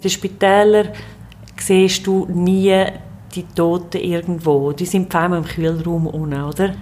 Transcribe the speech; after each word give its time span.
In 0.00 0.04
den 0.04 0.10
Spitälern 0.12 0.88
siehst 1.58 2.06
du 2.06 2.24
nie 2.24 2.86
die 3.34 3.42
Toten 3.54 3.98
irgendwo. 3.98 4.72
Die 4.72 4.86
sind 4.86 5.12
vor 5.12 5.20
allem 5.20 5.34
im 5.34 5.44
Kühlraum 5.44 6.06
unten, 6.06 6.42
oder? 6.42 6.74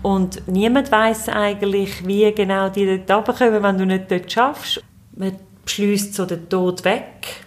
Und 0.00 0.48
niemand 0.48 0.90
weiß 0.90 1.28
eigentlich, 1.28 2.06
wie 2.06 2.32
genau 2.32 2.70
die 2.70 2.86
dort 3.04 3.28
runterkommen, 3.28 3.62
wenn 3.62 3.76
du 3.76 3.84
nicht 3.84 4.10
dort 4.10 4.32
schaffst. 4.32 4.82
Man 5.14 5.36
beschließt 5.66 6.14
so 6.14 6.24
den 6.24 6.48
Tod 6.48 6.82
weg 6.86 7.44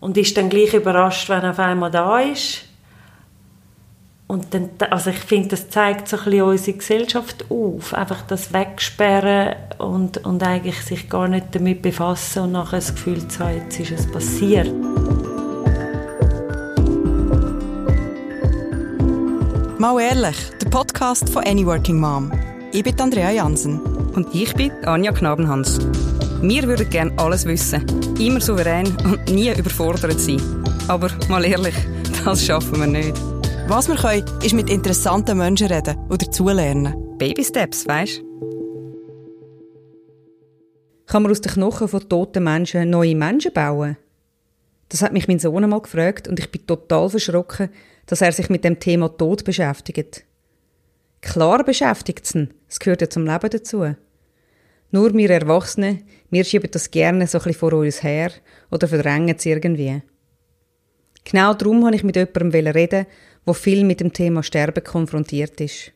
und 0.00 0.18
ist 0.18 0.36
dann 0.36 0.50
gleich 0.50 0.74
überrascht, 0.74 1.30
wenn 1.30 1.44
er 1.44 1.50
auf 1.52 1.58
einmal 1.58 1.90
da 1.90 2.20
ist. 2.20 2.67
Und 4.28 4.52
dann, 4.52 4.68
also 4.90 5.08
ich 5.08 5.20
finde, 5.20 5.48
das 5.48 5.70
zeigt 5.70 6.06
so 6.06 6.18
ein 6.18 6.24
bisschen 6.24 6.42
unsere 6.42 6.76
Gesellschaft 6.76 7.46
auf. 7.48 7.94
Einfach 7.94 8.22
das 8.26 8.52
Wegsperren 8.52 9.56
und, 9.78 10.18
und 10.26 10.42
eigentlich 10.42 10.82
sich 10.82 11.08
gar 11.08 11.28
nicht 11.28 11.46
damit 11.52 11.80
befassen 11.80 12.42
und 12.42 12.52
nachher 12.52 12.76
das 12.76 12.94
Gefühl 12.94 13.26
zu 13.26 13.38
haben, 13.40 13.56
jetzt 13.56 13.80
ist 13.80 13.90
es 13.90 14.12
passiert. 14.12 14.70
Mal 19.78 19.98
ehrlich, 19.98 20.36
der 20.60 20.68
Podcast 20.68 21.30
von 21.30 21.44
Any 21.44 21.64
Working 21.64 21.98
Mom. 21.98 22.30
Ich 22.72 22.82
bin 22.82 23.00
Andrea 23.00 23.30
Jansen. 23.30 23.80
Und 24.14 24.34
ich 24.34 24.52
bin 24.52 24.72
Anja 24.84 25.12
Knabenhans. 25.12 25.78
Wir 26.42 26.64
würden 26.64 26.90
gerne 26.90 27.12
alles 27.16 27.46
wissen, 27.46 27.82
immer 28.18 28.40
souverän 28.42 28.94
und 29.04 29.30
nie 29.30 29.50
überfordert 29.56 30.20
sein. 30.20 30.42
Aber 30.86 31.08
mal 31.30 31.44
ehrlich, 31.46 31.76
das 32.24 32.44
schaffen 32.44 32.80
wir 32.80 32.86
nicht. 32.86 33.37
Was 33.68 33.86
wir 33.86 33.96
können, 33.96 34.24
ist 34.42 34.54
mit 34.54 34.70
interessanten 34.70 35.36
Menschen 35.36 35.66
reden 35.66 35.98
oder 36.06 36.24
dazulernen. 36.24 37.18
Baby 37.18 37.44
Steps, 37.44 37.86
weißt 37.86 38.22
Kann 41.04 41.22
man 41.22 41.30
aus 41.30 41.42
den 41.42 41.52
Knochen 41.52 41.86
von 41.86 42.08
toten 42.08 42.44
Menschen 42.44 42.88
neue 42.88 43.14
Menschen 43.14 43.52
bauen? 43.52 43.98
Das 44.88 45.02
hat 45.02 45.12
mich 45.12 45.28
mein 45.28 45.38
Sohn 45.38 45.62
einmal 45.62 45.82
gefragt 45.82 46.28
und 46.28 46.40
ich 46.40 46.50
bin 46.50 46.66
total 46.66 47.10
verschrocken, 47.10 47.68
dass 48.06 48.22
er 48.22 48.32
sich 48.32 48.48
mit 48.48 48.64
dem 48.64 48.80
Thema 48.80 49.10
Tod 49.10 49.44
beschäftigt. 49.44 50.24
Klar 51.20 51.62
beschäftigt 51.62 52.24
es 52.24 52.34
ihn, 52.34 52.54
es 52.70 52.80
gehört 52.80 53.02
ja 53.02 53.10
zum 53.10 53.26
Leben 53.26 53.50
dazu. 53.50 53.94
Nur 54.92 55.12
wir 55.12 55.28
Erwachsene, 55.28 55.98
wir 56.30 56.44
schieben 56.44 56.70
das 56.70 56.90
gerne 56.90 57.26
so 57.26 57.36
ein 57.36 57.44
bisschen 57.44 57.60
vor 57.60 57.74
uns 57.74 58.02
her 58.02 58.30
oder 58.70 58.88
verdrängen 58.88 59.36
es 59.36 59.44
irgendwie. 59.44 60.00
Genau 61.24 61.52
darum 61.52 61.82
wollte 61.82 61.96
ich 61.96 62.04
mit 62.04 62.16
jemandem 62.16 62.72
reden, 62.72 63.06
der 63.48 63.54
viel 63.54 63.84
mit 63.84 64.00
dem 64.00 64.12
Thema 64.12 64.42
Sterben 64.42 64.84
konfrontiert 64.84 65.60
ist. 65.60 65.92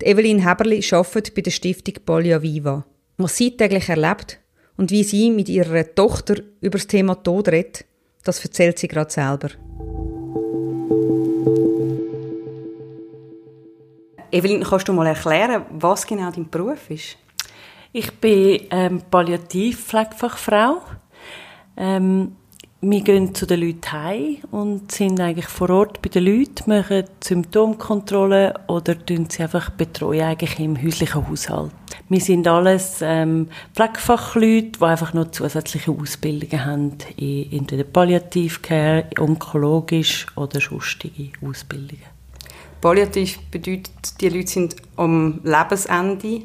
Die 0.00 0.06
Evelyn 0.06 0.46
Heberli 0.46 0.84
arbeitet 0.90 1.34
bei 1.34 1.40
der 1.40 1.50
Stiftung 1.50 1.94
Polio 2.04 2.42
Viva. 2.42 2.84
Was 3.16 3.36
sie 3.36 3.56
täglich 3.56 3.88
erlebt 3.88 4.38
und 4.76 4.90
wie 4.90 5.02
sie 5.04 5.30
mit 5.30 5.48
ihrer 5.48 5.94
Tochter 5.94 6.36
über 6.60 6.78
das 6.78 6.86
Thema 6.86 7.14
Tod 7.14 7.48
redet, 7.48 7.84
das 8.24 8.44
erzählt 8.44 8.78
sie 8.78 8.88
gerade 8.88 9.10
selber. 9.10 9.48
Evelyn, 14.30 14.62
kannst 14.62 14.88
du 14.88 14.92
mal 14.92 15.06
erklären, 15.06 15.64
was 15.70 16.06
genau 16.06 16.30
dein 16.30 16.48
Beruf 16.48 16.90
ist? 16.90 17.16
Ich 17.92 18.10
bin 18.12 18.62
ähm, 18.70 19.02
Palliativpflegefachfrau. 19.10 20.82
Ähm, 21.76 22.36
wir 22.84 23.00
gehen 23.02 23.32
zu 23.32 23.46
den 23.46 23.60
Leuten 23.60 23.92
heim 23.92 24.38
und 24.50 24.90
sind 24.90 25.20
eigentlich 25.20 25.46
vor 25.46 25.70
Ort 25.70 26.02
bei 26.02 26.08
den 26.08 26.24
Leuten, 26.24 26.68
machen 26.68 27.04
Symptomkontrollen 27.22 28.54
oder 28.66 28.96
betreuen 28.96 29.30
sie 29.30 29.44
einfach 29.44 29.70
betreuen 29.70 30.22
eigentlich 30.22 30.58
im 30.58 30.82
häuslichen 30.82 31.28
Haushalt. 31.28 31.70
Wir 32.08 32.20
sind 32.20 32.48
alles 32.48 32.98
ähm, 33.00 33.48
Pflegefachleute, 33.76 34.80
die 34.80 34.84
einfach 34.84 35.14
noch 35.14 35.30
zusätzliche 35.30 35.92
Ausbildungen 35.92 36.64
haben, 36.64 36.98
in, 37.16 37.52
in 37.52 37.66
der 37.68 37.84
Palliativcare, 37.84 39.04
onkologisch 39.16 40.26
oder 40.34 40.60
sonstige 40.60 41.30
Ausbildungen. 41.40 42.02
Palliativ 42.80 43.38
bedeutet, 43.52 44.20
die 44.20 44.28
Leute 44.28 44.48
sind 44.48 44.74
am 44.96 45.40
Lebensende. 45.44 46.42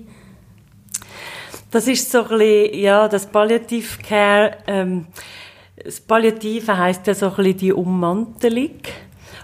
Das 1.72 1.88
ist 1.88 2.12
so 2.12 2.22
ein 2.26 2.38
bisschen, 2.38 2.80
ja, 2.80 3.08
das 3.08 3.26
Palliativcare, 3.26 4.58
ähm, 4.68 5.08
das 5.88 6.02
Palliative 6.02 6.78
heisst 6.78 7.08
ja 7.08 7.16
so 7.16 7.30
ein 7.30 7.36
bisschen 7.38 7.58
die 7.58 7.74
Ummantelung. 7.74 8.72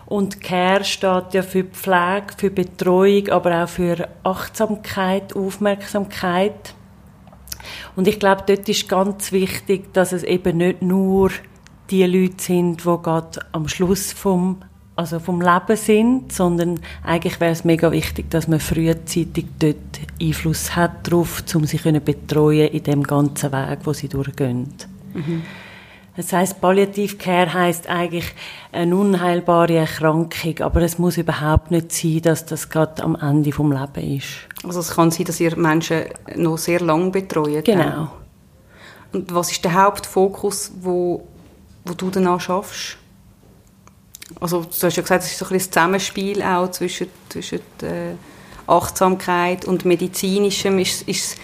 Und 0.06 0.42
Care 0.42 0.84
steht 0.84 1.34
ja 1.34 1.42
für 1.42 1.64
Pflege, 1.64 2.34
für 2.38 2.52
Betreuung, 2.52 3.30
aber 3.30 3.64
auch 3.64 3.70
für 3.70 4.10
Achtsamkeit, 4.24 5.36
Aufmerksamkeit. 5.36 6.76
Und 7.96 8.10
ich 8.10 8.20
glaube, 8.20 8.44
dort 8.46 8.68
ist 8.68 8.90
ganz 8.90 9.32
wichtig, 9.32 9.94
dass 9.94 10.12
es 10.12 10.24
eben 10.24 10.58
nicht 10.58 10.82
nur 10.82 11.32
die 11.90 12.06
Leute 12.06 12.44
sind, 12.44 12.82
die 12.82 12.84
gerade 12.84 13.40
am 13.54 13.70
Schluss 13.70 14.12
vom, 14.12 14.58
also 14.98 15.20
vom 15.20 15.40
Leben 15.40 15.78
sind, 15.78 16.34
sondern 16.34 16.82
eigentlich 17.04 17.40
wäre 17.40 17.54
es 17.54 17.64
mega 17.64 17.90
wichtig, 17.94 18.30
dass 18.30 18.50
man 18.50 18.60
frühzeitig 18.60 19.46
dort 19.60 19.78
Einfluss 20.22 20.76
hat 20.76 21.08
darauf, 21.08 21.42
um 21.56 21.66
sie 21.66 21.78
betreuen 21.78 22.68
in 22.68 22.84
dem 22.84 23.04
ganzen 23.04 23.54
Weg, 23.54 23.80
wo 23.86 23.94
sie 23.94 24.10
durchgehen. 24.10 24.74
Mhm. 25.14 25.44
Das 26.16 26.32
heißt, 26.32 26.62
Palliativcare 26.62 27.54
heißt 27.54 27.88
eigentlich 27.88 28.26
eine 28.72 28.96
unheilbare 28.96 29.78
Erkrankung, 29.78 30.60
aber 30.60 30.82
es 30.82 31.00
muss 31.00 31.18
überhaupt 31.18 31.72
nicht 31.72 31.92
sein, 31.92 32.22
dass 32.22 32.46
das 32.46 32.70
gerade 32.70 33.02
am 33.04 33.16
Ende 33.16 33.52
vom 33.52 33.72
Leben 33.72 34.18
ist. 34.18 34.28
Also 34.64 34.82
es 34.82 34.92
kann 34.92 35.10
sein, 35.10 35.26
dass 35.26 35.40
ihr 35.40 35.58
Menschen 35.58 36.04
noch 36.36 36.58
sehr 36.58 36.82
lange 36.82 37.10
betreut. 37.10 37.66
Genau. 37.66 38.12
Und 39.12 39.34
was 39.34 39.52
ist 39.52 39.64
der 39.64 39.74
Hauptfokus, 39.74 40.72
wo, 40.82 41.28
wo 41.84 41.94
du 41.94 42.12
danach 42.12 42.40
schaffst? 42.40 42.98
Also 44.40 44.62
du 44.62 44.70
hast 44.70 44.96
ja 44.96 45.02
gesagt, 45.02 45.24
es 45.24 45.32
ist 45.32 45.40
so 45.40 45.46
ein 45.46 45.50
bisschen 45.50 45.72
das 45.72 45.74
Zusammenspiel 45.74 46.42
auch 46.44 46.70
zwischen, 46.72 47.08
zwischen 47.30 47.60
äh, 47.82 48.14
Achtsamkeit 48.68 49.66
und 49.66 49.86
medizinischem. 49.86 50.80
Ist, 50.80 51.08
ist 51.08 51.38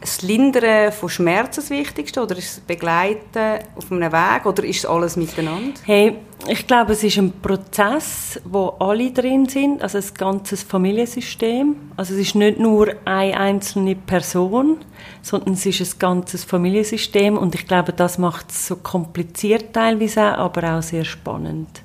das 0.00 0.22
Lindern 0.22 0.92
von 0.92 1.08
Schmerzen 1.08 1.60
das 1.60 1.70
Wichtigste 1.70 2.22
oder 2.22 2.36
ist 2.36 2.56
das 2.56 2.60
Begleiten 2.60 3.64
auf 3.76 3.90
einem 3.90 4.12
Weg 4.12 4.46
oder 4.46 4.64
ist 4.64 4.86
alles 4.86 5.16
miteinander? 5.16 5.80
Hey, 5.84 6.16
ich 6.46 6.66
glaube, 6.66 6.92
es 6.92 7.02
ist 7.02 7.18
ein 7.18 7.32
Prozess, 7.42 8.40
wo 8.44 8.68
alle 8.78 9.10
drin 9.10 9.48
sind, 9.48 9.82
also 9.82 9.98
ein 9.98 10.04
ganzes 10.16 10.62
Familiensystem. 10.62 11.76
Also 11.96 12.14
es 12.14 12.20
ist 12.20 12.34
nicht 12.36 12.58
nur 12.58 12.94
eine 13.04 13.36
einzelne 13.36 13.96
Person, 13.96 14.78
sondern 15.22 15.54
es 15.54 15.66
ist 15.66 15.80
ein 15.80 15.98
ganzes 15.98 16.44
Familiensystem 16.44 17.36
und 17.36 17.54
ich 17.54 17.66
glaube, 17.66 17.92
das 17.92 18.18
macht 18.18 18.50
es 18.50 18.68
so 18.68 18.76
kompliziert 18.76 19.72
teilweise, 19.72 20.22
aber 20.22 20.78
auch 20.78 20.82
sehr 20.82 21.04
spannend. 21.04 21.82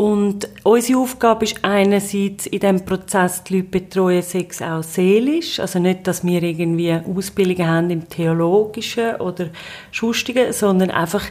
Und 0.00 0.48
unsere 0.62 0.98
Aufgabe 0.98 1.44
ist 1.44 1.62
einerseits 1.62 2.46
in 2.46 2.60
diesem 2.60 2.86
Prozess 2.86 3.44
die 3.44 3.56
Leute 3.56 3.68
betreuen, 3.68 4.22
Sex 4.22 4.62
auch 4.62 4.82
seelisch. 4.82 5.60
Also 5.60 5.78
nicht, 5.78 6.06
dass 6.06 6.24
wir 6.24 6.42
irgendwie 6.42 6.94
Ausbildungen 6.94 7.68
haben 7.68 7.90
im 7.90 8.08
Theologischen 8.08 9.16
oder 9.16 9.50
Schustigen, 9.90 10.54
sondern 10.54 10.90
einfach 10.90 11.24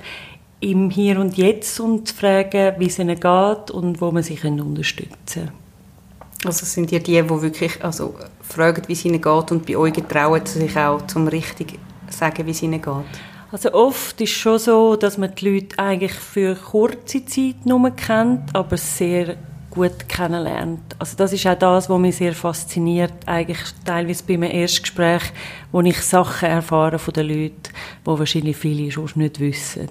im 0.60 0.92
Hier 0.92 1.20
und 1.20 1.36
Jetzt 1.36 1.80
und 1.80 2.12
fragen, 2.12 2.76
wie 2.78 2.86
es 2.86 3.00
ihnen 3.00 3.20
geht 3.20 3.72
und 3.72 4.02
wo 4.02 4.12
man 4.12 4.22
sie 4.22 4.38
unterstützen 4.44 5.46
kann. 5.46 5.52
Also 6.46 6.64
sind 6.68 6.92
ihr 6.92 7.00
die, 7.00 7.24
die 7.24 7.28
wirklich 7.28 7.84
also, 7.84 8.14
fragen, 8.44 8.84
wie 8.86 8.94
es 8.94 9.04
ihnen 9.04 9.20
geht 9.20 9.52
und 9.52 9.66
bei 9.66 9.78
euch 9.78 9.94
getrauen 9.94 10.46
sich 10.46 10.78
auch 10.78 11.08
zum 11.08 11.28
richtig 11.28 11.80
sagen, 12.12 12.46
wie 12.46 12.52
es 12.52 12.62
ihnen 12.62 12.80
geht? 12.80 13.29
Also 13.52 13.74
oft 13.74 14.22
ist 14.22 14.30
es 14.30 14.36
schon 14.38 14.60
so, 14.60 14.96
dass 14.96 15.18
man 15.18 15.34
die 15.34 15.50
Leute 15.50 15.80
eigentlich 15.80 16.14
für 16.14 16.56
kurze 16.56 17.26
Zeit 17.26 17.66
nur 17.66 17.90
kennt, 17.92 18.56
aber 18.56 18.78
sehr 18.78 19.38
gut 19.72 20.08
kennenlernt. 20.08 20.96
Also 21.00 21.18
das 21.18 21.34
ist 21.34 21.48
auch 21.48 21.58
das, 21.58 21.90
was 21.90 22.00
mich 22.00 22.18
sehr 22.18 22.34
fasziniert, 22.34 23.14
eigentlich 23.26 23.60
teilweise 23.86 24.24
bei 24.28 24.38
meinem 24.38 24.52
Erstgespräch, 24.52 25.24
wo 25.72 25.82
ich 25.82 26.00
Sachen 26.02 26.50
erfahre 26.50 27.00
von 27.00 27.14
den 27.14 27.28
Leuten, 27.28 27.74
wo 28.06 28.20
wahrscheinlich 28.20 28.58
viele 28.58 28.92
schon 28.92 29.10
nicht 29.16 29.40
wissen. 29.40 29.90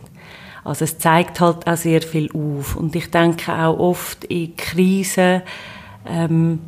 Also 0.63 0.85
es 0.85 0.99
zeigt 0.99 1.41
halt 1.41 1.67
auch 1.67 1.77
sehr 1.77 2.03
viel 2.03 2.31
auf 2.33 2.77
und 2.77 2.95
ich 2.95 3.11
denke 3.11 3.53
auch 3.53 3.79
oft 3.79 4.25
in 4.25 4.57
Krisen, 4.57 5.43
ähm, 6.07 6.61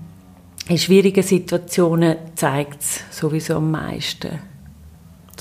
in 0.68 0.78
schwierigen 0.78 1.22
Situationen 1.22 2.16
zeigt 2.34 2.80
es 2.80 3.04
sowieso 3.10 3.56
am 3.56 3.70
meisten. 3.70 4.49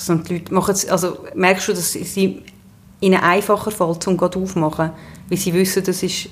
Dass 0.08 0.24
die 0.24 0.34
Leute 0.34 0.54
machen 0.54 0.76
also 0.90 1.18
merkst 1.36 1.68
du, 1.68 1.74
dass 1.74 1.96
es 1.96 2.18
ihnen 2.18 3.20
einfacher 3.22 3.72
fällt, 3.72 4.08
um 4.08 4.18
Gott 4.18 4.38
aufzumachen, 4.38 4.92
weil 5.28 5.38
sie 5.38 5.54
wissen, 5.54 5.84
das 5.84 6.04
ist, 6.04 6.30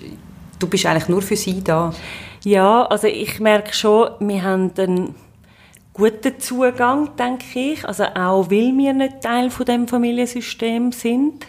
du 0.59 0.67
bist 0.67 0.85
eigentlich 0.85 1.09
nur 1.09 1.21
für 1.21 1.35
sie 1.35 1.63
da. 1.63 1.93
Ja, 2.43 2.83
also 2.85 3.07
ich 3.07 3.39
merke 3.39 3.73
schon, 3.73 4.09
wir 4.19 4.43
haben 4.43 4.71
einen 4.77 5.15
guten 5.93 6.39
Zugang, 6.39 7.15
denke 7.17 7.59
ich, 7.59 7.85
also 7.85 8.03
auch 8.03 8.49
weil 8.49 8.73
wir 8.77 8.93
nicht 8.93 9.21
Teil 9.21 9.49
von 9.49 9.65
dem 9.65 9.87
Familiensystem 9.87 10.91
sind. 10.91 11.45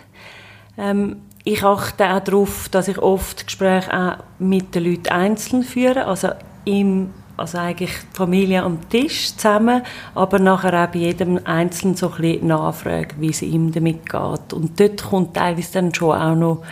Ähm, 0.76 1.16
ich 1.44 1.62
achte 1.62 2.10
auch 2.10 2.20
darauf, 2.20 2.68
dass 2.68 2.88
ich 2.88 2.98
oft 2.98 3.46
Gespräche 3.46 3.92
auch 3.92 4.24
mit 4.38 4.74
den 4.74 4.84
Leuten 4.84 5.08
einzeln 5.08 5.62
führe, 5.62 6.06
also 6.06 6.30
im 6.64 7.10
also 7.38 7.58
eigentlich 7.58 7.90
die 7.90 8.17
Familie 8.17 8.62
am 8.62 8.88
Tisch 8.88 9.35
zusammen, 9.37 9.82
aber 10.14 10.38
nachher 10.38 10.85
auch 10.85 10.93
bei 10.93 10.99
jedem 10.99 11.40
Einzelnen 11.44 11.94
so 11.94 12.11
ein 12.11 12.20
bisschen 12.20 12.49
nachfragen, 12.49 13.14
wie 13.20 13.31
es 13.31 13.43
ihm 13.43 13.73
damit 13.73 14.11
geht. 14.11 14.52
Und 14.52 14.79
dort 14.79 15.05
kommt 15.05 15.35
teilweise 15.35 15.73
dann 15.75 15.94
schon 15.94 16.17
auch 16.17 16.35
noch, 16.35 16.64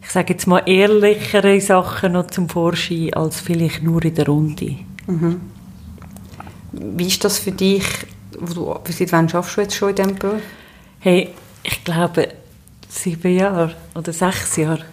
ich 0.00 0.10
sage 0.10 0.34
jetzt 0.34 0.46
mal, 0.46 0.62
ehrlichere 0.66 1.60
Sachen 1.60 2.12
noch 2.12 2.28
zum 2.28 2.48
Vorschein, 2.48 3.12
als 3.14 3.40
vielleicht 3.40 3.82
nur 3.82 4.04
in 4.04 4.14
der 4.14 4.26
Runde. 4.26 4.76
Mhm. 5.06 5.40
Wie 6.72 7.06
ist 7.06 7.24
das 7.24 7.38
für 7.38 7.52
dich, 7.52 7.84
wo 8.38 8.54
du, 8.54 8.92
seit 8.92 9.12
wann 9.12 9.28
schaffst 9.28 9.56
du 9.56 9.62
jetzt 9.62 9.74
schon 9.74 9.90
in 9.90 9.96
diesem 9.96 10.14
Beruf? 10.14 10.42
Hey, 11.00 11.30
ich 11.62 11.82
glaube, 11.82 12.28
sieben 12.88 13.36
Jahre 13.36 13.74
oder 13.94 14.12
sechs 14.12 14.56
Jahre. 14.56 14.84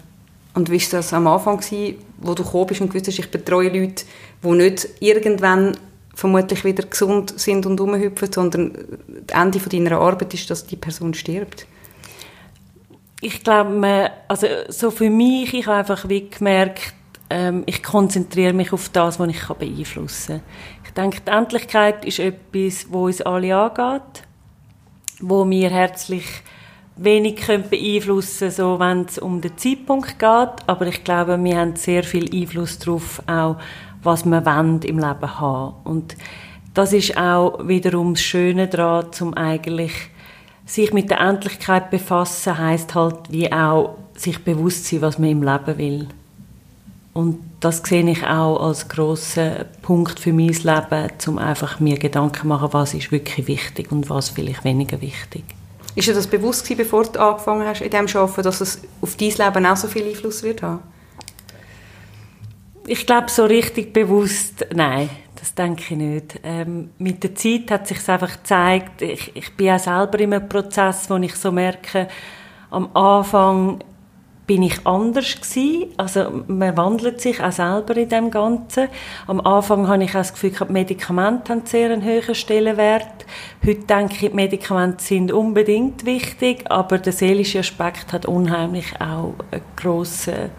Und 0.54 0.70
wie 0.70 0.82
war 0.82 0.90
das 0.92 1.14
am 1.14 1.28
Anfang, 1.28 1.58
gewesen, 1.58 1.96
wo 2.18 2.34
du 2.34 2.44
gekommen 2.44 2.68
bist 2.68 2.82
und 2.82 2.90
gewusst 2.90 3.08
hast, 3.08 3.20
ich 3.20 3.32
betreue 3.32 3.70
Leute, 3.70 4.04
die 4.44 4.50
nicht 4.50 4.88
irgendwann 5.00 5.78
vermutlich 6.14 6.64
wieder 6.64 6.84
gesund 6.84 7.40
sind 7.40 7.66
und 7.66 7.80
rumhüpfen, 7.80 8.32
sondern 8.32 8.74
das 9.28 9.42
Ende 9.42 9.60
deiner 9.60 10.00
Arbeit 10.00 10.34
ist, 10.34 10.50
dass 10.50 10.66
die 10.66 10.76
Person 10.76 11.14
stirbt? 11.14 11.66
Ich 13.22 13.44
glaube, 13.44 14.12
also 14.28 14.48
so 14.70 14.92
für 14.92 15.10
mich, 15.10 15.54
ich 15.54 15.68
habe 15.68 15.78
einfach 15.78 16.10
wie 16.10 16.30
gemerkt, 16.30 16.94
ähm, 17.30 17.64
ich 17.66 17.82
konzentriere 17.82 18.54
mich 18.54 18.74
auf 18.74 18.90
das, 18.90 19.20
was 19.20 19.30
ich 19.30 19.48
beeinflussen 19.48 20.40
kann. 20.40 20.82
Ich 20.86 20.92
denke, 20.92 21.22
die 21.22 21.32
Endlichkeit 21.32 22.04
ist 22.04 22.20
etwas, 22.20 22.92
wo 22.92 23.06
uns 23.06 23.22
alle 23.22 23.56
angeht, 23.56 24.24
wo 25.22 25.50
wir 25.50 25.70
herzlich 25.70 26.26
wenig 26.98 27.38
können 27.38 27.70
beeinflussen 27.70 28.52
so 28.52 28.80
wenn 28.80 29.06
es 29.06 29.18
um 29.18 29.40
den 29.40 29.58
Zeitpunkt 29.58 30.20
geht. 30.20 30.50
Aber 30.68 30.88
ich 30.88 31.04
glaube, 31.04 31.42
wir 31.42 31.58
haben 31.58 31.76
sehr 31.76 32.04
viel 32.04 32.30
Einfluss 32.36 32.80
darauf, 32.80 33.22
auch 33.28 33.58
was 34.03 34.25
wir 34.25 34.45
wollen 34.45 34.81
im 34.81 34.98
Leben 34.98 35.39
haben. 35.39 35.75
Und 35.83 36.15
das 36.74 36.94
ist 36.94 37.18
auch 37.18 37.68
wiederum 37.68 38.13
das 38.13 38.24
Schöne 38.24 38.68
daran, 38.68 39.12
zum 39.12 39.33
eigentlich 39.33 39.94
sich 40.65 40.94
mit 40.94 41.09
der 41.09 41.19
Endlichkeit 41.19 41.89
befassen, 41.89 42.57
heißt 42.57 42.95
halt 42.95 43.18
wie 43.30 43.51
auch 43.51 43.98
sich 44.15 44.44
bewusst 44.44 44.86
sein, 44.86 45.01
was 45.01 45.19
man 45.19 45.30
im 45.30 45.44
Leben 45.44 45.77
will. 45.77 46.07
Und 47.13 47.39
das 47.59 47.80
sehe 47.80 48.09
ich 48.09 48.25
auch 48.25 48.65
als 48.65 48.88
grossen 48.88 49.65
Punkt 49.81 50.19
für 50.19 50.31
mein 50.31 50.48
Leben, 50.48 51.09
um 51.27 51.38
einfach 51.38 51.80
mir 51.81 51.98
Gedanken 52.00 52.42
zu 52.42 52.48
machen, 52.48 52.69
was 52.71 52.94
ist 52.94 53.12
wirklich 53.12 53.48
wichtig 53.48 53.92
und 53.92 54.09
was 54.09 54.30
vielleicht 54.30 54.63
weniger 54.63 55.01
wichtig. 55.01 55.44
Ist 55.94 56.07
dir 56.07 56.13
das 56.13 56.27
bewusst 56.27 56.63
gewesen, 56.63 56.77
bevor 56.77 57.03
du 57.03 57.19
angefangen 57.19 57.68
hast, 57.68 57.81
in 57.81 57.89
dem 57.89 58.07
Arbeiten, 58.07 58.44
dass 58.44 58.62
es 58.62 58.81
auf 59.01 59.18
dein 59.18 59.30
Leben 59.30 59.65
auch 59.65 59.75
so 59.75 59.89
viel 59.89 60.07
Einfluss 60.07 60.42
wird 60.42 60.62
haben? 60.62 60.80
Ich 62.88 63.06
glaube, 63.06 63.30
so 63.30 63.45
richtig 63.45 63.94
bewusst, 63.94 64.66
nein, 64.74 65.10
das 65.36 65.54
denke 65.54 65.81
ich 65.81 65.98
nicht. 65.98 66.39
Ähm, 66.44 66.92
mit 66.98 67.24
der 67.24 67.36
Zeit 67.36 67.69
hat 67.69 67.88
sich 67.88 68.07
einfach 68.10 68.38
gezeigt, 68.38 69.01
ich, 69.01 69.36
ich 69.36 69.56
bin 69.56 69.69
auch 69.69 69.80
selber 69.80 70.19
in 70.19 70.33
einem 70.33 70.50
Prozess, 70.50 71.10
wo 71.10 71.16
ich 71.18 71.36
so 71.36 71.51
merke, 71.51 72.07
am 72.72 72.89
Anfang 72.95 73.83
bin 74.48 74.63
ich 74.63 74.86
anders 74.86 75.39
gewesen. 75.39 75.94
Also 75.98 76.44
man 76.48 76.75
wandelt 76.75 77.22
sich 77.22 77.42
auch 77.42 77.51
selber 77.51 77.95
in 77.95 78.10
dem 78.10 78.31
Ganzen. 78.31 78.89
Am 79.27 79.39
Anfang 79.42 79.88
habe 79.88 80.04
ich 80.04 80.12
auch 80.12 80.16
das 80.16 80.34
Gefühl, 80.34 80.51
die 80.51 80.74
Medikamente 80.74 81.54
haben 81.54 81.66
sehr 81.66 81.92
einen 81.92 82.04
höheren 82.04 82.36
Stellenwert. 82.36 83.25
Heute 83.66 83.86
denke 83.86 84.13
ich, 84.13 84.19
die 84.31 84.36
Medikamente 84.36 85.04
sind 85.04 85.31
unbedingt 85.31 86.06
wichtig, 86.06 86.69
aber 86.69 86.98
der 86.98 87.13
seelische 87.13 87.60
Aspekt 87.60 88.12
hat 88.12 88.25
unheimlich 88.25 89.00
auch 89.00 89.36
einen 89.51 89.62
grossen, 89.75 90.50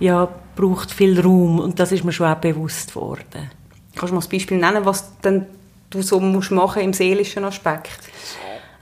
ja, 0.00 0.28
braucht 0.58 0.90
viel 0.90 1.20
Raum 1.20 1.60
und 1.60 1.78
das 1.78 1.92
ist 1.92 2.04
mir 2.04 2.12
schon 2.12 2.26
auch 2.26 2.36
bewusst 2.36 2.96
worden. 2.96 3.50
Kannst 3.94 4.10
du 4.10 4.14
mal 4.16 4.22
ein 4.22 4.28
Beispiel 4.28 4.58
nennen, 4.58 4.84
was 4.84 5.18
denn 5.20 5.46
du 5.90 6.02
so 6.02 6.18
musst 6.18 6.50
machen 6.50 6.82
im 6.82 6.92
seelischen 6.92 7.44
Aspekt? 7.44 8.00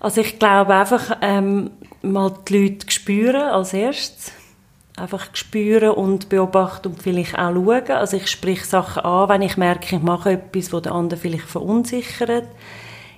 Also 0.01 0.23
ich 0.23 0.39
glaube 0.39 0.75
einfach 0.75 1.19
ähm, 1.21 1.71
mal 2.03 2.33
die 2.49 2.59
Leute 2.59 2.91
spüren 2.91 3.43
als 3.43 3.75
erstes 3.75 4.33
einfach 4.97 5.29
spüren 5.35 5.91
und 5.91 6.29
beobachten 6.29 6.89
und 6.89 7.03
vielleicht 7.03 7.39
auch 7.39 7.53
schauen. 7.53 7.91
Also 7.91 8.17
ich 8.17 8.29
sprich 8.29 8.65
Sachen 8.65 9.03
an, 9.05 9.29
wenn 9.29 9.43
ich 9.43 9.57
merke, 9.57 9.97
ich 9.97 10.03
mache 10.03 10.33
etwas, 10.33 10.73
wo 10.73 10.81
der 10.81 10.93
andere 10.93 11.21
vielleicht 11.21 11.45
verunsichert. 11.45 12.49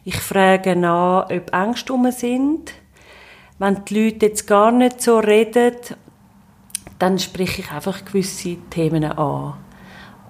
Ich 0.04 0.16
frage 0.16 0.74
nach, 0.74 1.30
ob 1.30 1.54
Ängste 1.54 1.94
sind. 2.12 2.72
Wenn 3.58 3.84
die 3.84 4.04
Leute 4.04 4.26
jetzt 4.26 4.46
gar 4.46 4.72
nicht 4.72 5.00
so 5.00 5.18
reden, 5.18 5.76
dann 6.98 7.18
spreche 7.18 7.62
ich 7.62 7.70
einfach 7.70 8.04
gewisse 8.04 8.56
Themen 8.70 9.04
an. 9.04 9.54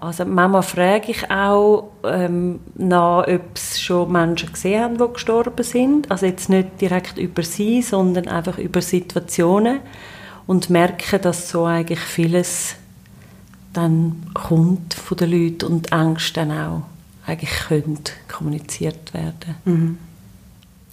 Also 0.01 0.25
manchmal 0.25 0.63
frage 0.63 1.11
ich 1.11 1.29
auch 1.31 1.91
ähm, 2.05 2.61
nach, 2.77 3.27
ob 3.27 3.57
es 3.57 3.81
schon 3.81 4.13
Menschen 4.13 4.53
gesehen 4.53 4.83
haben, 4.83 4.99
die 4.99 5.13
gestorben 5.13 5.65
sind. 5.65 6.11
Also 6.11 6.27
jetzt 6.27 6.49
nicht 6.49 6.81
direkt 6.81 7.19
über 7.19 7.43
sie, 7.43 7.83
sondern 7.83 8.29
einfach 8.29 8.59
über 8.59 8.81
Situationen 8.81 9.81
und 10.47 10.71
merke, 10.71 11.19
dass 11.19 11.51
so 11.51 11.65
eigentlich 11.65 12.01
vieles 12.01 12.77
dann 13.73 14.31
kommt 14.35 14.95
von 14.95 15.17
den 15.17 15.31
Leuten 15.31 15.67
und 15.67 15.93
Ängste 15.93 16.47
dann 16.47 16.53
auch 16.53 16.83
eigentlich 17.27 17.51
können 17.69 18.01
kommuniziert 18.29 19.13
werden. 19.13 19.57
Mhm. 19.65 19.99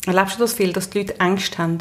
Erlebst 0.06 0.36
du 0.36 0.42
das 0.42 0.54
viel, 0.54 0.74
dass 0.74 0.90
die 0.90 1.00
Leute 1.00 1.20
Angst 1.20 1.58
haben? 1.58 1.78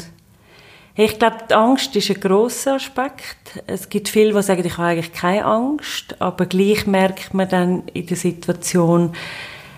Ich 0.97 1.19
glaube, 1.19 1.39
die 1.49 1.53
Angst 1.53 1.93
ist 1.97 2.09
ein 2.09 2.21
grosser 2.21 2.75
Aspekt. 2.75 3.61
Es 3.67 3.89
gibt 3.89 4.07
viele, 4.07 4.33
die 4.33 4.41
sagen, 4.41 4.65
ich 4.65 4.77
habe 4.77 4.89
eigentlich 4.89 5.11
keine 5.11 5.43
Angst, 5.43 6.15
aber 6.19 6.45
gleich 6.45 6.87
merkt 6.87 7.33
man 7.33 7.49
dann 7.49 7.83
in 7.93 8.05
der 8.05 8.15
Situation, 8.15 9.11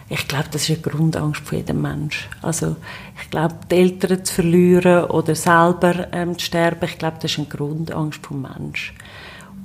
ich 0.09 0.27
glaube, 0.27 0.45
das 0.51 0.69
ist 0.69 0.69
eine 0.69 0.95
Grundangst 0.95 1.41
von 1.41 1.57
jedem 1.57 1.81
Mensch. 1.81 2.29
Also 2.43 2.75
ich 3.21 3.29
glaube, 3.31 3.55
die 3.69 3.75
Eltern 3.75 4.23
zu 4.23 4.35
verlieren 4.35 5.05
oder 5.05 5.33
selber 5.33 6.07
ähm, 6.13 6.37
zu 6.37 6.45
sterben, 6.45 6.85
ich 6.85 6.99
glaube, 6.99 7.17
das 7.19 7.31
ist 7.31 7.39
eine 7.39 7.47
Grundangst 7.47 8.23
vom 8.23 8.43
Mensch. 8.43 8.93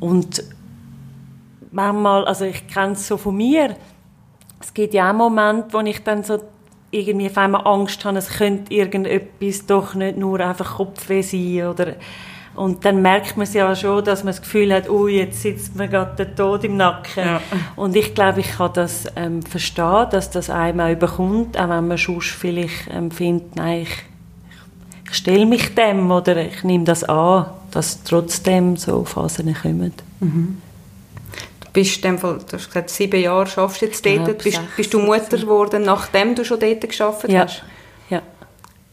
Und 0.01 0.43
manchmal, 1.71 2.25
also 2.25 2.47
ich 2.47 2.67
kenne 2.67 2.95
es 2.95 3.07
so 3.07 3.19
von 3.19 3.37
mir, 3.37 3.77
es 4.59 4.73
gibt 4.73 4.95
ja 4.95 5.11
auch 5.11 5.15
Momente, 5.15 5.69
wo 5.73 5.81
ich 5.81 6.03
dann 6.03 6.25
so 6.25 6.43
irgendwie 6.93 7.27
auf 7.27 7.39
einmal 7.39 7.67
Angst 7.67 8.05
habe, 8.05 8.19
es 8.19 8.29
könnte 8.29 8.73
irgendetwas 8.73 9.67
doch 9.67 9.95
nicht 9.95 10.17
nur 10.17 10.39
einfach 10.41 10.77
Kopfweh 10.77 11.23
sein 11.23 11.67
oder 11.67 11.95
und 12.55 12.85
dann 12.85 13.01
merkt 13.01 13.37
man 13.37 13.45
es 13.45 13.55
ja 13.55 13.75
schon, 13.75 14.05
dass 14.05 14.25
man 14.25 14.33
das 14.33 14.43
Gefühl 14.43 14.75
hat, 14.75 14.89
oh, 14.91 15.09
jetzt 15.09 15.41
sitzt 15.41 15.75
mir 15.75 15.89
gerade 15.89 16.15
der 16.17 16.35
Tod 16.35 16.65
im 16.65 16.77
Nacken. 16.77 17.25
Ja. 17.25 17.41
Und 17.77 17.97
ich 17.97 18.15
glaube, 18.15 18.41
ich 18.41 18.53
kann 18.53 18.73
das 18.75 19.07
ähm, 19.17 19.43
verstehen, 19.43 20.07
dass 20.11 20.31
das 20.31 20.51
einem 20.51 20.81
auch 20.81 20.91
überkommt, 20.91 21.59
auch 21.59 21.71
wenn 21.71 21.89
man 21.89 21.97
sonst 21.97 22.29
vielleicht 22.29 22.89
ähm, 22.91 23.11
findet, 23.11 23.57
nein, 23.57 23.83
ich, 23.83 24.05
ich 25.09 25.17
stelle 25.17 25.47
mich 25.47 25.75
dem 25.75 26.11
oder 26.11 26.37
ich 26.37 26.63
nehme 26.63 26.85
das 26.85 27.05
an, 27.05 27.47
dass 27.71 28.03
trotzdem 28.03 28.77
so 28.77 29.05
Phasen 29.05 29.55
kommen. 29.55 29.95
Mhm. 30.21 30.62
Du 31.73 31.81
bist 31.81 32.05
in 32.05 32.19
Fall, 32.19 32.39
du 32.39 32.57
hast 32.57 32.67
gesagt, 32.67 32.91
sieben 32.91 33.21
Jahre 33.21 33.47
schaffst 33.47 33.81
jetzt 33.81 34.05
dort. 34.05 34.29
Ja, 34.29 34.35
bist, 34.35 34.61
bist, 34.77 34.93
du 34.93 34.99
Mutter 34.99 35.39
geworden, 35.39 35.85
nachdem 35.85 36.35
du 36.35 36.45
schon 36.45 36.61
dort 36.61 36.83
geschafft 36.83 37.29
ja. 37.29 37.45
hast? 37.45 37.63
Ja. 38.11 38.21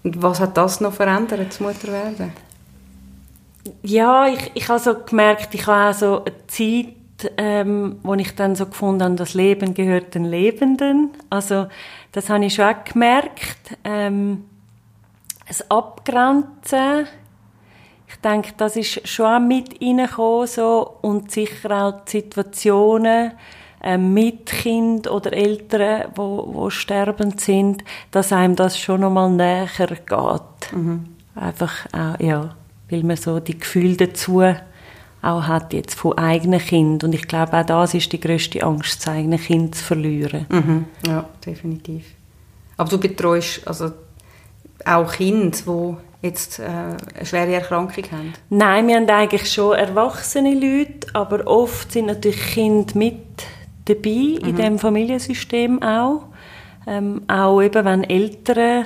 Und 0.04 0.22
was 0.22 0.40
hat 0.40 0.56
das 0.56 0.80
noch 0.80 0.94
verändert, 0.94 1.48
das 1.50 1.60
Mutterwerden? 1.60 2.32
ja, 3.82 4.28
ich, 4.28 4.52
ich 4.54 4.70
habe 4.70 4.80
so 4.80 4.96
gemerkt, 4.96 5.54
ich 5.54 5.68
habe 5.68 5.92
auch 5.92 6.00
so 6.00 6.24
eine 6.24 6.36
Zeit, 6.48 7.34
ähm, 7.38 7.98
wo 8.04 8.14
ich 8.14 8.36
dann 8.36 8.56
so 8.56 8.66
gefunden 8.66 9.04
habe, 9.04 9.16
das 9.16 9.34
Leben 9.34 9.74
gehört 9.74 10.16
den 10.16 10.26
Lebenden. 10.26 11.12
Also 11.30 11.68
das 12.12 12.30
habe 12.30 12.46
ich 12.46 12.56
schon 12.56 12.66
auch 12.66 12.84
gemerkt. 12.86 13.78
Ähm, 13.84 14.46
das 15.48 15.70
Abgrenzen, 15.70 17.08
ich 18.10 18.16
denke, 18.18 18.54
das 18.58 18.76
ist 18.76 19.08
schon 19.08 19.26
auch 19.26 19.40
mit 19.40 19.82
reingekommen, 19.82 20.48
so, 20.48 20.96
und 21.02 21.32
sicher 21.32 21.72
auch 21.72 22.06
die 22.06 22.12
Situationen 22.12 23.32
ähm, 23.82 24.14
mit 24.14 24.48
Kind 24.48 25.10
oder 25.10 25.32
Eltern, 25.32 26.12
wo, 26.16 26.50
wo 26.52 26.70
sterbend 26.70 27.40
sind, 27.40 27.84
dass 28.12 28.34
einem 28.34 28.56
das 28.56 28.78
schon 28.78 29.02
noch 29.02 29.12
mal 29.12 29.30
näher 29.30 29.70
geht. 29.78 30.74
Mhm. 30.74 31.06
Einfach, 31.36 31.86
auch, 31.94 32.20
ja 32.20 32.56
weil 32.90 33.04
man 33.04 33.18
so 33.18 33.40
die 33.40 33.58
Gefühle 33.58 33.96
dazu 33.96 34.44
auch 35.22 35.48
hat 35.48 35.74
jetzt 35.74 35.96
von 35.96 36.18
eigenen 36.18 36.60
Kind 36.60 37.04
und 37.04 37.14
ich 37.14 37.28
glaube 37.28 37.58
auch 37.58 37.66
das 37.66 37.94
ist 37.94 38.12
die 38.12 38.20
größte 38.20 38.64
Angst, 38.64 39.02
das 39.02 39.14
eigene 39.14 39.38
Kind 39.38 39.76
zu 39.76 39.84
verlieren. 39.84 40.46
Mhm. 40.50 40.86
Ja, 41.06 41.28
definitiv. 41.46 42.06
Aber 42.78 42.90
du 42.90 42.98
betreust 42.98 43.68
also 43.68 43.92
auch 44.86 45.12
Kinder, 45.12 45.58
die 45.58 45.96
jetzt 46.22 46.60
äh, 46.60 46.64
eine 46.64 47.26
schwere 47.26 47.54
Erkrankung 47.54 48.04
haben? 48.12 48.34
Nein, 48.50 48.88
wir 48.88 48.96
haben 48.96 49.10
eigentlich 49.10 49.52
schon 49.52 49.78
erwachsene 49.78 50.54
Leute, 50.54 51.08
aber 51.14 51.48
oft 51.48 51.92
sind 51.92 52.08
natürlich 52.08 52.54
Kinder 52.54 52.98
mit 52.98 53.18
dabei 53.86 54.40
mhm. 54.42 54.50
in 54.50 54.56
dem 54.56 54.80
Familiensystem 54.80 55.82
auch. 55.82 56.24
Ähm, 56.88 57.22
auch 57.28 57.62
eben, 57.62 57.86
wenn 57.86 58.04
Eltern 58.04 58.86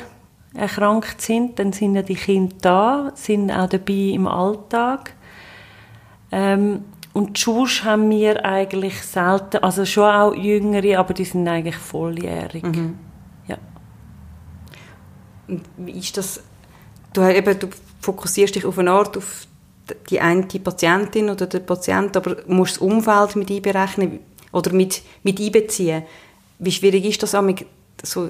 erkrankt 0.53 1.21
sind, 1.21 1.57
dann 1.57 1.73
sind 1.73 1.95
ja 1.95 2.01
die 2.01 2.15
Kinder 2.15 2.55
da, 2.61 3.11
sind 3.15 3.51
auch 3.51 3.67
dabei 3.67 4.11
im 4.13 4.27
Alltag. 4.27 5.13
Ähm, 6.31 6.83
und 7.13 7.37
sonst 7.37 7.83
haben 7.83 8.09
wir 8.09 8.43
eigentlich 8.43 8.99
selten, 9.01 9.57
also 9.57 9.85
schon 9.85 10.09
auch 10.09 10.33
Jüngere, 10.33 10.99
aber 10.99 11.13
die 11.13 11.25
sind 11.25 11.47
eigentlich 11.47 11.75
volljährig. 11.75 12.63
Mhm. 12.63 12.97
Ja. 13.47 13.57
Und 15.47 15.61
wie 15.77 15.91
ist 15.91 16.17
das? 16.17 16.43
Du, 17.13 17.21
eben, 17.21 17.59
du 17.59 17.67
fokussierst 18.01 18.55
dich 18.55 18.65
auf 18.65 18.77
eine 18.77 18.91
Art 18.91 19.17
auf 19.17 19.47
die 20.09 20.19
eine 20.19 20.43
Patientin 20.43 21.29
oder 21.29 21.45
den 21.45 21.65
Patient, 21.65 22.15
aber 22.15 22.37
musst 22.47 22.75
das 22.75 22.81
Umfeld 22.81 23.35
mit 23.35 23.51
einberechnen 23.51 24.19
oder 24.51 24.71
mit, 24.71 25.01
mit 25.23 25.39
einbeziehen. 25.39 26.03
Wie 26.59 26.71
schwierig 26.71 27.05
ist 27.05 27.23
das, 27.23 27.35
so 28.03 28.29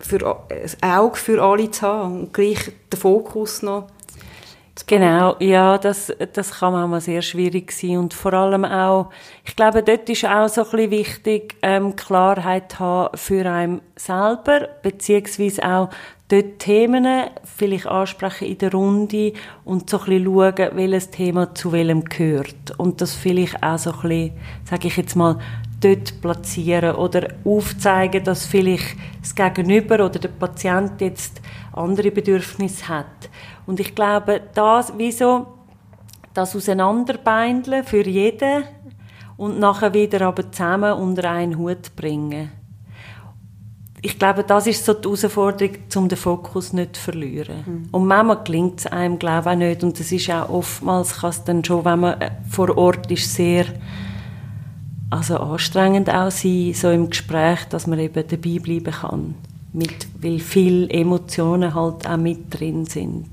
für 0.00 0.36
ein 0.80 0.90
Auge 0.90 1.16
für 1.16 1.42
alle 1.42 1.70
zu 1.70 1.82
haben 1.82 2.20
und 2.20 2.34
gleich 2.34 2.72
den 2.90 2.98
Fokus 2.98 3.62
noch 3.62 3.86
Genau, 4.86 5.36
ja, 5.38 5.76
das, 5.76 6.10
das 6.32 6.50
kann 6.58 6.72
manchmal 6.72 7.02
sehr 7.02 7.20
schwierig 7.20 7.72
sein 7.72 7.98
und 7.98 8.14
vor 8.14 8.32
allem 8.32 8.64
auch, 8.64 9.10
ich 9.44 9.54
glaube, 9.54 9.82
dort 9.82 10.08
ist 10.08 10.24
auch 10.24 10.48
so 10.48 10.64
ein 10.64 10.70
bisschen 10.70 10.90
wichtig, 10.90 11.56
ähm, 11.60 11.94
Klarheit 11.94 12.78
haben 12.78 13.16
für 13.16 13.44
einen 13.44 13.82
selber, 13.96 14.68
beziehungsweise 14.82 15.62
auch 15.62 15.90
dort 16.32 16.60
Themen 16.60 17.26
vielleicht 17.44 17.86
ansprechen 17.86 18.48
in 18.48 18.56
der 18.56 18.72
Runde 18.72 19.34
und 19.66 19.90
so 19.90 19.98
ein 20.00 20.06
bisschen 20.06 20.24
schauen, 20.24 20.70
welches 20.72 21.10
Thema 21.10 21.54
zu 21.54 21.72
welchem 21.72 22.04
gehört 22.04 22.72
und 22.78 23.02
das 23.02 23.14
vielleicht 23.14 23.62
auch 23.62 23.76
so 23.76 23.92
ein 23.92 24.00
bisschen, 24.00 24.32
sage 24.64 24.88
ich 24.88 24.96
jetzt 24.96 25.14
mal, 25.14 25.38
dort 25.82 26.22
platzieren 26.22 26.96
oder 26.96 27.28
aufzeigen, 27.44 28.24
dass 28.24 28.46
vielleicht 28.46 28.96
das 29.20 29.34
Gegenüber 29.34 29.96
oder 29.96 30.18
der 30.18 30.28
Patient 30.28 30.98
jetzt 31.02 31.42
andere 31.72 32.10
Bedürfnisse 32.10 32.88
hat. 32.88 33.28
Und 33.66 33.78
ich 33.78 33.94
glaube, 33.94 34.40
das, 34.54 34.94
wieso, 34.96 35.46
das 36.32 36.56
Auseinanderbeindeln 36.56 37.84
für 37.84 38.06
jeden 38.06 38.64
und 39.36 39.58
nachher 39.58 39.92
wieder 39.92 40.22
aber 40.22 40.50
zusammen 40.50 40.94
unter 40.94 41.30
einen 41.30 41.58
Hut 41.58 41.94
bringen. 41.94 42.61
Ich 44.04 44.18
glaube, 44.18 44.42
das 44.42 44.66
ist 44.66 44.84
so 44.84 44.94
die 44.94 45.04
Herausforderung, 45.04 45.76
um 45.94 46.08
den 46.08 46.18
Fokus 46.18 46.72
nicht 46.72 46.96
zu 46.96 47.02
verlieren. 47.02 47.64
Mhm. 47.64 47.88
Und 47.92 48.06
manchmal 48.06 48.42
gelingt 48.42 48.80
es 48.80 48.86
einem, 48.86 49.18
glaube 49.18 49.50
ich, 49.50 49.54
auch 49.54 49.58
nicht. 49.58 49.84
Und 49.84 49.98
das 49.98 50.10
ist 50.10 50.28
auch 50.28 50.48
oftmals, 50.48 51.20
kann 51.20 51.30
es 51.30 51.44
dann 51.44 51.64
schon, 51.64 51.84
wenn 51.84 52.00
man 52.00 52.20
äh, 52.20 52.30
vor 52.50 52.76
Ort 52.76 53.10
ist, 53.12 53.32
sehr 53.32 53.66
also 55.12 55.36
anstrengend 55.36 56.08
auch 56.08 56.30
sein, 56.30 56.72
so 56.74 56.90
im 56.90 57.10
Gespräch, 57.10 57.64
dass 57.68 57.86
man 57.86 57.98
eben 57.98 58.24
dabei 58.26 58.58
bleiben 58.58 58.92
kann. 58.92 59.34
Mit, 59.74 60.06
weil 60.20 60.38
viele 60.38 60.88
Emotionen 60.88 61.74
halt 61.74 62.06
auch 62.06 62.16
mit 62.16 62.58
drin 62.58 62.86
sind. 62.86 63.28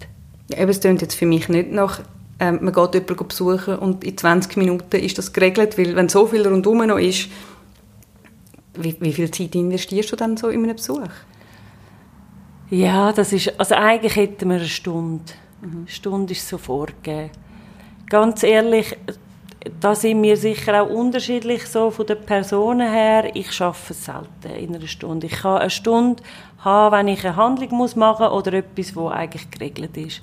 Ja, 0.50 0.58
eben, 0.60 0.70
es 0.70 0.80
klingt 0.80 1.02
jetzt 1.02 1.16
für 1.16 1.26
mich 1.26 1.48
nicht 1.50 1.72
nach, 1.72 2.02
ähm, 2.40 2.60
man 2.62 2.74
geht 2.74 2.94
jemanden 2.94 3.28
besuchen 3.28 3.76
und 3.78 4.04
in 4.04 4.18
20 4.18 4.58
Minuten 4.58 4.98
ist 4.98 5.18
das 5.18 5.34
geregelt, 5.34 5.78
weil 5.78 5.96
wenn 5.96 6.10
so 6.10 6.28
viel 6.28 6.46
rundherum 6.48 6.86
noch 6.86 6.98
ist, 6.98 7.30
wie, 8.76 8.96
wie 9.00 9.14
viel 9.14 9.32
Zeit 9.32 9.56
investierst 9.56 10.12
du 10.12 10.16
dann 10.16 10.38
so 10.38 10.50
in 10.50 10.64
einen 10.64 10.76
Besuch? 10.76 11.10
Ja, 12.70 13.12
das 13.12 13.34
ist, 13.34 13.60
also 13.60 13.76
eigentlich 13.76 14.16
hätten 14.16 14.50
wir 14.50 14.58
eine 14.58 14.66
Stunde. 14.66 15.24
Mhm. 15.62 15.80
Eine 15.80 15.88
Stunde 15.88 16.34
ist 16.34 16.48
so 16.48 16.58
vorgegeben. 16.58 17.32
Ganz 18.08 18.44
ehrlich, 18.44 18.96
da 19.80 19.94
sind 19.96 20.22
wir 20.22 20.38
sicher 20.38 20.84
auch 20.84 20.90
unterschiedlich 20.90 21.66
so 21.66 21.92
von 21.92 22.06
den 22.06 22.22
Personen 22.22 22.92
her. 22.92 23.36
Ich 23.36 23.52
schaffe 23.52 23.94
es 23.94 24.06
selten 24.06 24.56
in 24.58 24.76
einer 24.76 24.88
Stunde. 24.88 25.28
Ich 25.28 25.34
kann 25.34 25.58
eine 25.58 25.70
Stunde 25.70 26.24
haben, 26.60 26.96
wenn 26.96 27.08
ich 27.08 27.26
eine 27.26 27.36
Handlung 27.36 27.76
muss 27.76 27.96
machen 27.96 28.28
oder 28.28 28.54
etwas, 28.54 28.96
wo 28.96 29.10
eigentlich 29.10 29.50
geregelt 29.52 29.98
ist. 29.98 30.22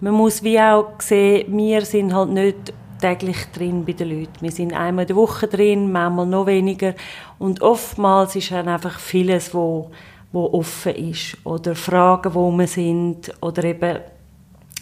Man 0.00 0.14
muss 0.14 0.42
wie 0.42 0.58
auch 0.58 0.92
sehen, 0.98 1.56
wir 1.56 1.84
sind 1.84 2.14
halt 2.14 2.30
nicht 2.30 2.72
täglich 3.00 3.46
drin 3.54 3.84
bei 3.84 3.92
den 3.92 4.10
Leuten. 4.10 4.40
Wir 4.40 4.52
sind 4.52 4.72
einmal 4.72 5.04
in 5.04 5.08
der 5.08 5.16
Woche 5.16 5.48
drin, 5.48 5.90
manchmal 5.90 6.26
noch 6.26 6.46
weniger. 6.46 6.94
Und 7.38 7.62
oftmals 7.62 8.36
ist 8.36 8.52
dann 8.52 8.68
einfach 8.68 8.98
vieles, 8.98 9.54
wo, 9.54 9.90
wo 10.32 10.52
offen 10.52 10.94
ist. 10.94 11.36
Oder 11.44 11.74
Fragen, 11.74 12.34
wo 12.34 12.50
wir 12.50 12.66
sind. 12.66 13.32
Oder 13.40 13.64
eben 13.64 13.98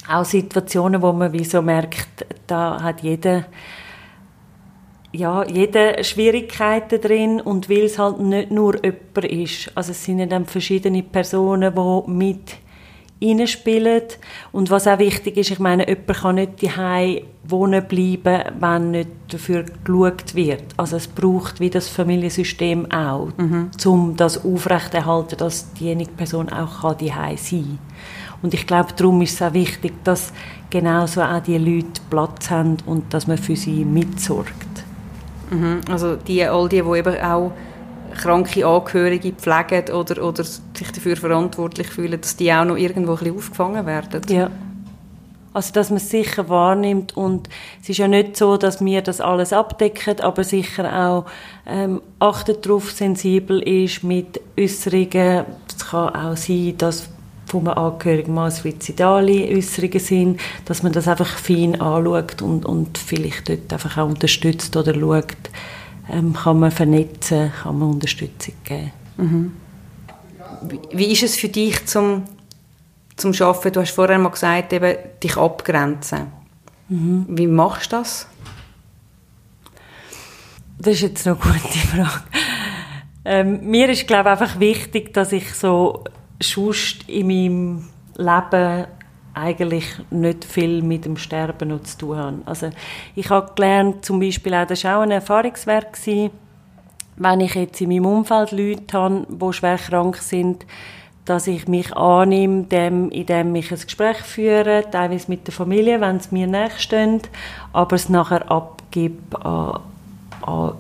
auch 0.09 0.25
Situationen, 0.25 1.03
wo 1.03 1.13
man 1.13 1.33
wie 1.33 1.45
so 1.45 1.63
merkt, 1.63 2.27
da 2.47 2.83
hat 2.83 3.03
jeder 3.03 3.47
ja, 5.13 5.45
jede 5.45 6.05
Schwierigkeiten 6.05 7.01
drin 7.01 7.41
und 7.41 7.71
weil 7.71 7.85
es 7.85 7.99
halt 7.99 8.21
nicht 8.21 8.51
nur 8.51 8.75
jemand 8.85 9.25
ist. 9.25 9.73
Also 9.75 9.93
es 9.93 10.05
sind 10.05 10.31
dann 10.31 10.45
verschiedene 10.45 11.03
Personen, 11.03 11.75
die 11.75 12.11
mit 12.11 12.57
reinspielen. 13.23 14.03
Und 14.53 14.71
was 14.71 14.87
auch 14.87 14.99
wichtig 14.99 15.37
ist, 15.37 15.51
ich 15.51 15.59
meine, 15.59 15.89
jemand 15.89 16.15
kann 16.15 16.35
nicht 16.37 16.63
daheim 16.63 17.21
wohnen 17.45 17.85
bleiben, 17.87 18.43
wenn 18.61 18.91
nicht 18.91 19.09
dafür 19.29 19.65
geschaut 19.85 20.35
wird. 20.35 20.65
Also 20.77 20.97
es 20.97 21.09
braucht 21.09 21.61
wie 21.61 21.71
das 21.71 21.89
Familiensystem 21.89 22.91
auch, 22.91 23.29
mhm. 23.37 23.71
um 23.87 24.17
das 24.17 24.45
aufrechterhalten, 24.45 25.39
dass 25.39 25.73
diejenige 25.73 26.13
Person 26.13 26.49
auch 26.51 26.95
daheim 26.95 27.37
sein 27.37 27.63
kann. 27.63 27.79
Und 28.43 28.55
ich 28.55 28.67
glaube, 28.67 28.93
darum 28.97 29.21
ist 29.23 29.35
es 29.35 29.43
auch 29.43 29.53
wichtig, 29.53 29.93
dass 30.05 30.33
genauso 30.71 31.23
auch 31.23 31.41
die 31.41 31.59
Leute 31.59 32.01
Platz 32.09 32.51
haben 32.51 32.77
und 32.87 33.13
dass 33.13 33.27
man 33.27 33.39
für 33.39 33.57
sie 33.57 33.85
mitsorgt. 33.85 34.85
Mhm. 35.51 35.81
Also 35.91 36.17
die, 36.17 36.45
all 36.45 36.69
die, 36.69 36.83
die 36.83 36.99
eben 36.99 37.21
auch 37.21 37.53
kranke 38.19 38.67
Angehörige 38.67 39.33
pflegen 39.33 39.95
oder, 39.95 40.23
oder 40.23 40.45
sich 40.45 40.93
dafür 40.95 41.17
verantwortlich 41.17 41.89
fühlen, 41.89 42.21
dass 42.21 42.37
die 42.37 42.53
auch 42.53 42.65
noch 42.65 42.77
irgendwo 42.77 43.13
ein 43.13 43.19
bisschen 43.19 43.37
aufgefangen 43.37 43.87
werden. 43.87 44.23
Ja. 44.29 44.51
Also, 45.55 45.73
dass 45.73 45.89
man 45.89 45.97
es 45.97 46.11
sicher 46.11 46.49
wahrnimmt 46.49 47.17
und 47.17 47.49
es 47.83 47.89
ist 47.89 47.99
ja 47.99 48.07
nicht 48.07 48.37
so, 48.37 48.57
dass 48.57 48.85
wir 48.85 49.03
das 49.03 49.21
alles 49.21 49.53
abdecken, 49.53 50.21
aber 50.21 50.45
sicher 50.45 51.09
auch 51.09 51.25
ähm, 51.67 52.03
achtet 52.21 52.67
darauf, 52.67 52.93
sensibel 52.93 53.61
ist 53.61 54.05
mit 54.05 54.41
Äußerungen. 54.59 55.47
Es 55.67 55.87
kann 55.87 56.15
auch 56.15 56.37
sein, 56.37 56.75
dass 56.79 57.09
von 57.47 57.67
einem 57.67 57.79
Angehörigen 57.79 58.35
mal 58.35 58.51
suizidale 58.51 59.49
Äußerungen 59.49 60.01
sind, 60.01 60.41
dass 60.67 60.83
man 60.83 60.93
das 60.93 61.09
einfach 61.09 61.39
fein 61.39 61.81
anschaut 61.81 62.43
und, 62.43 62.67
und 62.67 62.99
vielleicht 62.99 63.49
dort 63.49 63.73
einfach 63.73 63.97
auch 63.97 64.09
unterstützt 64.09 64.77
oder 64.77 64.95
schaut, 64.95 65.51
ähm, 66.11 66.33
kann 66.33 66.59
man 66.61 66.71
vernetzen, 66.71 67.53
kann 67.63 67.79
man 67.79 67.91
Unterstützung 67.91 68.55
geben. 68.65 68.93
Mhm. 69.17 69.53
Wie, 70.93 71.13
ist 71.13 71.23
es 71.23 71.37
für 71.37 71.49
dich 71.49 71.87
zum, 71.87 72.25
zum 73.17 73.33
Arbeiten? 73.41 73.73
Du 73.73 73.81
hast 73.81 73.93
vorher 73.93 74.19
mal 74.19 74.31
gesagt, 74.31 74.73
eben, 74.73 74.97
dich 75.23 75.37
abgrenzen. 75.37 76.33
Mhm. 76.89 77.27
Wie 77.29 77.47
machst 77.47 77.93
du 77.93 77.97
das? 77.97 78.27
Das 80.79 80.95
ist 80.95 81.03
jetzt 81.03 81.27
noch 81.27 81.45
eine 81.45 81.61
gute 81.61 81.79
Frage. 81.79 82.23
Ähm, 83.25 83.69
mir 83.69 83.89
ist, 83.91 84.07
glaube 84.07 84.31
ich, 84.31 84.41
einfach 84.41 84.59
wichtig, 84.61 85.13
dass 85.13 85.33
ich 85.33 85.53
so 85.55 86.05
sonst 86.41 87.09
in 87.09 87.27
meinem 87.27 87.89
Leben 88.17 88.87
eigentlich 89.35 89.87
nicht 90.11 90.45
viel 90.45 90.83
mit 90.83 91.05
dem 91.05 91.17
Sterben 91.17 91.69
noch 91.69 91.83
zu 91.83 91.99
tun 91.99 92.17
habe. 92.17 92.37
Also 92.47 92.71
ich 93.15 93.31
habe 93.31 93.53
gelernt, 93.55 94.05
zum 94.05 94.21
Beispiel 94.21 94.55
auch, 94.55 94.67
das 94.67 94.85
war 94.85 94.99
auch 94.99 95.03
ein 95.03 95.11
Erfahrungswerk, 95.11 95.93
gewesen, 95.93 96.31
wenn 97.17 97.41
ich 97.41 97.55
jetzt 97.55 97.81
in 97.81 97.89
meinem 97.89 98.07
Umfeld 98.07 98.53
Leute 98.53 98.99
habe, 98.99 99.27
die 99.29 99.53
schwer 99.53 99.77
krank 99.77 100.17
sind, 100.17 100.65
dass 101.25 101.47
ich 101.47 101.69
mich 101.69 101.95
annehme, 101.95 102.65
dem, 102.65 103.11
indem 103.11 103.55
ich 103.55 103.71
ein 103.71 103.79
Gespräch 103.79 104.19
führe, 104.19 104.85
teilweise 104.91 105.31
mit 105.31 105.47
der 105.47 105.53
Familie, 105.53 106.01
wenn 106.01 106.17
es 106.17 106.33
mir 106.33 106.47
nachstehen, 106.47 107.21
aber 107.73 107.97
es 107.97 108.09
nachher 108.09 108.51
abgebe 108.51 109.45
an, 109.45 109.81
an 110.43 110.73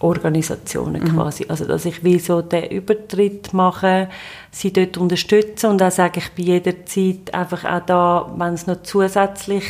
Organisationen 0.00 1.02
mhm. 1.02 1.14
quasi. 1.14 1.46
Also, 1.48 1.66
dass 1.66 1.84
ich 1.84 2.02
wie 2.02 2.18
so 2.18 2.42
den 2.42 2.70
Übertritt 2.70 3.52
mache, 3.52 4.08
sie 4.50 4.72
dort 4.72 4.96
unterstütze 4.96 5.68
und 5.68 5.82
auch 5.82 5.90
sage 5.90 6.20
ich 6.20 6.30
bei 6.30 6.42
jeder 6.42 6.84
Zeit 6.86 7.32
einfach 7.32 7.64
auch 7.64 7.84
da, 7.86 8.34
wenn 8.36 8.54
es 8.54 8.66
noch 8.66 8.82
zusätzlich 8.82 9.64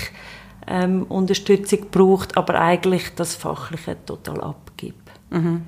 ähm, 0.67 1.05
Unterstützung 1.05 1.87
braucht, 1.91 2.37
aber 2.37 2.61
eigentlich 2.61 3.15
das 3.17 3.35
Fachliche 3.35 3.97
total 4.07 4.41
abgibt. 4.41 5.11
Mhm. 5.31 5.63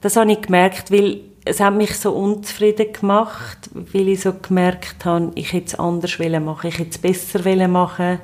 Das 0.00 0.16
habe 0.16 0.32
ich 0.32 0.42
gemerkt, 0.42 0.90
weil 0.90 1.20
es 1.44 1.60
hat 1.60 1.74
mich 1.74 1.96
so 1.96 2.12
unzufrieden 2.12 2.92
gemacht, 2.92 3.70
weil 3.72 4.08
ich 4.08 4.20
so 4.20 4.32
gemerkt 4.32 5.04
habe, 5.04 5.32
ich 5.34 5.52
hätte 5.52 5.66
es 5.66 5.74
anders 5.76 6.18
machen, 6.18 6.68
ich 6.68 6.78
hätte 6.78 6.90
es 6.90 6.98
besser 6.98 7.68
machen 7.68 8.18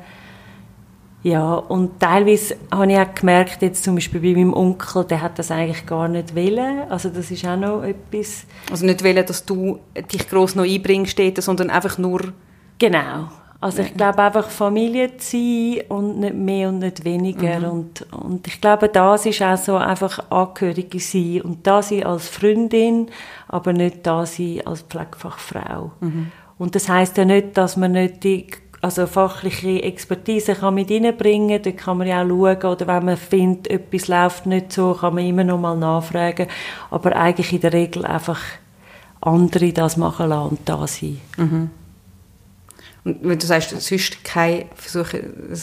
ja, 1.23 1.55
und 1.55 1.99
teilweise 1.99 2.57
habe 2.71 2.93
ich 2.93 2.99
auch 2.99 3.15
gemerkt, 3.15 3.61
jetzt 3.63 3.83
zum 3.83 3.97
Beispiel 3.97 4.21
bei 4.21 4.39
meinem 4.39 4.55
Onkel, 4.55 5.05
der 5.05 5.21
hat 5.21 5.39
das 5.39 5.51
eigentlich 5.51 5.85
gar 5.85 6.07
nicht 6.07 6.37
wollen. 6.37 6.89
Also 6.89 7.09
das 7.09 7.31
ist 7.31 7.45
auch 7.45 7.57
noch 7.57 7.83
etwas... 7.83 8.45
Also 8.71 8.87
nicht 8.87 9.03
wollen, 9.03 9.27
dass 9.27 9.45
du 9.45 9.81
dich 10.13 10.29
gross 10.29 10.55
noch 10.55 10.65
einbringst, 10.65 11.19
sondern 11.41 11.71
einfach 11.71 11.99
nur... 11.99 12.33
Genau. 12.79 13.29
Also 13.61 13.83
ich 13.83 13.95
glaube 13.95 14.23
einfach 14.23 14.49
Familie 14.49 15.17
zu 15.17 15.37
sein 15.37 15.83
und 15.89 16.21
nicht 16.21 16.35
mehr 16.35 16.69
und 16.69 16.79
nicht 16.79 17.05
weniger. 17.05 17.59
Mhm. 17.59 17.65
Und, 17.65 18.13
und 18.13 18.47
ich 18.47 18.61
glaube, 18.61 18.89
das 18.89 19.27
ist 19.27 19.43
auch 19.43 19.57
so 19.57 19.77
einfach 19.77 20.31
Angehörige 20.31 21.01
sein 21.01 21.41
und 21.43 21.67
da 21.67 21.83
sein 21.83 22.05
als 22.05 22.29
Freundin, 22.29 23.09
aber 23.49 23.73
nicht 23.73 24.07
da 24.07 24.25
sein 24.25 24.63
als 24.65 24.83
Pflegefachfrau. 24.83 25.91
Mhm. 25.99 26.31
Und 26.57 26.77
das 26.77 26.89
heißt 26.89 27.17
ja 27.17 27.25
nicht, 27.25 27.57
dass 27.57 27.77
man 27.77 27.93
nicht 27.93 28.23
die 28.23 28.47
also 28.81 29.07
fachliche 29.07 29.83
Expertise 29.83 30.55
kann 30.55 30.75
mit 30.75 30.91
reinbringen, 30.91 31.61
dort 31.63 31.77
kann 31.77 31.99
man 31.99 32.07
ja 32.07 32.23
auch 32.23 32.29
schauen, 32.29 32.73
oder 32.73 32.87
wenn 32.87 33.05
man 33.05 33.17
findet, 33.17 33.69
etwas 33.69 34.09
läuft 34.09 34.47
nicht 34.47 34.73
so, 34.73 34.95
kann 34.95 35.15
man 35.15 35.27
immer 35.27 35.45
noch 35.45 35.59
mal 35.59 35.77
nachfragen, 35.77 36.47
aber 36.91 37.17
eigentlich 37.17 37.53
in 37.53 37.61
der 37.61 37.73
Regel 37.73 38.05
einfach 38.05 38.41
andere 39.21 39.73
das 39.73 39.97
machen 39.97 40.29
lassen 40.29 40.51
und 40.51 40.69
da 40.69 40.87
sein. 40.87 41.21
Mhm. 41.37 41.71
Und 43.05 43.19
wenn 43.23 43.39
du 43.39 43.47
sagst, 43.47 43.71
sonst 43.81 44.23
kein 44.23 44.67
Versuch, 44.75 45.13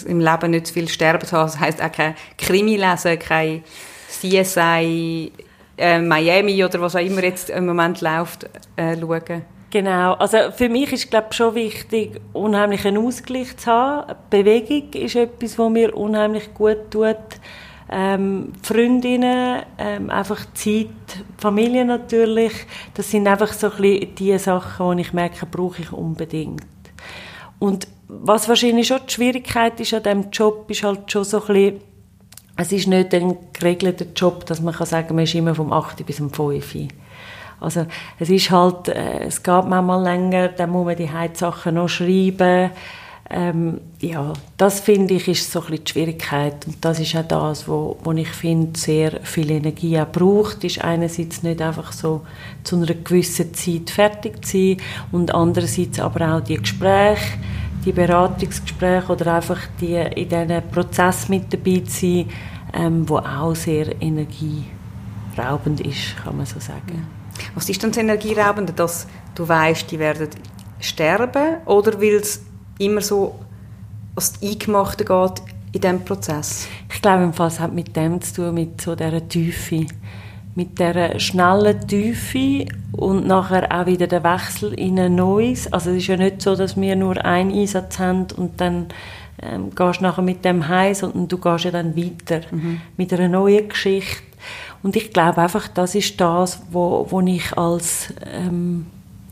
im 0.07 0.19
Leben 0.19 0.51
nicht 0.51 0.67
zu 0.67 0.74
viel 0.74 0.89
sterben 0.89 1.25
zu 1.25 1.38
haben, 1.38 1.48
das 1.48 1.60
heisst 1.60 1.81
auch 1.81 1.91
kein 1.91 2.15
Krimi 2.38 2.75
lesen, 2.75 3.19
kein 3.19 3.63
CSI, 4.10 5.31
äh, 5.77 6.00
Miami 6.00 6.63
oder 6.63 6.81
was 6.81 6.95
auch 6.95 7.01
immer 7.01 7.24
jetzt 7.24 7.50
im 7.50 7.65
Moment 7.65 8.01
läuft, 8.01 8.50
äh, 8.75 8.98
schauen? 9.00 9.55
Genau, 9.72 10.13
also 10.13 10.38
für 10.55 10.69
mich 10.69 10.93
ist 10.93 11.10
glaube 11.10 11.34
schon 11.34 11.55
wichtig, 11.55 12.22
unheimlich 12.34 12.86
einen 12.86 13.05
Ausgleich 13.05 13.57
zu 13.57 13.72
haben. 13.72 14.15
Bewegung 14.29 14.93
ist 14.93 15.15
etwas, 15.15 15.60
was 15.60 15.69
mir 15.69 15.95
unheimlich 15.95 16.53
gut 16.53 16.91
tut. 16.91 17.17
Ähm, 17.91 18.53
Freundinnen, 18.63 19.63
ähm, 19.77 20.10
einfach 20.10 20.45
Zeit, 20.53 20.88
Familie 21.38 21.86
natürlich. 21.86 22.53
Das 22.93 23.12
sind 23.12 23.27
einfach 23.27 23.53
so 23.53 23.69
ein 23.69 23.77
bisschen 23.77 24.15
die 24.15 24.38
Sachen, 24.39 24.98
die 24.98 25.01
ich 25.01 25.13
merke, 25.13 25.45
brauche 25.45 25.81
ich 25.81 25.91
unbedingt. 25.91 26.63
Und 27.60 27.88
was 28.07 28.48
wahrscheinlich 28.48 28.88
schon 28.88 29.01
die 29.07 29.13
Schwierigkeit 29.13 29.79
ist 29.79 29.93
an 29.93 30.03
diesem 30.03 30.29
Job, 30.31 30.69
ist 30.69 30.84
halt 30.84 31.12
schon 31.12 31.24
so 31.24 31.41
ein 31.41 31.48
bisschen, 31.48 31.81
es 32.57 32.72
ist 32.72 32.88
nicht 32.88 33.13
ein 33.13 33.38
geregelter 33.53 34.05
Job, 34.15 34.45
dass 34.45 34.62
man 34.62 34.74
kann 34.74 34.88
sagen, 34.88 35.15
man 35.15 35.25
ist 35.25 35.36
immer 35.36 35.53
vom 35.53 35.74
8 35.74 36.05
bis 36.05 36.19
um 36.19 36.31
5 36.31 36.75
Uhr. 36.75 36.88
Also 37.60 37.86
es 38.20 38.30
ist 38.30 38.52
halt, 38.52 38.90
äh, 38.90 39.26
es 39.26 39.42
geht 39.42 39.66
manchmal 39.66 40.04
länger, 40.04 40.50
dann 40.50 40.72
muss 40.72 40.86
man 40.86 40.96
die 40.96 41.12
Heizsachen 41.12 41.76
noch 41.76 41.90
schreiben. 41.90 42.72
Ähm, 43.28 43.82
ja, 44.02 44.34
das 44.56 44.82
finde 44.82 45.16
ich 45.16 45.28
ist 45.28 45.52
so 45.52 45.60
ein 45.62 45.66
bisschen 45.66 45.84
die 45.84 45.92
Schwierigkeit 45.92 46.68
und 46.68 46.86
das 46.86 47.00
ist 47.00 47.16
auch 47.16 47.28
das, 47.28 47.68
wo, 47.68 47.98
wo 48.04 48.12
ich 48.12 48.30
finde, 48.30 48.80
sehr 48.80 49.20
viel 49.24 49.50
Energie 49.50 50.00
auch 50.00 50.12
braucht, 50.12 50.64
ist 50.64 50.84
einerseits 50.84 51.42
nicht 51.42 51.60
einfach 51.60 51.92
so 51.92 52.22
zu 52.64 52.76
einer 52.76 52.94
gewissen 52.94 53.52
Zeit 53.56 53.90
fertig 53.90 54.46
zu 54.46 54.58
sein 54.58 54.78
und 55.12 55.34
andererseits 55.34 56.00
aber 56.00 56.36
auch 56.36 56.42
die 56.42 56.58
Gespräche, 56.58 57.40
die 57.84 57.94
Beratungsgespräche 57.94 59.12
oder 59.12 59.36
einfach 59.36 59.62
die 59.82 59.96
in 59.96 60.30
diesen 60.30 60.70
Prozess 60.70 61.28
mit 61.28 61.52
dabei 61.52 61.80
zu 61.80 62.00
sein, 62.00 62.30
ähm, 62.76 63.10
wo 63.10 63.18
auch 63.18 63.56
sehr 63.56 64.00
energieraubend 64.04 65.82
ist, 65.82 66.16
kann 66.24 66.38
man 66.38 66.46
so 66.46 66.60
sagen. 66.60 67.08
Was 67.54 67.70
ist 67.70 67.82
denn 67.84 67.92
das 67.92 67.98
Energieraubende, 67.98 68.74
dass 68.74 69.08
du 69.34 69.48
weißt, 69.48 69.92
die 69.92 70.00
werden 70.00 70.30
sterben 70.80 71.58
oder 71.65 72.00
weil 72.01 72.15
es 72.15 72.44
immer 72.80 73.01
so 73.01 73.36
als 74.15 74.34
Eingemachte 74.42 75.06
geht 75.06 75.42
in 75.74 75.82
diesem 75.82 76.06
Prozess? 76.06 76.68
Ich 76.94 77.01
glaube, 77.01 77.32
es 77.46 77.60
hat 77.60 77.74
mit 77.74 77.96
dem 77.96 78.22
zu 78.22 78.36
tun, 78.36 78.54
mit 78.54 78.82
so 78.82 78.96
dieser 78.96 79.27
Tiefe. 79.27 79.86
Mit 80.58 80.80
dieser 80.80 81.20
schnellen 81.20 81.86
Tiefe 81.86 82.65
und 82.94 83.27
nachher 83.27 83.70
auch 83.77 83.88
wieder 83.88 84.08
der 84.08 84.24
Wechsel 84.24 84.74
in 84.74 84.98
ein 84.98 85.15
neues. 85.15 85.72
Also 85.74 85.89
es 85.89 85.98
ist 85.98 86.08
ja 86.08 86.15
nicht 86.15 86.42
so, 86.42 86.56
dass 86.56 86.80
wir 86.80 86.96
nur 86.96 87.24
einen 87.25 87.51
Einsatz 87.51 88.00
haben 88.00 88.27
und 88.38 88.62
dann 88.62 88.86
ähm, 89.42 89.75
gehst 89.75 90.00
nachher 90.00 90.22
mit 90.22 90.46
dem 90.46 90.70
heim, 90.70 90.94
sondern 90.94 91.27
du 91.27 91.38
gehst 91.38 91.65
ja 91.65 91.72
dann 91.72 91.98
weiter 91.98 92.39
mhm. 92.51 92.80
mit 92.96 93.12
einer 93.12 93.27
neuen 93.27 93.68
Geschichte 93.68 94.24
und 94.86 94.96
ich 94.96 95.12
glaube 95.12 95.42
einfach, 95.42 95.68
das 95.68 95.96
ist 95.96 96.22
das, 96.22 96.62
wo, 96.70 97.08
wo 97.10 97.20
ich 97.22 97.58
als 97.58 98.13
ähm, 98.24 98.86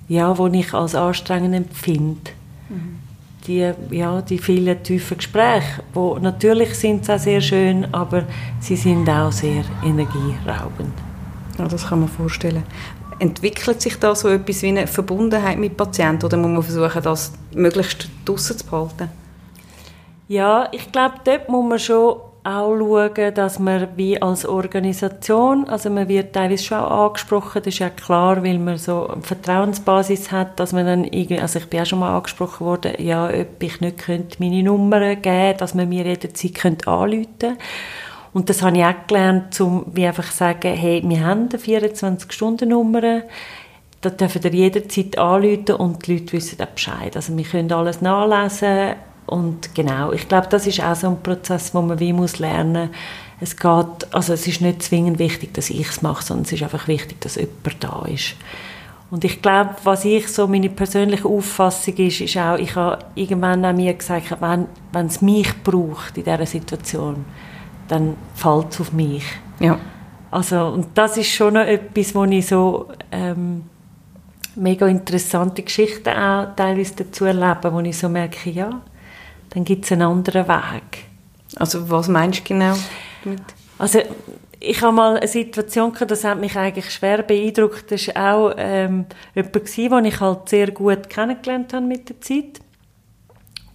ja, 0.08 0.36
wo 0.36 0.48
ich 0.48 0.74
als 0.74 0.96
anstrengend 0.96 1.54
empfinde. 1.54 2.32
Mhm. 2.70 2.98
Die, 3.46 3.72
ja, 3.92 4.24
die 4.24 4.40
vielen 4.40 4.82
tiefen 4.82 5.18
Gespräche, 5.18 5.84
wo 5.94 6.18
natürlich 6.18 6.74
sind 6.74 7.06
sie 7.06 7.14
auch 7.14 7.20
sehr 7.20 7.40
schön, 7.40 7.86
aber 7.94 8.24
sie 8.62 8.76
sind 8.76 9.08
auch 9.08 9.32
sehr 9.32 9.64
energieraubend. 9.84 10.96
Ja, 11.60 11.68
das 11.68 11.86
kann 11.88 12.00
man 12.00 12.10
vorstellen. 12.10 12.64
Entwickelt 13.20 13.80
sich 13.80 14.00
da 14.00 14.16
so 14.16 14.30
etwas 14.30 14.64
wie 14.64 14.70
eine 14.70 14.88
Verbundenheit 14.88 15.60
mit 15.60 15.78
Patienten 15.78 16.26
oder 16.26 16.38
muss 16.38 16.50
man 16.50 16.64
versuchen, 16.64 17.04
das 17.04 17.32
möglichst 17.54 18.10
draussen 18.26 18.58
zu 18.58 18.66
behalten? 18.66 19.08
Ja, 20.28 20.68
ich 20.72 20.92
glaube, 20.92 21.18
dort 21.24 21.48
muss 21.48 21.70
man 21.70 21.78
schon 21.78 22.16
auch 22.44 22.78
schauen, 22.78 23.34
dass 23.34 23.60
man 23.60 23.88
wie 23.96 24.22
als 24.22 24.46
Organisation, 24.46 25.68
also 25.70 25.90
man 25.90 26.10
wird 26.10 26.34
teilweise 26.34 26.64
schon 26.64 26.80
auch 26.80 27.08
angesprochen, 27.08 27.62
das 27.64 27.74
ist 27.74 27.80
ja 27.80 27.90
klar, 27.90 28.44
weil 28.44 28.60
man 28.60 28.78
so 28.78 29.08
eine 29.08 29.22
Vertrauensbasis 29.22 30.32
hat, 30.32 30.60
dass 30.60 30.74
man 30.74 30.86
dann 30.86 31.04
irgendwie, 31.06 31.40
also 31.40 31.60
ich 31.60 31.68
bin 31.68 31.82
auch 31.82 31.86
schon 31.86 32.00
mal 32.00 32.16
angesprochen 32.16 32.66
worden, 32.66 32.94
ja, 32.98 33.28
ob 33.28 33.64
ich 33.64 33.80
nicht 33.80 34.00
könnte 34.00 34.38
meine 34.40 34.62
Nummern 34.62 35.22
geben, 35.22 35.58
dass 35.58 35.74
man 35.74 35.88
mir 35.88 36.04
jederzeit 36.04 36.56
könnte 36.56 36.88
anrufen 36.88 37.28
könnte. 37.40 37.58
Und 38.34 38.50
das 38.50 38.62
habe 38.64 38.78
ich 38.78 38.84
auch 38.84 39.08
gelernt, 39.08 39.62
um 39.62 39.86
wie 39.94 40.08
einfach 40.08 40.32
sagen, 40.32 40.74
hey, 40.74 41.02
wir 41.06 41.26
haben 41.26 41.50
eine 41.50 41.60
24-Stunden-Nummer, 41.60 43.22
da 44.02 44.10
dürfen 44.10 44.42
ihr 44.44 44.54
jederzeit 44.54 45.18
anrufen 45.18 45.76
und 45.76 46.06
die 46.06 46.18
Leute 46.18 46.34
wissen 46.34 46.62
auch 46.62 46.66
Bescheid. 46.66 47.16
Also 47.16 47.38
wir 47.38 47.46
können 47.46 47.72
alles 47.72 48.02
nachlesen, 48.02 48.96
und 49.26 49.74
genau, 49.76 50.12
ich 50.12 50.28
glaube, 50.28 50.48
das 50.50 50.68
ist 50.68 50.82
auch 50.82 50.96
so 50.96 51.08
ein 51.08 51.22
Prozess, 51.22 51.74
wo 51.74 51.82
man 51.82 52.00
wie 52.00 52.14
muss 52.14 52.40
lernen 52.40 52.90
es 53.44 53.58
geht, 53.58 54.14
also 54.14 54.34
es 54.34 54.48
ist 54.48 54.62
nicht 54.62 54.82
zwingend 54.82 55.20
wichtig, 55.20 55.54
dass 55.54 55.70
ich 55.70 55.90
es 55.90 56.02
mache, 56.02 56.24
sondern 56.24 56.46
es 56.46 56.54
ist 56.54 56.64
einfach 56.64 56.88
wichtig, 56.88 57.20
dass 57.22 57.36
jemand 57.36 57.84
da 57.84 58.06
ist. 58.08 58.36
Und 59.12 59.24
ich 59.26 59.42
glaube, 59.42 59.76
was 59.84 60.06
ich 60.06 60.28
so 60.30 60.48
meine 60.48 60.70
persönliche 60.70 61.28
Auffassung 61.28 61.96
ist, 61.98 62.22
ist 62.22 62.38
auch, 62.38 62.58
ich 62.58 62.76
habe 62.76 63.00
irgendwann 63.16 63.64
an 63.66 63.76
mir 63.76 63.94
gesagt, 63.94 64.36
wenn, 64.40 64.68
wenn 64.92 65.06
es 65.06 65.22
mich 65.22 65.62
braucht 65.64 66.18
in 66.18 66.24
dieser 66.24 66.46
Situation, 66.46 67.26
dann 67.88 68.16
fällt 68.34 68.72
es 68.72 68.82
auf 68.82 68.94
mich. 68.94 69.26
Ja. 69.60 69.78
Also, 70.32 70.68
und 70.68 70.88
das 70.96 71.18
ist 71.18 71.30
schon 71.30 71.54
noch 71.54 71.62
etwas, 71.66 72.16
wo 72.16 72.24
ich 72.24 72.48
so 72.48 72.88
ähm, 73.12 73.64
mega 74.56 74.88
interessante 74.88 75.62
Geschichten 75.62 76.10
auch 76.10 76.56
teilweise 76.56 76.96
dazu 76.96 77.26
erlebe, 77.26 77.72
wo 77.72 77.80
ich 77.82 77.98
so 77.98 78.10
merke, 78.10 78.50
ja, 78.50 78.82
dann 79.54 79.64
gibt 79.66 79.86
es 79.86 79.92
einen 79.92 80.04
anderen 80.04 80.48
Weg. 80.48 81.06
Also 81.56 81.90
was 81.90 82.08
meinst 82.08 82.40
du 82.40 82.44
genau 82.44 82.76
damit? 83.24 83.42
Also 83.78 84.00
ich 84.60 84.82
habe 84.82 84.94
mal 84.94 85.18
eine 85.18 85.28
Situation 85.28 85.94
gehabt, 85.94 86.10
das 86.10 86.24
hat 86.24 86.40
mich 86.40 86.56
eigentlich 86.58 86.90
schwer 86.90 87.22
beeindruckt. 87.22 87.92
Das 87.92 88.08
war 88.08 88.36
auch 88.36 88.54
ähm, 88.58 89.06
jemand, 89.36 89.78
den 89.78 90.06
ich 90.06 90.20
halt 90.20 90.50
sehr 90.50 90.72
gut 90.72 91.10
kennengelernt 91.10 91.74
habe 91.74 91.86
mit 91.86 92.10
der 92.10 92.22
Zeit. 92.22 92.62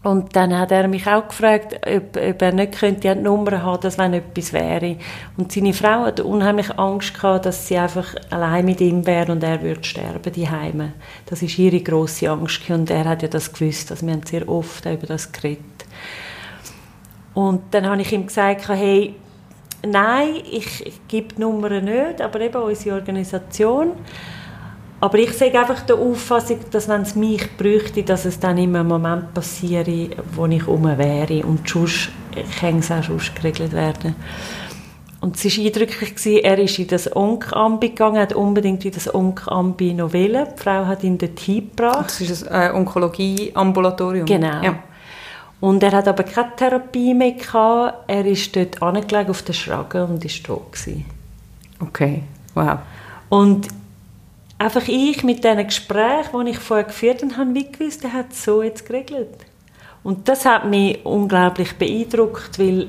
Und 0.03 0.37
dann 0.37 0.57
hat 0.57 0.71
er 0.71 0.87
mich 0.87 1.09
auch 1.09 1.27
gefragt, 1.27 1.75
ob, 1.85 2.17
ob 2.17 2.43
er 2.43 2.53
nicht 2.53 2.79
könnte 2.79 3.11
eine 3.11 3.21
Nummer 3.21 3.63
haben, 3.63 3.81
dass 3.81 3.99
wenn 3.99 4.15
etwas 4.15 4.53
wäre. 4.53 4.97
Und 5.37 5.51
seine 5.51 5.75
Frau 5.75 6.05
hatte 6.05 6.25
unheimlich 6.25 6.79
Angst 6.79 7.15
gehabt, 7.15 7.47
dass 7.47 7.67
sie 7.67 7.77
einfach 7.77 8.15
allein 8.31 8.65
mit 8.65 8.81
ihm 8.81 9.05
wäre 9.07 9.33
und 9.33 9.43
er 9.43 9.61
würde 9.61 9.83
sterben 9.83 10.33
die 10.33 10.49
Heime. 10.49 10.93
Das 11.27 11.43
ist 11.43 11.59
ihre 11.59 11.81
große 11.81 12.31
Angst 12.31 12.71
und 12.71 12.91
er 12.91 13.07
hat 13.07 13.23
ja 13.23 13.29
das 13.29 13.53
gewusst. 13.53 13.91
Also 13.91 14.07
wir 14.07 14.13
haben 14.13 14.23
sehr 14.25 14.49
oft 14.49 14.87
über 14.87 15.07
das 15.07 15.33
geredet. 15.33 15.65
Und 17.35 17.63
dann 17.73 17.87
habe 17.87 18.01
ich 18.01 18.13
ihm 18.13 18.27
gesagt, 18.27 18.69
hey, 18.69 19.17
nein, 19.85 20.29
ich, 20.51 20.87
ich 20.87 21.09
gebe 21.09 21.35
die 21.35 21.41
Nummer 21.41 21.71
nicht, 21.81 22.21
aber 22.21 22.41
eben 22.41 22.63
unsere 22.63 22.97
Organisation. 22.97 23.93
Aber 25.01 25.19
ich 25.19 25.33
sehe 25.33 25.57
einfach 25.57 25.83
die 25.83 25.93
Auffassung, 25.93 26.59
dass 26.71 26.89
wenn 26.89 27.03
es 27.03 27.15
mich 27.15 27.57
bräuchte, 27.57 28.03
dass 28.03 28.25
es 28.25 28.41
dann 28.41 28.59
in 28.59 28.75
einem 28.75 28.89
Moment 28.89 29.33
passiere, 29.33 30.11
wo 30.35 30.47
ich 30.47 30.67
um 30.67 30.85
wäre. 30.85 31.47
Und 31.47 31.69
sonst 31.69 32.11
kann 32.59 32.81
es 32.81 32.91
auch 32.91 33.05
sonst 33.05 33.35
geregelt 33.37 33.73
werden. 33.73 34.17
Und 35.21 35.37
es 35.37 35.45
war 35.45 35.65
eindrücklich, 35.65 36.15
gewesen, 36.15 36.45
er 36.45 36.59
ist 36.59 36.79
in 36.79 36.87
das 36.87 37.15
Onk-Ambi 37.15 37.89
gegangen, 37.89 38.21
hat 38.21 38.33
unbedingt 38.35 38.85
in 38.85 38.93
das 38.93 39.13
Onk-Ambi 39.13 39.95
noch. 39.95 40.13
Die 40.13 40.45
Frau 40.57 40.87
hat 40.87 41.03
ihn 41.03 41.19
dort 41.19 41.41
hingebracht. 41.41 42.07
Das 42.07 42.21
ist 42.21 42.49
ein 42.49 42.71
äh, 42.71 42.75
Onkologie-Ambulatorium. 42.75 44.27
Genau. 44.27 44.63
Ja. 44.63 44.79
Und 45.61 45.83
er 45.83 45.91
hat 45.91 46.07
aber 46.07 46.23
keine 46.23 46.55
Therapie 46.55 47.15
mehr 47.15 47.33
gehabt. 47.33 48.05
Er 48.09 48.25
ist 48.27 48.55
dort 48.55 48.81
angelegt 48.81 49.31
auf 49.31 49.43
der 49.43 49.53
Schragen 49.55 50.03
und 50.03 50.25
ist 50.25 50.45
tot 50.45 50.73
gewesen. 50.73 51.05
Okay, 51.81 52.23
wow. 52.55 52.79
Und 53.29 53.67
einfach 54.59 54.87
ich 54.89 55.23
mit 55.23 55.45
diesen 55.45 55.65
Gesprächen, 55.65 56.45
die 56.45 56.51
ich 56.51 56.59
vorher 56.59 56.85
geführt 56.85 57.25
habe, 57.37 57.55
wie 57.55 57.71
gewusst, 57.71 58.05
er 58.05 58.13
hat 58.13 58.33
es 58.33 58.45
so 58.45 58.63
jetzt 58.63 58.87
geregelt. 58.87 59.47
Und 60.03 60.29
das 60.29 60.45
hat 60.45 60.67
mich 60.67 61.05
unglaublich 61.05 61.75
beeindruckt, 61.75 62.59
weil 62.59 62.89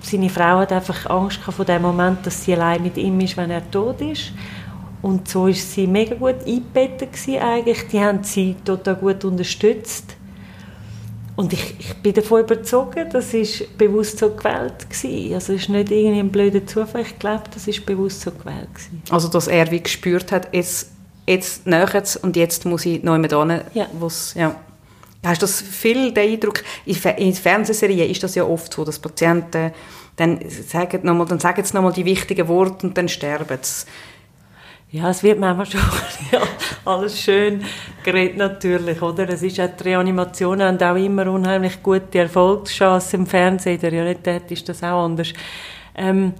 seine 0.00 0.30
Frau 0.30 0.58
hat 0.58 0.72
einfach 0.72 1.08
Angst 1.10 1.38
vor 1.38 1.64
dem 1.64 1.82
Moment, 1.82 2.24
dass 2.26 2.44
sie 2.44 2.54
allein 2.54 2.82
mit 2.82 2.96
ihm 2.96 3.20
ist, 3.20 3.36
wenn 3.36 3.50
er 3.50 3.68
tot 3.70 4.00
ist. 4.00 4.32
Und 5.00 5.28
so 5.28 5.46
ist 5.46 5.72
sie 5.72 5.86
mega 5.86 6.14
gut 6.14 6.46
eingebettet 6.46 7.10
eigentlich. 7.40 7.86
Die 7.88 8.00
haben 8.00 8.24
sie 8.24 8.56
total 8.64 8.96
gut 8.96 9.24
unterstützt. 9.24 10.16
Und 11.36 11.52
ich, 11.52 11.76
ich 11.78 11.94
bin 11.94 12.12
davon 12.14 12.40
überzeugt, 12.40 13.14
das 13.14 13.32
ist 13.32 13.78
bewusst 13.78 14.18
so 14.18 14.30
gewählt 14.30 14.90
gewesen. 14.90 15.34
Also 15.34 15.52
es 15.52 15.62
ist 15.62 15.68
nicht 15.68 15.90
irgendwie 15.92 16.18
ein 16.18 16.30
blöder 16.30 16.66
Zufall. 16.66 17.02
Ich 17.02 17.16
glaube, 17.16 17.44
das 17.54 17.68
ist 17.68 17.86
bewusst 17.86 18.22
so 18.22 18.32
gewählt 18.32 18.74
gewesen. 18.74 19.02
Also 19.08 19.28
dass 19.28 19.46
er 19.46 19.70
wie 19.70 19.80
gespürt 19.80 20.32
hat, 20.32 20.52
jetzt 20.52 20.97
jetzt 21.28 21.66
näher 21.66 22.02
und 22.22 22.36
jetzt 22.36 22.64
muss 22.64 22.86
ich 22.86 23.02
noch 23.02 23.12
jemand 23.16 23.32
hin, 23.32 23.60
ja. 23.74 23.86
wo's, 23.98 24.34
ja. 24.34 24.54
Hast 25.24 25.42
du 25.42 25.46
das 25.46 25.60
viel 25.60 26.12
den 26.12 26.32
Eindruck, 26.32 26.62
in 26.86 26.94
Fe- 26.94 27.16
in 27.18 27.34
Fernsehserien 27.34 28.08
ist 28.08 28.22
das 28.22 28.34
ja 28.36 28.44
oft 28.44 28.72
so, 28.72 28.84
dass 28.84 28.98
Patienten 28.98 29.72
dann 30.16 30.38
sagen, 30.48 31.00
noch 31.02 31.14
mal, 31.14 31.26
dann 31.26 31.40
sagen 31.40 31.64
sie 31.64 31.74
nochmal 31.74 31.92
die 31.92 32.04
wichtigen 32.04 32.46
Worte 32.48 32.86
und 32.86 32.96
dann 32.96 33.08
sterben 33.08 33.58
sie. 33.60 33.86
Ja, 34.90 35.10
es 35.10 35.22
wird 35.22 35.38
manchmal 35.38 35.66
schon 35.66 35.80
ja, 36.32 36.40
alles 36.84 37.20
schön 37.20 37.62
geredet 38.04 38.38
natürlich, 38.38 39.02
oder? 39.02 39.28
Es 39.28 39.42
ist 39.42 39.60
auch 39.60 39.68
die 39.78 39.82
Reanimationen 39.84 40.80
haben 40.80 40.82
auch 40.82 40.96
immer 41.04 41.30
unheimlich 41.30 41.82
gute 41.82 42.20
Erfolgschancen 42.20 43.20
im 43.20 43.26
Fernsehen. 43.26 43.74
In 43.74 43.80
der 43.80 43.92
Realität 43.92 44.50
ist 44.50 44.68
das 44.68 44.82
auch 44.82 45.04
anders. 45.04 45.28
Ähm, 45.94 46.32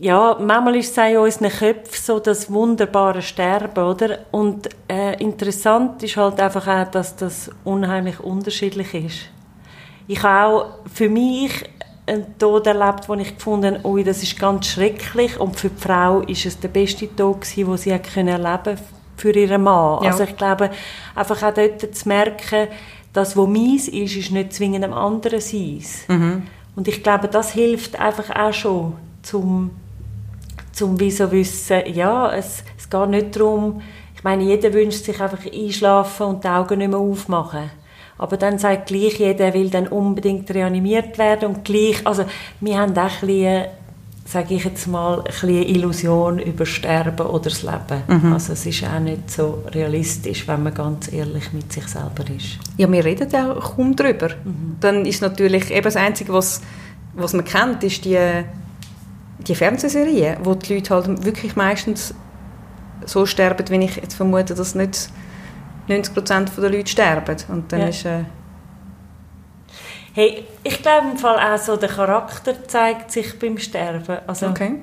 ja, 0.00 0.36
manchmal 0.40 0.76
ist 0.76 0.92
es 0.92 0.98
auch 0.98 1.08
in 1.08 1.16
unseren 1.18 1.50
Köpfen 1.50 2.02
so 2.02 2.20
das 2.20 2.52
wunderbare 2.52 3.20
Sterben, 3.20 3.84
oder? 3.84 4.20
Und 4.30 4.68
äh, 4.88 5.20
interessant 5.20 6.02
ist 6.04 6.16
halt 6.16 6.40
einfach 6.40 6.66
auch, 6.68 6.90
dass 6.90 7.16
das 7.16 7.50
unheimlich 7.64 8.20
unterschiedlich 8.20 8.94
ist. 8.94 9.18
Ich 10.06 10.22
habe 10.22 10.46
auch 10.46 10.66
für 10.92 11.08
mich 11.08 11.64
einen 12.06 12.38
Tod 12.38 12.66
erlebt, 12.66 13.08
wo 13.08 13.14
ich 13.14 13.36
gefunden 13.36 13.82
habe, 13.82 14.04
das 14.04 14.22
ist 14.22 14.38
ganz 14.38 14.68
schrecklich 14.68 15.38
und 15.38 15.58
für 15.58 15.68
die 15.68 15.80
Frau 15.80 16.20
ist 16.20 16.46
es 16.46 16.58
der 16.58 16.68
beste 16.68 17.14
Tod 17.14 17.42
gewesen, 17.42 17.66
den 17.66 17.76
sie 17.76 17.98
können 17.98 18.28
erleben 18.28 18.78
für 19.16 19.32
ihren 19.32 19.62
Mann. 19.62 20.04
Ja. 20.04 20.12
Also 20.12 20.24
ich 20.24 20.36
glaube, 20.36 20.70
einfach 21.14 21.42
auch 21.42 21.52
dort 21.52 21.94
zu 21.94 22.08
merken, 22.08 22.68
das, 23.12 23.36
was 23.36 23.48
meins 23.48 23.88
ist, 23.88 24.16
ist 24.16 24.30
nicht 24.30 24.52
zwingend 24.52 24.84
dem 24.84 24.92
anderen 24.92 25.40
seins. 25.40 26.04
Und 26.76 26.86
ich 26.86 27.02
glaube, 27.02 27.26
das 27.26 27.52
hilft 27.52 27.98
einfach 27.98 28.30
auch 28.34 28.52
schon, 28.52 28.96
zum 29.22 29.72
zum 30.78 30.98
wie 31.00 31.10
so 31.10 31.30
wissen, 31.32 31.82
ja, 31.92 32.32
es, 32.32 32.62
es 32.78 32.88
geht 32.88 33.08
nicht 33.10 33.36
darum, 33.36 33.82
ich 34.14 34.24
meine, 34.24 34.44
jeder 34.44 34.72
wünscht 34.72 35.04
sich 35.04 35.20
einfach 35.20 35.44
einschlafen 35.52 36.26
und 36.26 36.44
die 36.44 36.48
Augen 36.48 36.78
nicht 36.78 36.90
mehr 36.90 36.98
aufmachen. 36.98 37.70
Aber 38.16 38.36
dann 38.36 38.58
sagt 38.58 38.86
gleich 38.88 39.18
jeder, 39.18 39.46
er 39.46 39.54
will 39.54 39.70
dann 39.70 39.86
unbedingt 39.86 40.50
reanimiert 40.50 41.18
werden 41.18 41.50
und 41.50 41.64
gleich, 41.64 42.04
also 42.04 42.24
wir 42.60 42.78
haben 42.78 42.96
auch 42.98 43.02
ein 43.02 43.10
bisschen, 43.20 43.66
sage 44.24 44.54
ich 44.54 44.64
jetzt 44.64 44.88
mal, 44.88 45.18
ein 45.18 45.24
bisschen 45.24 45.48
eine 45.50 45.68
Illusion 45.68 46.38
über 46.40 46.66
Sterben 46.66 47.26
oder 47.26 47.44
das 47.44 47.62
Leben. 47.62 48.32
Also 48.32 48.54
es 48.54 48.66
ist 48.66 48.84
auch 48.84 48.98
nicht 48.98 49.30
so 49.30 49.62
realistisch, 49.72 50.48
wenn 50.48 50.64
man 50.64 50.74
ganz 50.74 51.12
ehrlich 51.12 51.52
mit 51.52 51.72
sich 51.72 51.86
selber 51.86 52.24
ist. 52.36 52.58
Ja, 52.76 52.90
wir 52.90 53.04
reden 53.04 53.32
auch 53.34 53.76
kaum 53.76 53.94
drüber. 53.94 54.30
Dann 54.80 55.06
ist 55.06 55.22
natürlich 55.22 55.70
eben 55.70 55.84
das 55.84 55.96
Einzige, 55.96 56.32
was, 56.32 56.60
was 57.14 57.34
man 57.34 57.44
kennt, 57.44 57.84
ist 57.84 58.04
die, 58.04 58.18
die 59.38 59.54
Fernsehserie, 59.54 60.38
wo 60.42 60.54
die 60.54 60.74
Leute 60.74 60.94
halt 60.94 61.24
wirklich 61.24 61.56
meistens 61.56 62.14
so 63.04 63.26
sterben, 63.26 63.68
wie 63.70 63.84
ich 63.84 63.96
jetzt 63.96 64.14
vermute, 64.14 64.54
dass 64.54 64.74
nicht 64.74 65.10
90% 65.88 66.60
der 66.60 66.70
Leute 66.70 66.90
sterben. 66.90 67.36
Und 67.48 67.72
dann 67.72 67.80
Ja. 67.80 67.88
ist... 67.88 68.04
Äh, 68.04 68.24
Hey, 70.14 70.44
ich 70.64 70.82
glaube 70.82 71.10
im 71.12 71.16
Fall 71.16 71.38
auch 71.38 71.58
so, 71.58 71.76
der 71.76 71.90
Charakter 71.90 72.66
zeigt 72.66 73.12
sich 73.12 73.38
beim 73.38 73.56
Sterben. 73.56 74.18
Also, 74.26 74.48
okay. 74.48 74.80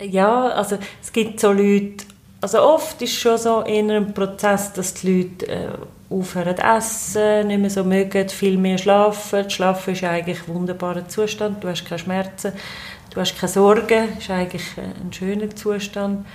Ja, 0.00 0.48
also 0.48 0.76
es 1.00 1.12
gibt 1.12 1.38
so 1.38 1.52
Leute, 1.52 2.04
also 2.40 2.62
oft 2.62 3.00
ist 3.00 3.14
schon 3.14 3.38
so 3.38 3.60
in 3.60 3.90
einem 3.90 4.12
Prozess, 4.12 4.72
dass 4.72 4.94
die 4.94 5.22
Leute 5.22 5.46
äh, 5.46 5.68
aufhören 6.10 6.56
zu 6.56 6.62
essen, 6.62 7.46
nicht 7.46 7.60
mehr 7.60 7.70
so 7.70 7.84
mögen, 7.84 8.28
viel 8.28 8.58
mehr 8.58 8.78
schlafen. 8.78 9.48
Schlafen 9.48 9.92
ist 9.94 10.02
eigentlich 10.02 10.48
ein 10.48 10.54
wunderbarer 10.54 11.06
Zustand, 11.06 11.62
du 11.62 11.68
hast 11.68 11.84
keine 11.84 12.00
Schmerzen, 12.00 12.52
du 13.12 13.20
hast 13.20 13.38
keine 13.38 13.52
Sorgen, 13.52 14.08
das 14.14 14.24
ist 14.24 14.30
eigentlich 14.30 14.64
ein 14.78 15.12
schöner 15.12 15.54
Zustand. 15.54 16.26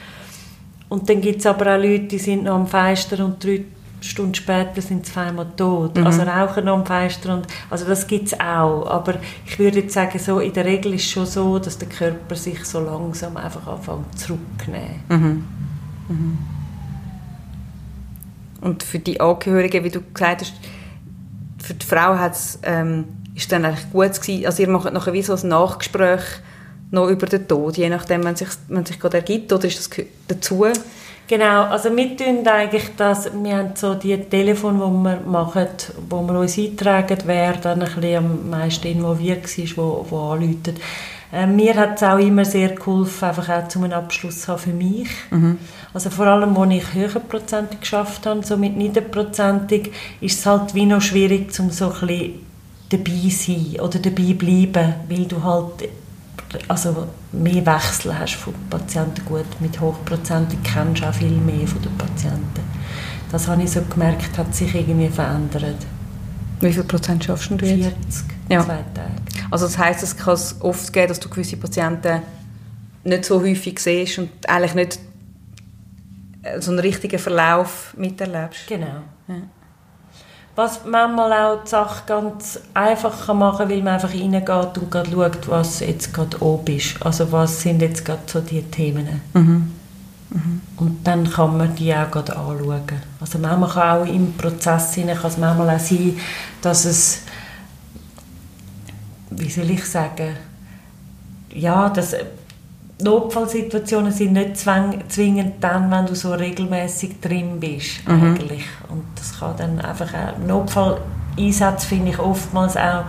Und 0.90 1.10
dann 1.10 1.22
gibt 1.22 1.40
es 1.40 1.46
aber 1.46 1.76
auch 1.76 1.82
Leute, 1.82 2.06
die 2.06 2.20
sind 2.20 2.44
noch 2.44 2.56
am 2.56 2.68
Feister 2.68 3.24
und 3.26 3.44
drei 3.44 3.66
Stunden 4.00 4.36
später 4.36 4.82
sind 4.82 5.06
sie 5.06 5.12
auf 5.12 5.18
einmal 5.18 5.48
tot. 5.58 5.98
Also 5.98 6.22
rauchen 6.22 6.66
noch 6.66 6.78
am 6.78 6.86
Feister. 6.86 7.34
Und, 7.34 7.48
also 7.70 7.86
das 7.86 8.08
gibt 8.08 8.28
es 8.28 8.40
auch. 8.40 8.86
Aber 8.88 9.16
ich 9.46 9.58
würde 9.60 9.80
jetzt 9.80 9.94
sagen, 9.94 10.18
so, 10.20 10.40
in 10.40 10.54
der 10.54 10.66
Regel 10.66 10.94
ist 10.94 11.06
es 11.06 11.12
schon 11.12 11.26
so, 11.26 11.60
dass 11.60 11.78
der 11.78 11.90
Körper 11.90 12.36
sich 12.36 12.64
so 12.64 12.80
langsam 12.80 13.36
einfach 13.38 13.68
anfängt 13.68 14.18
zurückzunehmen. 14.18 15.04
Und 18.62 18.84
für 18.84 19.00
die 19.00 19.20
Angehörigen, 19.20 19.84
wie 19.84 19.90
du 19.90 20.02
gesagt 20.14 20.42
hast, 20.42 20.54
für 21.58 21.74
die 21.74 21.86
Frau 21.86 22.18
hat's, 22.18 22.60
ähm, 22.64 23.06
ist 23.36 23.52
dann 23.52 23.66
eigentlich 23.66 23.92
gut 23.92 24.22
gewesen. 24.22 24.46
Also 24.46 24.64
ihr 24.64 24.70
macht 24.70 24.94
nachher 24.94 25.14
wie 25.14 25.22
so 25.22 25.36
ein 25.36 25.48
Nachgespräch 25.48 26.22
noch 26.92 27.08
über 27.08 27.26
den 27.28 27.48
Tod, 27.48 27.78
je 27.78 27.90
nachdem, 27.90 28.24
wenn 28.24 28.36
sich, 28.36 28.50
wenn 28.68 28.86
sich 28.86 29.00
gerade 29.00 29.18
ergibt, 29.18 29.52
oder 29.52 29.66
ist 29.66 29.80
das 29.80 30.06
dazu? 30.28 30.66
Genau, 31.28 31.64
also 31.64 31.94
wir 31.96 32.16
tun 32.16 32.48
eigentlich 32.48 32.96
das, 32.96 33.30
wir 33.44 33.58
haben 33.58 33.72
so 33.76 33.96
die 33.96 34.18
Telefon, 34.18 34.76
die 34.76 35.10
wir 35.10 35.20
machen, 35.30 35.68
wo 36.10 36.22
wir 36.22 36.40
uns 36.40 36.58
eintragen, 36.58 37.18
wer 37.26 37.54
dann 37.54 37.82
ein 37.82 37.94
bisschen 37.94 38.16
am 38.18 38.50
meisten 38.50 38.88
involviert 38.88 39.46
war, 39.58 39.78
wo, 39.78 40.06
wo 40.10 40.20
anläutet. 40.32 40.80
Äh, 41.34 41.46
mir 41.46 41.76
hat 41.76 41.98
es 41.98 42.04
auch 42.04 42.18
immer 42.18 42.46
sehr 42.46 42.70
geholfen, 42.70 43.26
einfach 43.26 43.50
auch 43.50 43.68
zum 43.68 43.84
einen 43.84 43.92
Abschluss 43.92 44.44
zu 44.44 44.54
haben 44.54 44.60
für 44.60 44.70
mich. 44.70 45.10
Also 45.94 46.10
vor 46.10 46.28
allem, 46.28 46.56
wo 46.56 46.64
ich 46.64 46.94
höherprozentig 46.94 47.82
geschafft 47.82 48.26
habe, 48.26 48.46
so 48.46 48.56
mit 48.56 48.78
niederprozentig, 48.78 49.92
ist 50.22 50.40
es 50.40 50.46
halt 50.46 50.74
wie 50.74 50.86
noch 50.86 51.02
schwierig, 51.02 51.48
um 51.60 51.72
so 51.72 51.92
ein 51.92 52.08
bisschen 52.08 52.34
dabei 52.90 53.30
sein 53.30 53.82
oder 53.82 54.00
dabei 54.00 54.34
bleiben, 54.34 54.94
weil 55.10 55.26
du 55.26 55.44
halt 55.44 55.90
also 56.68 57.08
mehr 57.32 57.66
Wechsel 57.66 58.18
hast 58.18 58.36
von 58.36 58.54
Patienten 58.70 59.24
gut 59.26 59.46
mit 59.60 59.80
hochprozentig 59.80 60.60
kennst 60.64 61.02
du 61.02 61.08
auch 61.10 61.14
viel 61.14 61.30
mehr 61.32 61.68
von 61.68 61.82
den 61.82 61.96
Patienten 61.98 62.62
das 63.32 63.48
habe 63.48 63.64
ich 63.64 63.72
so 63.72 63.82
gemerkt 63.82 64.38
hat 64.38 64.54
sich 64.56 64.74
irgendwie 64.74 65.10
verändert 65.10 65.86
Wie 66.62 66.72
viel 66.74 66.84
Prozent 66.84 67.24
schaffst 67.24 67.52
du 67.52 67.56
jetzt? 67.66 68.26
40 68.26 68.26
Ja. 68.50 68.64
zwei 68.64 68.84
Tage 68.94 69.12
Also 69.52 69.66
das 69.66 69.78
heisst, 69.78 70.04
es 70.04 70.16
kann 70.16 70.34
es 70.36 70.56
oft 70.62 70.92
geben, 70.94 71.08
dass 71.10 71.20
du 71.20 71.30
gewisse 71.30 71.58
Patienten 71.58 72.22
nicht 73.04 73.26
so 73.26 73.42
häufig 73.42 73.80
siehst 73.80 74.20
und 74.20 74.30
eigentlich 74.50 74.74
nicht 74.76 75.00
äh, 76.44 76.60
so 76.62 76.72
einen 76.72 76.80
richtigen 76.80 77.20
Verlauf 77.20 77.94
miterlebst. 77.98 78.68
genau 78.68 79.04
Ja. 79.28 79.36
Was 80.58 80.86
manchmal 80.86 81.32
auch 81.34 81.64
die 81.64 81.70
Sache 81.70 82.02
ganz 82.08 82.60
einfach 82.74 83.28
kann 83.28 83.38
machen 83.38 83.70
weil 83.70 83.84
man 83.84 83.94
einfach 83.94 84.12
reingeht 84.12 84.50
und 84.50 84.90
gerade 84.90 85.12
schaut 85.12 85.48
was 85.50 85.82
jetzt 85.82 86.12
gerade 86.16 86.42
oben 86.42 86.78
ist. 86.78 86.96
Also 87.06 87.32
was 87.32 87.62
sind 87.62 87.80
jetzt 87.80 88.04
gerade 88.04 88.24
so 88.26 88.42
die 88.42 88.64
Themen? 88.64 89.22
Und 90.78 90.98
dann 91.04 91.30
kann 91.30 91.58
man 91.58 91.76
die 91.76 91.94
auch 91.94 92.10
gerade 92.10 92.36
anschauen. 92.36 92.82
Also 93.22 93.38
manchmal 93.38 93.70
kann 93.70 94.02
auch 94.02 94.12
im 94.12 94.34
Prozess 94.34 94.96
hinein, 94.96 95.16
kann 95.16 95.30
es 95.30 95.38
manchmal 95.38 95.76
auch 95.76 95.80
sein, 95.80 96.18
dass 96.64 96.86
es, 96.86 97.22
wie 99.30 99.52
soll 99.52 99.70
ich 99.70 99.86
sagen, 99.86 100.38
ja, 101.54 101.88
dass 101.90 102.16
Notfallsituationen 103.00 104.12
sind 104.12 104.34
nicht 104.34 104.58
zwingend 104.58 105.56
dann, 105.62 105.92
wenn 105.92 106.08
du 106.08 106.16
so 106.16 106.34
regelmäßig 106.34 107.22
drin 107.22 107.60
bist, 107.60 108.00
eigentlich. 108.08 108.66
Und 108.90 109.04
das 109.16 109.40
kann 109.40 109.56
dann 109.58 109.80
einfach 109.80 110.12
auch, 110.14 110.38
Notfalleinsatz 110.46 111.86
finde 111.86 112.12
ich 112.12 112.20
oftmals 112.20 112.76
auch 112.76 113.04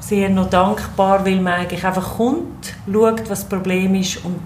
sehr 0.00 0.28
noch 0.30 0.50
dankbar, 0.50 1.24
weil 1.24 1.40
man 1.40 1.52
eigentlich 1.54 1.84
einfach 1.84 2.16
kommt, 2.16 2.74
schaut, 2.90 3.20
was 3.30 3.40
das 3.40 3.44
Problem 3.44 3.94
ist 3.94 4.24
und 4.24 4.40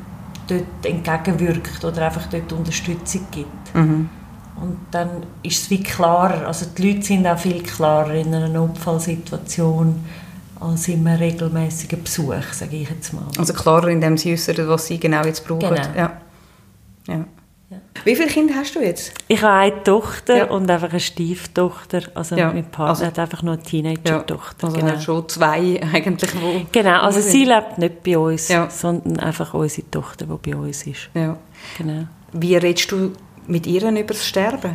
dort 0.48 0.84
entgegenwirkt 0.84 1.82
oder 1.84 2.06
einfach 2.06 2.26
dort 2.26 2.52
Unterstützung 2.52 3.26
gibt. 3.30 3.74
Und 3.74 4.76
dann 4.90 5.08
ist 5.42 5.62
es 5.62 5.70
wie 5.70 5.82
klarer, 5.82 6.46
also 6.46 6.66
die 6.76 6.92
Leute 6.92 7.06
sind 7.06 7.26
auch 7.26 7.38
viel 7.38 7.62
klarer 7.62 8.12
in 8.14 8.34
einer 8.34 8.48
Notfallsituation 8.48 10.04
als 10.62 10.88
in 10.88 11.06
einem 11.06 11.18
regelmäßigen 11.18 12.02
Besuch, 12.02 12.42
sage 12.52 12.76
ich 12.76 12.88
jetzt 12.90 13.12
mal. 13.12 13.24
Also 13.38 13.52
klarer, 13.52 13.88
indem 13.88 14.16
sie 14.16 14.32
äußern, 14.32 14.68
was 14.68 14.86
sie 14.86 14.98
genau 14.98 15.24
jetzt 15.24 15.46
brauchen. 15.46 15.60
Genau. 15.60 15.80
Ja. 15.96 16.20
Ja. 17.06 17.24
Ja. 17.70 17.78
Wie 18.04 18.14
viele 18.14 18.28
Kinder 18.28 18.54
hast 18.54 18.74
du 18.74 18.80
jetzt? 18.80 19.14
Ich 19.28 19.40
habe 19.42 19.52
eine 19.54 19.82
Tochter 19.82 20.36
Ja. 20.36 20.44
und 20.50 20.70
einfach 20.70 20.90
eine 20.90 21.00
Stieftochter, 21.00 22.02
also 22.14 22.36
Ja, 22.36 22.52
mein 22.52 22.64
Partner 22.66 22.88
also- 22.90 23.06
hat 23.06 23.18
einfach 23.18 23.42
nur 23.42 23.54
eine 23.54 23.62
Teenager-Tochter. 23.62 24.66
Also 24.66 24.78
genau. 24.78 25.00
schon 25.00 25.28
zwei 25.28 25.80
eigentlich, 25.92 26.30
wo... 26.40 26.62
Genau, 26.70 27.00
also 27.00 27.18
wo 27.18 27.22
sie 27.22 27.30
sind. 27.30 27.46
lebt 27.48 27.78
nicht 27.78 28.02
bei 28.02 28.18
uns, 28.18 28.48
Ja. 28.48 28.68
sondern 28.68 29.18
einfach 29.20 29.54
unsere 29.54 29.90
Tochter, 29.90 30.26
die 30.26 30.50
bei 30.50 30.56
uns 30.56 30.86
ist. 30.86 31.08
Ja. 31.14 31.36
Genau. 31.78 32.04
Wie 32.34 32.56
redest 32.56 32.92
du 32.92 33.12
mit 33.46 33.66
ihr 33.66 33.88
über 33.88 34.02
das 34.04 34.26
Sterben? 34.26 34.72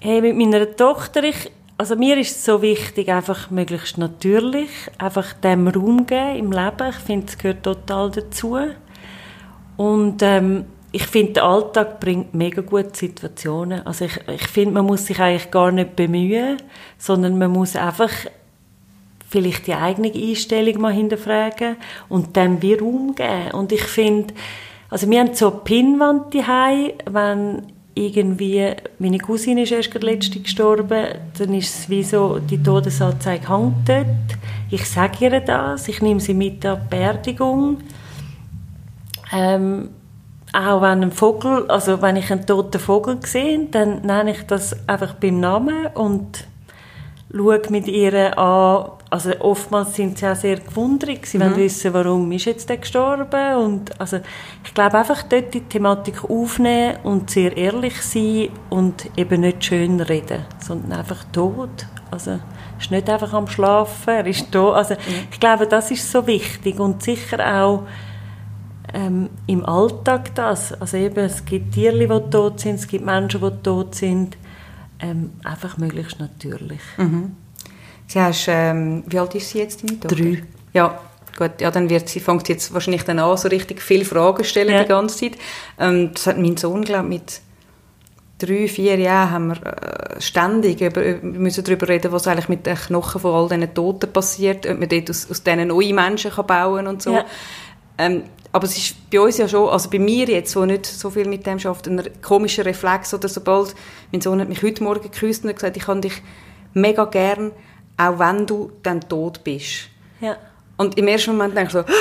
Hey, 0.00 0.20
mit 0.20 0.36
meiner 0.36 0.74
Tochter, 0.76 1.22
ich, 1.24 1.50
also 1.76 1.96
mir 1.96 2.16
ist 2.18 2.36
es 2.36 2.44
so 2.44 2.62
wichtig, 2.62 3.08
einfach 3.08 3.50
möglichst 3.50 3.98
natürlich, 3.98 4.70
einfach 4.98 5.32
dem 5.34 5.68
Raum 5.68 6.06
geben 6.06 6.36
im 6.36 6.52
Leben. 6.52 6.88
Ich 6.90 6.96
finde, 6.96 7.26
es 7.26 7.38
gehört 7.38 7.64
total 7.64 8.10
dazu. 8.10 8.58
Und 9.76 10.22
ähm, 10.22 10.66
ich 10.92 11.06
finde, 11.06 11.32
der 11.32 11.44
Alltag 11.44 11.98
bringt 11.98 12.34
mega 12.34 12.62
gute 12.62 12.96
Situationen. 12.96 13.84
Also 13.84 14.04
ich, 14.04 14.20
ich 14.28 14.46
finde, 14.46 14.74
man 14.74 14.86
muss 14.86 15.06
sich 15.06 15.18
eigentlich 15.18 15.50
gar 15.50 15.72
nicht 15.72 15.96
bemühen, 15.96 16.58
sondern 16.98 17.36
man 17.36 17.50
muss 17.50 17.74
einfach 17.74 18.12
vielleicht 19.28 19.66
die 19.66 19.74
eigene 19.74 20.12
Einstellung 20.12 20.80
mal 20.80 20.92
hinterfragen 20.92 21.76
und 22.08 22.36
dann 22.36 22.62
wie 22.62 22.74
Raum 22.74 23.16
geben. 23.16 23.50
Und 23.52 23.72
ich 23.72 23.82
finde, 23.82 24.32
also 24.90 25.10
wir 25.10 25.18
haben 25.18 25.34
so 25.34 25.50
Pinnwand 25.50 26.32
daheim, 26.32 26.92
wenn 27.10 27.73
irgendwie, 27.94 28.72
meine 28.98 29.18
Cousine 29.18 29.62
ist 29.62 29.72
erst 29.72 29.94
letzte 30.02 30.40
gestorben, 30.40 31.06
dann 31.38 31.54
ist 31.54 31.74
es 31.74 31.88
wie 31.88 32.02
so, 32.02 32.38
die 32.38 32.62
Todesanzeige 32.62 33.48
hängt 33.48 33.88
dort. 33.88 34.06
Ich 34.70 34.88
sage 34.88 35.26
ihr 35.26 35.40
das, 35.40 35.88
ich 35.88 36.02
nehme 36.02 36.20
sie 36.20 36.34
mit 36.34 36.64
an 36.64 36.80
die 36.80 36.88
Beerdigung. 36.90 37.78
Ähm, 39.32 39.90
auch 40.52 40.82
wenn 40.82 41.02
ein 41.02 41.12
Vogel, 41.12 41.68
also 41.68 42.00
wenn 42.02 42.16
ich 42.16 42.30
einen 42.30 42.46
toten 42.46 42.80
Vogel 42.80 43.18
sehe, 43.24 43.66
dann 43.70 44.02
nenne 44.02 44.32
ich 44.32 44.42
das 44.46 44.88
einfach 44.88 45.14
beim 45.14 45.40
Namen 45.40 45.86
und 45.94 46.46
schaue 47.32 47.62
mit 47.70 47.88
ihr 47.88 48.38
an, 48.38 48.90
also 49.14 49.30
oftmals 49.38 49.94
sind 49.94 50.18
sie 50.18 50.26
auch 50.26 50.34
sehr 50.34 50.56
gewundert, 50.56 51.24
sie 51.24 51.38
mhm. 51.38 51.42
wollen 51.42 51.56
wissen, 51.58 51.94
warum 51.94 52.32
ist 52.32 52.46
jetzt 52.46 52.68
der 52.68 52.78
gestorben 52.78 53.56
und 53.58 54.00
also 54.00 54.18
ich 54.64 54.74
glaube 54.74 54.98
einfach 54.98 55.22
dort 55.22 55.54
die 55.54 55.60
Thematik 55.60 56.28
aufnehmen 56.28 56.96
und 57.04 57.30
sehr 57.30 57.56
ehrlich 57.56 58.02
sein 58.02 58.48
und 58.70 59.08
eben 59.16 59.42
nicht 59.42 59.64
schön 59.64 60.00
reden, 60.00 60.44
sondern 60.58 60.98
einfach 60.98 61.22
tot, 61.32 61.86
also 62.10 62.40
ist 62.80 62.90
nicht 62.90 63.08
einfach 63.08 63.32
am 63.34 63.46
Schlafen, 63.46 64.14
er 64.14 64.26
ist 64.26 64.50
tot, 64.50 64.74
also 64.74 64.94
mhm. 64.94 65.28
ich 65.30 65.38
glaube, 65.38 65.68
das 65.68 65.92
ist 65.92 66.10
so 66.10 66.26
wichtig 66.26 66.80
und 66.80 67.04
sicher 67.04 67.62
auch 67.62 67.84
ähm, 68.92 69.30
im 69.46 69.64
Alltag 69.64 70.34
das. 70.34 70.72
Also 70.72 70.96
eben, 70.96 71.24
es 71.24 71.44
gibt 71.44 71.74
Tiere, 71.74 71.98
die 71.98 72.30
tot 72.30 72.58
sind, 72.58 72.74
es 72.74 72.88
gibt 72.88 73.04
Menschen, 73.04 73.40
die 73.40 73.62
tot 73.62 73.94
sind. 73.94 74.36
Ähm, 75.00 75.32
einfach 75.42 75.76
möglichst 75.78 76.20
natürlich. 76.20 76.80
Mhm. 76.96 77.36
Sie 78.06 78.20
hast, 78.20 78.46
ähm, 78.48 79.02
wie 79.06 79.18
alt 79.18 79.34
ist 79.34 79.50
sie 79.50 79.58
jetzt, 79.58 79.82
deine 79.82 79.98
Tochter? 79.98 80.16
Drei. 80.16 80.42
Ja, 80.72 81.00
gut. 81.38 81.60
Ja, 81.60 81.70
dann 81.70 81.88
wird 81.88 82.08
sie, 82.08 82.20
fängt 82.20 82.48
jetzt 82.48 82.72
wahrscheinlich 82.74 83.04
dann 83.04 83.18
an, 83.18 83.36
so 83.36 83.48
richtig 83.48 83.82
viele 83.82 84.04
Fragen 84.04 84.44
stellen 84.44 84.74
ja. 84.74 84.82
die 84.82 84.88
ganze 84.88 85.18
Zeit. 85.18 85.38
Ähm, 85.78 86.10
das 86.12 86.26
hat 86.26 86.38
mein 86.38 86.56
Sohn, 86.56 86.82
glaube 86.82 87.08
mit 87.08 87.40
drei, 88.38 88.68
vier 88.68 88.98
Jahren 88.98 89.30
haben 89.30 89.48
wir 89.48 89.66
äh, 89.66 90.20
ständig 90.20 90.80
über, 90.80 91.02
wir 91.02 91.18
müssen 91.22 91.64
darüber 91.64 91.88
reden, 91.88 92.12
was 92.12 92.26
eigentlich 92.26 92.48
mit 92.48 92.66
den 92.66 92.76
Knochen 92.76 93.20
von 93.20 93.34
all 93.34 93.48
diesen 93.48 93.74
Toten 93.74 94.12
passiert, 94.12 94.66
ob 94.66 94.78
man 94.78 94.88
dort 94.88 95.10
aus, 95.10 95.30
aus 95.30 95.42
denen 95.42 95.68
neue 95.68 95.94
Menschen 95.94 96.30
kann 96.30 96.46
bauen 96.46 96.86
und 96.86 97.02
so. 97.02 97.12
Ja. 97.12 97.24
Ähm, 97.98 98.24
aber 98.52 98.66
es 98.66 98.76
ist 98.76 99.10
bei 99.10 99.20
uns 99.20 99.38
ja 99.38 99.48
schon, 99.48 99.68
also 99.68 99.90
bei 99.90 99.98
mir 99.98 100.26
jetzt, 100.26 100.54
wo 100.54 100.64
nicht 100.64 100.86
so 100.86 101.10
viel 101.10 101.26
mit 101.26 101.46
dem 101.46 101.58
schafft, 101.58 101.88
ein 101.88 102.02
komischer 102.22 102.64
Reflex 102.64 103.12
oder 103.12 103.28
sobald, 103.28 103.74
mein 104.12 104.20
Sohn 104.20 104.40
hat 104.40 104.48
mich 104.48 104.62
heute 104.62 104.82
Morgen 104.84 105.02
geküsst 105.02 105.44
und 105.44 105.54
gesagt, 105.54 105.76
ich 105.76 105.84
kann 105.84 106.00
dich 106.00 106.22
mega 106.72 107.04
gern, 107.04 107.50
auch 107.96 108.18
wenn 108.18 108.46
du 108.46 108.72
dann 108.82 109.00
tot 109.00 109.44
bist. 109.44 109.88
Ja. 110.20 110.36
Und 110.76 110.98
im 110.98 111.06
ersten 111.06 111.32
Moment 111.32 111.56
denke 111.56 111.68
ich 111.68 111.72
so, 111.72 111.94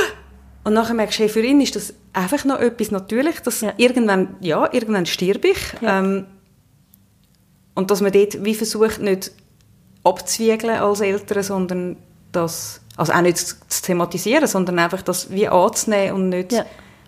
und 0.64 0.74
nachher 0.74 0.94
merkst 0.94 1.20
du, 1.20 1.24
hey, 1.24 1.30
für 1.30 1.42
ihn 1.42 1.62
ist 1.62 1.76
das 1.76 1.94
einfach 2.14 2.46
noch 2.46 2.60
etwas 2.60 2.92
natürlich, 2.92 3.40
dass 3.42 3.62
ja. 3.62 3.74
irgendwann, 3.78 4.36
ja, 4.40 4.72
irgendwann 4.72 5.06
stirb 5.06 5.44
ich. 5.46 5.58
Ja. 5.82 6.00
Ähm, 6.00 6.26
und 7.76 7.92
dass 7.92 8.02
man 8.02 8.12
dort 8.12 8.44
wie 8.46 8.56
versucht, 8.56 9.00
nicht 9.00 9.32
abzuwiegeln 10.04 10.78
als 10.78 11.02
Eltern, 11.02 11.44
sondern 11.44 11.98
das 12.32 12.82
also 12.96 13.14
auch 13.14 13.22
nicht 13.22 13.38
zu, 13.38 13.56
thematisieren, 13.82 14.48
sondern 14.48 14.80
einfach 14.80 15.02
das 15.02 15.32
wie 15.32 15.48
anzunehmen 15.48 16.16
und 16.16 16.30
nicht, 16.30 16.52
ja. 16.52 16.66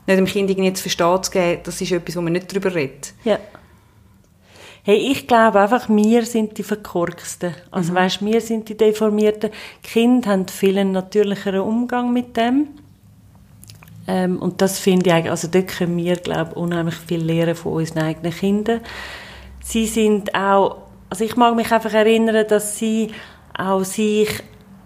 nicht 0.07 0.17
dem 0.17 0.25
Kind 0.25 0.49
irgendwie 0.49 0.73
zu 0.73 0.81
verstehen 0.81 1.23
zu 1.23 1.31
geben, 1.31 1.61
das 1.63 1.79
ist 1.79 1.91
etwas, 1.91 2.15
wo 2.15 2.21
man 2.21 2.33
nicht 2.33 2.51
darüber 2.51 2.73
redet. 2.73 3.13
Ja. 3.23 3.39
Hey, 4.87 4.97
ich 4.97 5.25
glaube 5.25 5.61
einfach, 5.61 5.89
wir 5.89 6.27
sind 6.27 6.59
die 6.59 6.63
Verkorksten. 6.63 7.55
Also 7.71 7.91
mhm. 7.91 7.95
weißt, 7.95 8.23
wir 8.23 8.39
sind 8.39 8.69
die 8.69 8.77
Deformierten. 8.77 9.49
Die 9.83 9.89
Kinder 9.89 10.29
haben 10.29 10.47
viel 10.47 10.77
einen 10.77 10.91
natürlicheren 10.91 11.61
Umgang 11.61 12.13
mit 12.13 12.37
dem. 12.37 12.67
Ähm, 14.07 14.37
und 14.37 14.61
das 14.61 14.77
finde 14.77 15.07
ich 15.07 15.15
eigentlich, 15.15 15.31
also 15.31 15.47
dort 15.47 15.69
können 15.69 15.97
wir, 15.97 16.17
glaube 16.17 16.51
ich, 16.51 16.57
unheimlich 16.57 16.93
viel 16.93 17.19
lernen 17.23 17.55
von 17.55 17.73
unseren 17.73 18.03
eigenen 18.03 18.31
Kindern. 18.31 18.81
Sie 19.59 19.87
sind 19.87 20.35
auch, 20.35 20.83
also 21.09 21.23
ich 21.23 21.35
mag 21.35 21.55
mich 21.55 21.71
einfach 21.71 21.93
erinnern, 21.93 22.45
dass 22.47 22.77
sie 22.77 23.09
auch 23.57 23.83
sich 23.83 24.29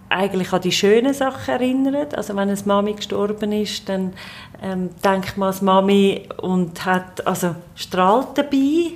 eigentlich 0.08 0.54
an 0.54 0.62
die 0.62 0.72
schönen 0.72 1.14
Sachen 1.14 1.56
erinnert. 1.56 2.16
Also 2.16 2.38
wenn 2.38 2.48
eine 2.48 2.58
Mami 2.64 2.94
gestorben 2.94 3.52
ist, 3.52 3.90
dann 3.90 4.14
ähm, 4.64 4.92
denkt 5.04 5.36
man 5.36 5.48
als 5.48 5.62
Mami 5.62 6.30
und 6.42 6.86
hat, 6.86 7.28
also 7.28 7.54
strahlt 7.76 8.38
dabei. 8.38 8.94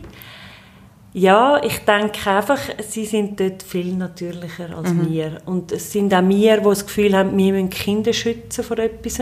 Ja, 1.16 1.62
ich 1.64 1.78
denke 1.86 2.28
einfach, 2.28 2.60
sie 2.88 3.06
sind 3.06 3.40
dort 3.40 3.62
viel 3.62 3.94
natürlicher 3.94 4.76
als 4.76 4.92
mhm. 4.92 5.12
wir. 5.12 5.42
Und 5.46 5.72
es 5.72 5.92
sind 5.92 6.12
auch 6.12 6.28
wir, 6.28 6.58
die 6.58 6.64
das 6.64 6.86
Gefühl 6.88 7.16
haben, 7.16 7.38
wir 7.38 7.54
müssen 7.54 7.70
Kinder 7.70 8.14
schützen 8.14 8.64
vor 8.64 8.80
etwas. 8.80 9.20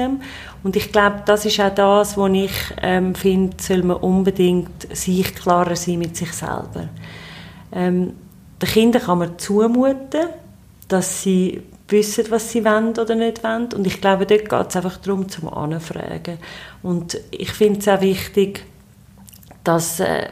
Und 0.64 0.76
ich 0.78 0.90
glaube, 0.94 1.24
das 1.26 1.44
ist 1.44 1.60
auch 1.60 1.76
das, 1.76 2.18
was 2.18 2.32
ich 2.32 2.52
ähm, 2.82 3.14
finde, 3.14 3.58
soll 3.62 3.84
man 3.84 3.98
unbedingt 3.98 4.96
sich 4.96 5.36
klarer 5.36 5.76
sein 5.76 6.00
mit 6.00 6.16
sich 6.16 6.32
selber. 6.32 6.88
Ähm, 7.74 8.14
den 8.62 8.70
Kindern 8.70 9.02
kann 9.02 9.18
man 9.18 9.38
zumuten, 9.38 10.28
dass 10.88 11.24
sie 11.24 11.62
wissen, 11.90 12.26
was 12.30 12.52
sie 12.52 12.64
wollen 12.64 12.98
oder 12.98 13.16
nicht 13.16 13.44
wollen. 13.44 13.68
Und 13.74 13.86
ich 13.86 14.00
glaube, 14.00 14.26
dort 14.26 14.50
geht 14.50 14.70
es 14.70 14.76
einfach 14.78 14.96
darum, 14.96 15.28
zum 15.28 15.54
Anfragen. 15.54 16.38
Und 16.84 17.20
ich 17.32 17.52
finde 17.52 17.80
es 17.80 17.88
auch 17.90 18.00
wichtig, 18.00 18.64
dass 19.66 20.00
äh, 20.00 20.30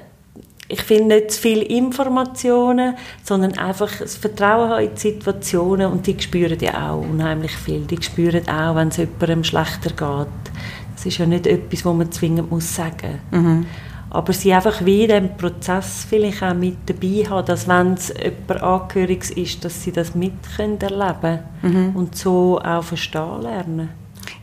ich 0.72 0.82
finde 0.84 1.16
nicht 1.16 1.32
zu 1.32 1.42
viele 1.42 1.64
Informationen, 1.64 2.96
sondern 3.24 3.58
einfach 3.58 3.90
das 4.00 4.16
Vertrauen 4.18 4.70
haben 4.70 4.84
in 4.84 4.94
die 4.94 5.00
Situationen 5.00 5.92
und 5.92 6.06
die 6.06 6.16
spüren 6.20 6.60
ja 6.60 6.92
auch 6.92 7.02
unheimlich 7.02 7.54
viel. 7.54 7.82
Die 7.82 8.02
spüren 8.02 8.48
auch, 8.48 8.76
wenn 8.76 8.90
es 8.90 8.98
jemandem 8.98 9.44
schlechter 9.44 9.90
geht. 9.90 10.54
Das 10.96 11.06
ist 11.08 11.18
ja 11.18 11.26
nicht 11.26 11.48
etwas, 11.48 11.84
was 11.84 11.96
man 11.96 12.12
zwingend 12.12 12.52
muss 12.52 12.76
sagen 12.76 13.20
muss. 13.32 13.42
Mhm. 13.42 13.66
Aber 14.12 14.34
sie 14.34 14.54
einfach 14.54 14.86
wie 14.86 15.04
in 15.04 15.08
diesem 15.08 15.38
Prozess 15.38 16.06
vielleicht 16.08 16.44
auch 16.44 16.54
mit 16.54 16.78
dabei 16.86 17.26
haben, 17.30 17.46
dass 17.48 17.68
wenn 17.68 17.94
es 17.94 18.14
jemand 18.22 18.64
Angehöriges 18.64 19.32
ist, 19.32 19.66
dass 19.66 19.84
sie 19.84 19.92
das 19.92 20.14
mit 20.14 20.34
können 20.56 20.80
erleben 20.80 21.40
mhm. 21.64 21.96
und 21.96 22.16
so 22.16 22.60
auch 22.60 22.84
verstehen 22.84 23.42
lernen. 23.42 23.90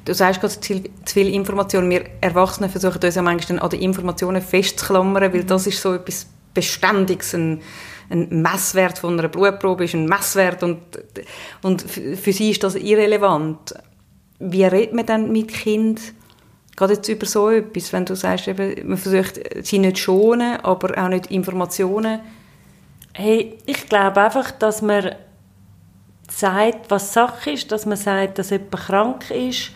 Du 0.07 0.15
sagst 0.15 0.41
gerade 0.41 0.55
zu 0.55 0.83
viel 1.05 1.35
Information. 1.35 1.91
Wir 1.91 2.05
Erwachsene 2.21 2.69
versuchen 2.69 3.03
uns 3.03 3.15
ja 3.15 3.23
manchmal 3.23 3.59
an 3.59 3.71
den 3.71 3.81
Informationen 3.81 4.41
festzuklammern, 4.41 5.33
weil 5.33 5.43
mhm. 5.43 5.47
das 5.47 5.67
ist 5.67 5.83
so 5.83 5.95
etwas 5.95 6.27
Beständiges, 6.55 7.35
ein, 7.35 7.61
ein 8.09 8.41
Messwert 8.41 8.99
von 8.99 9.19
einer 9.19 9.29
Blutprobe 9.29 9.85
ist 9.85 9.95
ein 9.95 10.07
Messwert 10.07 10.63
und, 10.63 10.79
und 11.63 11.83
für 11.83 12.33
sie 12.33 12.53
ist 12.53 12.63
das 12.63 12.77
irrelevant. 12.77 13.75
Wie 14.39 14.65
redet 14.65 14.95
man 14.95 15.05
dann 15.05 15.33
mit 15.33 15.49
Kind 15.49 16.01
Gerade 16.77 16.93
jetzt 16.93 17.09
über 17.09 17.25
so 17.25 17.49
etwas, 17.49 17.93
wenn 17.95 18.05
du 18.05 18.15
sagst, 18.15 18.49
eben, 18.49 18.87
man 18.87 18.99
versucht, 18.99 19.41
sie 19.63 19.79
nicht 19.79 19.99
schonen, 19.99 20.61
aber 20.61 21.03
auch 21.03 21.09
nicht 21.09 21.31
Informationen. 21.31 22.21
Hey, 23.15 23.57
ich 23.65 23.89
glaube 23.89 24.21
einfach, 24.21 24.51
dass 24.51 24.83
man 24.83 25.15
sagt, 26.31 26.91
was 26.91 27.15
Sache 27.15 27.53
ist, 27.53 27.73
dass 27.73 27.87
man 27.87 27.97
sagt, 27.97 28.39
dass 28.39 28.51
jemand 28.51 28.73
krank 28.73 29.31
ist 29.31 29.71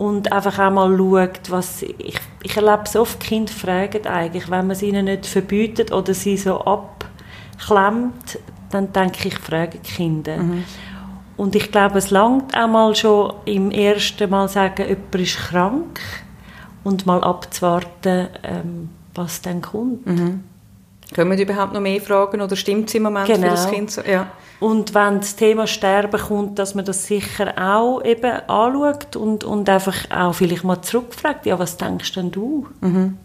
und 0.00 0.32
einfach 0.32 0.58
auch 0.58 0.70
mal 0.70 0.96
schaut, 0.96 1.50
was... 1.50 1.82
Ich, 1.82 2.18
ich 2.42 2.56
erlebe 2.56 2.88
so 2.88 3.02
oft, 3.02 3.20
Kinder 3.20 3.52
fragen 3.52 4.06
eigentlich, 4.06 4.50
wenn 4.50 4.66
man 4.66 4.70
es 4.70 4.80
ihnen 4.80 5.04
nicht 5.04 5.26
verbietet 5.26 5.92
oder 5.92 6.14
sie 6.14 6.38
so 6.38 6.58
abklemmt, 6.62 8.38
dann 8.70 8.94
denke 8.94 9.28
ich, 9.28 9.34
fragen 9.38 9.82
Kinder. 9.82 10.38
Mhm. 10.38 10.64
Und 11.36 11.54
ich 11.54 11.70
glaube, 11.70 11.98
es 11.98 12.10
langt 12.10 12.56
auch 12.56 12.66
mal 12.66 12.94
schon 12.94 13.34
im 13.44 13.70
ersten 13.70 14.30
Mal 14.30 14.48
sagen, 14.48 14.88
jemand 14.88 15.14
ist 15.16 15.36
krank 15.36 16.00
und 16.82 17.04
mal 17.04 17.22
abzuwarten, 17.22 18.28
ähm, 18.42 18.88
was 19.14 19.42
dann 19.42 19.60
kommt. 19.60 20.06
Mhm. 20.06 20.44
Können 21.14 21.30
wir 21.30 21.38
überhaupt 21.38 21.72
noch 21.72 21.80
mehr 21.80 22.00
fragen 22.00 22.40
oder 22.40 22.54
stimmt 22.54 22.88
es 22.88 22.94
im 22.94 23.02
Moment 23.02 23.26
genau. 23.26 23.42
für 23.42 23.50
das 23.50 23.70
Kind 23.70 23.90
so? 23.90 24.02
Ja. 24.02 24.28
Und 24.60 24.94
wenn 24.94 25.18
das 25.18 25.34
Thema 25.34 25.66
Sterben 25.66 26.20
kommt, 26.20 26.58
dass 26.58 26.74
man 26.74 26.84
das 26.84 27.06
sicher 27.06 27.54
auch 27.58 28.04
eben 28.04 28.30
anschaut 28.46 29.16
und, 29.16 29.42
und 29.42 29.68
einfach 29.68 29.96
auch 30.10 30.34
vielleicht 30.34 30.64
mal 30.64 30.82
zurückfragt, 30.82 31.46
ja, 31.46 31.58
was 31.58 31.76
denkst 31.76 32.12
denn 32.12 32.30
du? 32.30 32.66
Mhm. 32.80 33.16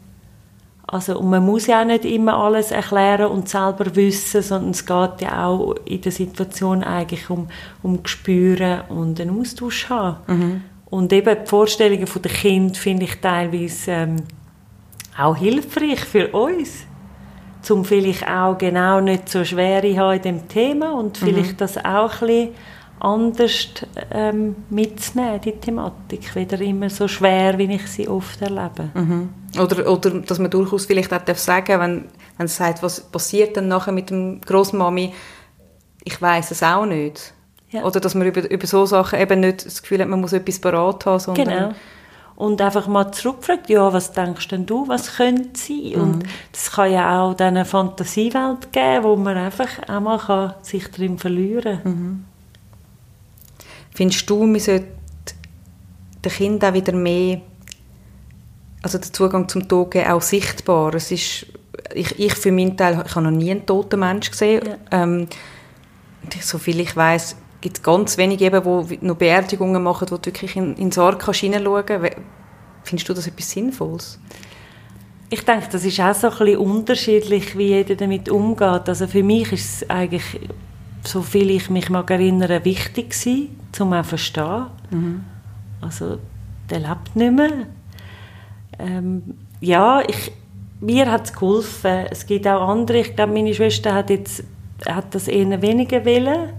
Also, 0.87 1.19
und 1.19 1.29
man 1.29 1.43
muss 1.43 1.67
ja 1.67 1.81
auch 1.81 1.85
nicht 1.85 2.05
immer 2.05 2.37
alles 2.37 2.71
erklären 2.71 3.31
und 3.31 3.49
selber 3.49 3.95
wissen, 3.95 4.41
sondern 4.41 4.71
es 4.71 4.85
geht 4.85 5.21
ja 5.21 5.47
auch 5.47 5.75
in 5.85 6.01
der 6.01 6.11
Situation 6.11 6.83
eigentlich 6.83 7.29
um, 7.29 7.47
um 7.81 8.03
Gespüren 8.03 8.81
und 8.89 9.19
einen 9.19 9.39
Austausch 9.39 9.89
haben. 9.89 10.17
Mhm. 10.27 10.61
Und 10.85 11.11
eben 11.11 11.37
die 11.43 11.49
Vorstellungen 11.49 12.07
der 12.23 12.31
Kinder 12.31 12.75
finde 12.75 13.05
ich 13.05 13.19
teilweise 13.19 13.91
ähm, 13.91 14.23
auch 15.17 15.35
hilfreich 15.35 16.01
für 16.01 16.27
uns, 16.29 16.85
um 17.71 17.85
vielleicht 17.85 18.27
auch 18.27 18.57
genau 18.57 18.99
nicht 18.99 19.29
so 19.29 19.43
schwere 19.43 19.97
haben 19.97 20.17
in 20.17 20.21
dem 20.21 20.47
Thema 20.47 20.93
und 20.93 21.21
mhm. 21.21 21.25
vielleicht 21.25 21.61
das 21.61 21.77
auch 21.77 22.21
ein 22.21 22.27
bisschen 22.27 22.49
anders 22.99 23.67
ähm, 24.11 24.55
mitzunehmen, 24.69 25.41
die 25.41 25.51
Thematik, 25.51 26.35
wieder 26.35 26.59
immer 26.61 26.89
so 26.89 27.07
schwer, 27.07 27.57
wie 27.57 27.75
ich 27.75 27.87
sie 27.87 28.07
oft 28.07 28.41
erlebe. 28.41 28.89
Mhm. 28.93 29.29
Oder, 29.59 29.91
oder 29.91 30.09
dass 30.21 30.39
man 30.39 30.49
durchaus 30.49 30.85
vielleicht 30.85 31.13
auch 31.13 31.21
darf 31.21 31.37
sagen 31.37 31.79
wenn, 31.79 32.05
wenn 32.37 32.45
es 32.45 32.55
sagt, 32.55 32.81
was 32.81 33.01
passiert 33.01 33.57
dann 33.57 33.67
nachher 33.67 33.91
mit 33.91 34.09
dem 34.09 34.41
Großmami, 34.41 35.13
ich 36.03 36.21
weiß 36.21 36.51
es 36.51 36.63
auch 36.63 36.85
nicht. 36.85 37.33
Ja. 37.71 37.83
Oder 37.83 37.99
dass 37.99 38.15
man 38.15 38.27
über, 38.27 38.49
über 38.49 38.67
so 38.67 38.85
Sachen 38.85 39.19
eben 39.19 39.41
nicht 39.41 39.65
das 39.65 39.81
Gefühl 39.81 39.99
hat, 40.01 40.07
man 40.07 40.21
muss 40.21 40.33
etwas 40.33 40.59
parat 40.59 41.05
haben, 41.05 41.19
sondern... 41.19 41.45
Genau. 41.47 41.73
Und 42.35 42.61
einfach 42.61 42.87
mal 42.87 43.11
zurückfragt, 43.11 43.69
ja, 43.69 43.91
was 43.93 44.11
denkst 44.11 44.49
denn 44.49 44.65
du, 44.65 44.87
was 44.87 45.15
könnte 45.15 45.57
sein? 45.57 45.93
Mhm. 45.95 46.01
Und 46.01 46.23
das 46.51 46.71
kann 46.71 46.91
ja 46.91 47.21
auch 47.21 47.37
eine 47.39 47.63
Fantasiewelt 47.63 48.73
geben, 48.73 49.03
wo 49.03 49.15
man 49.15 49.37
einfach 49.37 49.69
auch 49.87 50.01
mal 50.01 50.19
kann 50.19 50.53
sich 50.61 50.87
drin 50.91 51.17
verlieren 51.17 51.81
kann. 51.81 51.91
Mhm. 51.91 52.25
Findest 53.93 54.29
du, 54.29 54.45
man 54.45 54.59
sollte 54.59 54.87
den 56.23 56.31
Kindern 56.31 56.71
auch 56.71 56.73
wieder 56.73 56.93
mehr, 56.93 57.39
also 58.81 58.97
den 58.97 59.13
Zugang 59.13 59.47
zum 59.47 59.67
Tod 59.69 59.91
geben, 59.91 60.11
auch 60.11 60.21
sichtbar? 60.21 60.93
Es 60.95 61.11
ist, 61.11 61.45
ich, 61.93 62.19
ich 62.19 62.33
für 62.33 62.51
meinen 62.51 62.75
Teil, 62.75 63.01
ich 63.05 63.15
habe 63.15 63.25
noch 63.25 63.31
nie 63.31 63.51
einen 63.51 63.65
toten 63.65 64.01
Menschen 64.01 64.31
gesehen. 64.31 64.67
Ja. 64.67 64.77
Ähm, 64.91 65.27
so 66.41 66.57
viel 66.57 66.81
ich 66.81 66.95
weiß, 66.95 67.37
gibt 67.65 67.81
ganz 67.81 68.15
wenige, 68.19 68.51
die 68.51 68.99
noch 69.01 69.15
Beerdigungen 69.15 69.81
machen, 69.81 70.05
wo 70.11 70.17
du 70.17 70.27
wirklich 70.27 70.55
in, 70.55 70.75
in 70.75 70.91
Sarg 70.91 71.17
kannst 71.17 71.39
hineinschauen 71.39 71.83
kannst. 71.83 72.15
Findest 72.83 73.09
du 73.09 73.13
das 73.15 73.25
etwas 73.25 73.49
Sinnvolles? 73.49 74.19
Ich 75.31 75.43
denke, 75.43 75.65
das 75.71 75.83
ist 75.83 75.99
auch 75.99 76.13
so 76.13 76.29
ein 76.29 76.37
bisschen 76.37 76.57
unterschiedlich, 76.59 77.57
wie 77.57 77.69
jeder 77.69 77.95
damit 77.95 78.29
umgeht. 78.29 78.87
Also 78.87 79.07
für 79.07 79.23
mich 79.23 79.51
ist 79.51 79.81
es 79.81 79.89
eigentlich, 79.89 80.39
so 81.03 81.23
viel 81.23 81.49
ich 81.49 81.71
mich 81.71 81.89
mag 81.89 82.11
erinnern, 82.11 82.63
wichtig 82.63 83.09
gewesen, 83.09 83.59
um 83.79 83.93
auch 83.93 84.03
zu 84.03 84.09
verstehen. 84.09 84.65
Mhm. 84.91 85.23
Also, 85.81 86.19
der 86.69 86.79
lebt 86.81 87.15
nicht 87.15 87.33
mehr. 87.33 87.65
Ähm, 88.77 89.23
ja, 89.59 90.03
ich, 90.07 90.31
mir 90.81 91.11
hat 91.11 91.25
es 91.25 91.33
geholfen. 91.33 92.05
Es 92.11 92.27
gibt 92.27 92.45
auch 92.47 92.69
andere. 92.69 92.99
Ich 92.99 93.15
glaube, 93.15 93.33
meine 93.33 93.55
Schwester 93.55 93.95
hat 93.95 94.11
jetzt 94.11 94.43
hat 94.87 95.15
das 95.15 95.27
eher 95.27 95.61
weniger 95.61 96.03
willen. 96.05 96.49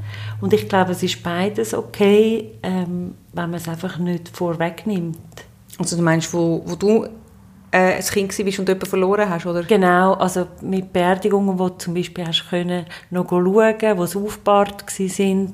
Und 0.41 0.53
ich 0.53 0.69
glaube, 0.69 0.93
es 0.93 1.03
ist 1.03 1.23
beides 1.23 1.75
okay, 1.75 2.53
ähm, 2.63 3.15
wenn 3.33 3.51
man 3.51 3.55
es 3.55 3.69
einfach 3.69 3.99
nicht 3.99 4.29
vorwegnimmt. 4.29 5.19
Also 5.79 5.97
du 5.97 6.03
meinst, 6.03 6.33
wo, 6.33 6.63
wo 6.65 6.75
du 6.75 7.07
äh, 7.71 7.95
ein 7.97 8.03
Kind 8.03 8.31
warst 8.31 8.59
und 8.59 8.69
jemanden 8.69 8.87
verloren 8.87 9.29
hast, 9.29 9.47
oder? 9.47 9.63
Genau, 9.63 10.15
also 10.15 10.47
mit 10.63 10.93
Beerdigungen, 10.93 11.59
wo 11.59 11.69
du 11.69 11.79
zum 11.79 11.95
Beispiel 11.95 12.27
hast 12.27 12.49
können, 12.49 12.87
noch 13.11 13.29
schauen 13.29 13.99
wo 13.99 14.07
sie 14.07 14.19
aufgebahrt 14.19 14.85
waren, 14.87 15.53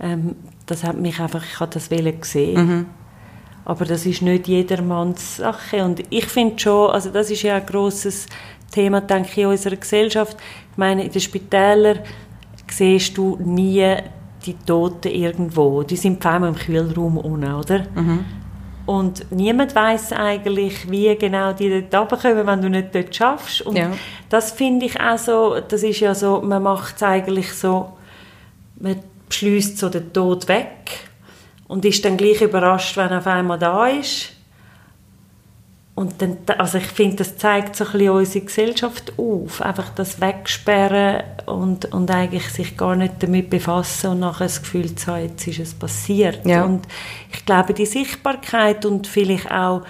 ähm, 0.00 0.36
das 0.66 0.84
hat 0.84 0.96
mich 0.96 1.18
einfach, 1.20 1.44
ich 1.44 1.60
habe 1.60 1.72
das 1.72 1.90
gesehen. 1.90 2.66
Mhm. 2.66 2.86
Aber 3.64 3.84
das 3.84 4.06
ist 4.06 4.22
nicht 4.22 4.48
jedermanns 4.48 5.36
Sache. 5.36 5.84
Und 5.84 6.02
ich 6.08 6.26
finde 6.26 6.58
schon, 6.58 6.90
also 6.90 7.10
das 7.10 7.30
ist 7.30 7.42
ja 7.42 7.56
ein 7.56 7.66
grosses 7.66 8.26
Thema, 8.70 9.00
denke 9.02 9.28
ich, 9.30 9.38
in 9.38 9.46
unserer 9.46 9.76
Gesellschaft. 9.76 10.36
Meine, 10.78 11.04
in 11.04 11.10
den 11.10 11.20
Spitälern 11.20 11.98
siehst 12.70 13.18
du 13.18 13.36
nie 13.40 13.96
die 14.46 14.54
Toten 14.54 15.08
irgendwo. 15.08 15.82
Die 15.82 15.96
sind 15.96 16.22
vor 16.22 16.32
allem 16.32 16.44
im 16.44 16.54
Kühlraum 16.54 17.18
unten, 17.18 17.52
oder? 17.52 17.80
Mhm. 17.96 18.24
Und 18.86 19.30
niemand 19.32 19.74
weiß 19.74 20.12
eigentlich, 20.12 20.88
wie 20.88 21.14
genau 21.16 21.52
die 21.52 21.84
dort 21.90 22.12
runterkommen, 22.12 22.46
wenn 22.46 22.62
du 22.62 22.70
nicht 22.70 22.94
dort 22.94 23.14
schaffst. 23.14 23.60
Und 23.62 23.76
ja. 23.76 23.90
das 24.28 24.52
finde 24.52 24.86
ich 24.86 24.98
auch 25.00 25.18
so, 25.18 25.56
das 25.60 25.82
ist 25.82 26.00
ja 26.00 26.14
so, 26.14 26.40
man 26.42 26.62
macht 26.62 26.96
es 26.96 27.02
eigentlich 27.02 27.52
so, 27.52 27.92
man 28.76 29.00
beschließt 29.28 29.78
so 29.78 29.88
den 29.88 30.12
Tod 30.12 30.46
weg 30.46 31.08
und 31.66 31.84
ist 31.84 32.04
dann 32.04 32.16
gleich 32.16 32.40
überrascht, 32.40 32.96
wenn 32.96 33.10
er 33.10 33.18
auf 33.18 33.26
einmal 33.26 33.58
da 33.58 33.88
ist. 33.88 34.37
Und 35.98 36.22
dann, 36.22 36.36
also 36.58 36.78
ich 36.78 36.86
finde, 36.86 37.16
das 37.16 37.38
zeigt 37.38 37.74
so 37.74 37.84
ein 37.84 37.90
bisschen 37.90 38.10
unsere 38.10 38.44
Gesellschaft 38.44 39.14
auf. 39.18 39.60
Einfach 39.60 39.90
das 39.96 40.20
Wegsperren 40.20 41.24
und, 41.46 41.92
und 41.92 42.08
eigentlich 42.12 42.50
sich 42.50 42.76
gar 42.76 42.94
nicht 42.94 43.14
damit 43.18 43.50
befassen 43.50 44.12
und 44.12 44.20
nachher 44.20 44.44
das 44.44 44.62
Gefühl 44.62 44.94
zu 44.94 45.10
haben, 45.10 45.24
jetzt 45.24 45.44
ist 45.48 45.58
es 45.58 45.74
passiert. 45.74 46.46
Ja. 46.46 46.64
Und 46.64 46.86
ich 47.32 47.44
glaube, 47.44 47.74
die 47.74 47.84
Sichtbarkeit 47.84 48.86
und 48.86 49.08
vielleicht 49.08 49.50
auch 49.50 49.82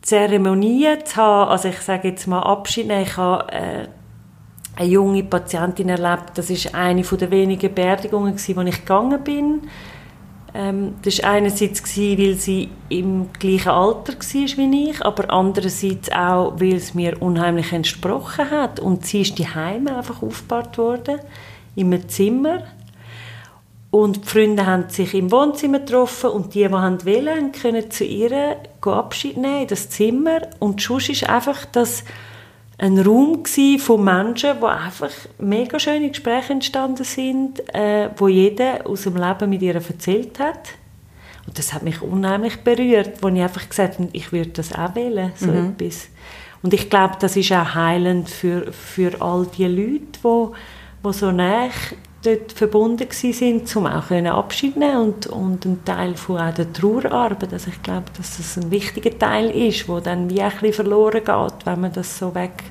Zeremonien 0.00 1.04
zu 1.04 1.16
haben, 1.16 1.50
also 1.50 1.68
ich 1.68 1.80
sage 1.80 2.08
jetzt 2.08 2.26
mal 2.26 2.40
Abschied 2.40 2.86
nehmen, 2.86 3.02
ich 3.02 3.18
habe 3.18 3.52
äh, 3.52 3.88
eine 4.76 4.88
junge 4.88 5.24
Patientin 5.24 5.90
erlebt, 5.90 6.30
das 6.36 6.48
ist 6.48 6.74
eine 6.74 7.02
der 7.02 7.30
wenigen 7.30 7.74
Beerdigungen, 7.74 8.34
wo 8.34 8.60
ich 8.62 8.78
gegangen 8.78 9.22
bin 9.22 9.68
ähm, 10.56 10.94
das 11.02 11.22
war 11.22 11.32
einerseits, 11.32 11.82
gewesen, 11.82 12.18
weil 12.18 12.34
sie 12.34 12.70
im 12.88 13.30
gleichen 13.38 13.68
Alter 13.68 14.14
war 14.14 14.56
wie 14.56 14.90
ich, 14.90 15.04
aber 15.04 15.30
andererseits 15.30 16.10
auch, 16.10 16.54
weil 16.58 16.76
es 16.76 16.94
mir 16.94 17.20
unheimlich 17.20 17.72
entsprochen 17.72 18.50
hat. 18.50 18.80
Und 18.80 19.04
sie 19.04 19.20
ist 19.20 19.38
die 19.38 19.46
Heime 19.46 19.98
einfach 19.98 20.22
aufgebaut 20.22 20.78
worden, 20.78 21.20
in 21.74 21.92
einem 21.92 22.08
Zimmer. 22.08 22.62
Und 23.90 24.24
die 24.24 24.28
Freunde 24.28 24.64
haben 24.64 24.88
sich 24.88 25.12
im 25.12 25.30
Wohnzimmer 25.30 25.80
getroffen 25.80 26.30
und 26.30 26.54
die, 26.54 26.64
die 26.64 26.70
wollen, 26.70 27.52
können 27.52 27.90
zu 27.90 28.04
ihr 28.04 28.56
Abschied 28.82 29.36
nehmen 29.36 29.62
in 29.62 29.68
das 29.68 29.90
Zimmer. 29.90 30.40
Und 30.58 30.80
Schuss 30.80 31.10
ist 31.10 31.28
einfach 31.28 31.66
das 31.66 32.02
ein 32.78 32.98
Raum 32.98 33.42
von 33.78 34.04
Menschen, 34.04 34.60
wo 34.60 34.66
einfach 34.66 35.10
mega 35.38 35.78
schöne 35.78 36.10
Gespräche 36.10 36.52
entstanden 36.52 37.04
sind, 37.04 37.62
äh, 37.74 38.10
wo 38.16 38.28
jeder 38.28 38.86
aus 38.86 39.02
dem 39.02 39.16
Leben 39.16 39.48
mit 39.48 39.62
ihr 39.62 39.76
erzählt 39.76 40.38
hat. 40.38 40.70
Und 41.46 41.58
das 41.58 41.72
hat 41.72 41.82
mich 41.82 42.02
unheimlich 42.02 42.58
berührt, 42.58 43.22
wo 43.22 43.28
ich 43.28 43.40
einfach 43.40 43.68
gesagt 43.68 43.98
habe, 43.98 44.08
ich 44.12 44.32
würde 44.32 44.50
das 44.50 44.74
auch 44.74 44.94
wählen, 44.94 45.32
so 45.36 45.46
mhm. 45.46 45.74
etwas. 45.78 46.08
Und 46.62 46.74
ich 46.74 46.90
glaube, 46.90 47.16
das 47.20 47.36
ist 47.36 47.52
auch 47.52 47.74
heilend 47.74 48.28
für, 48.28 48.72
für 48.72 49.20
all 49.22 49.46
die 49.56 49.66
Leute, 49.66 50.18
die, 50.22 51.06
die 51.06 51.12
so 51.12 51.30
nah 51.30 51.68
dort 52.22 52.52
verbunden 52.52 53.06
sind, 53.10 53.76
um 53.76 53.86
auch 53.86 54.10
Abschied 54.10 54.76
nehmen 54.76 54.96
und, 54.96 55.26
und 55.26 55.64
ein 55.64 55.84
Teil 55.84 56.16
von 56.16 56.38
auch 56.38 56.54
der 56.54 56.72
Trauerarbeit. 56.72 57.52
Also 57.52 57.70
ich 57.70 57.82
glaube, 57.82 58.06
dass 58.16 58.38
das 58.38 58.56
ein 58.56 58.70
wichtiger 58.70 59.16
Teil 59.16 59.50
ist, 59.50 59.88
wo 59.88 60.00
dann 60.00 60.28
wie 60.30 60.40
ein 60.40 60.50
bisschen 60.50 60.72
verloren 60.72 61.24
geht, 61.24 61.66
wenn 61.66 61.80
man 61.80 61.92
das 61.92 62.18
so 62.18 62.34
weg 62.34 62.64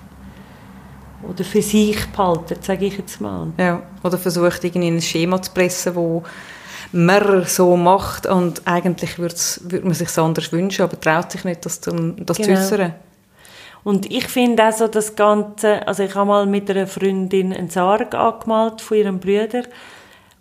oder 1.28 1.44
für 1.44 1.62
sich 1.62 2.06
behalten, 2.08 2.58
sage 2.62 2.86
ich 2.86 2.98
jetzt 2.98 3.22
mal. 3.22 3.48
Ja, 3.58 3.82
oder 4.04 4.18
versucht 4.18 4.64
irgendwie 4.64 4.88
ein 4.88 5.02
Schema 5.02 5.42
zu 5.42 5.52
pressen, 5.52 5.96
wo 5.96 6.24
man 6.92 7.46
so 7.46 7.76
macht 7.76 8.26
und 8.26 8.62
eigentlich 8.66 9.18
würde 9.18 9.36
man 9.84 9.94
sich 9.94 10.18
anders 10.18 10.52
wünschen, 10.52 10.84
aber 10.84 11.00
traut 11.00 11.32
sich 11.32 11.44
nicht, 11.44 11.66
das, 11.66 11.82
zum, 11.82 12.26
das 12.26 12.38
genau. 12.38 12.56
zu 12.56 12.62
äußern. 12.62 12.94
Und 13.86 14.12
ich 14.12 14.28
finde 14.28 14.64
also 14.64 14.88
das 14.88 15.16
Ganze, 15.16 15.88
also 15.88 16.02
ich 16.02 16.16
habe 16.16 16.28
mal 16.28 16.48
mit 16.48 16.72
einer 16.72 16.88
Freundin 16.88 17.54
einen 17.54 17.70
Sarg 17.70 18.16
angemalt 18.16 18.82
von 18.82 18.98
ihrem 18.98 19.20
Bruder 19.20 19.62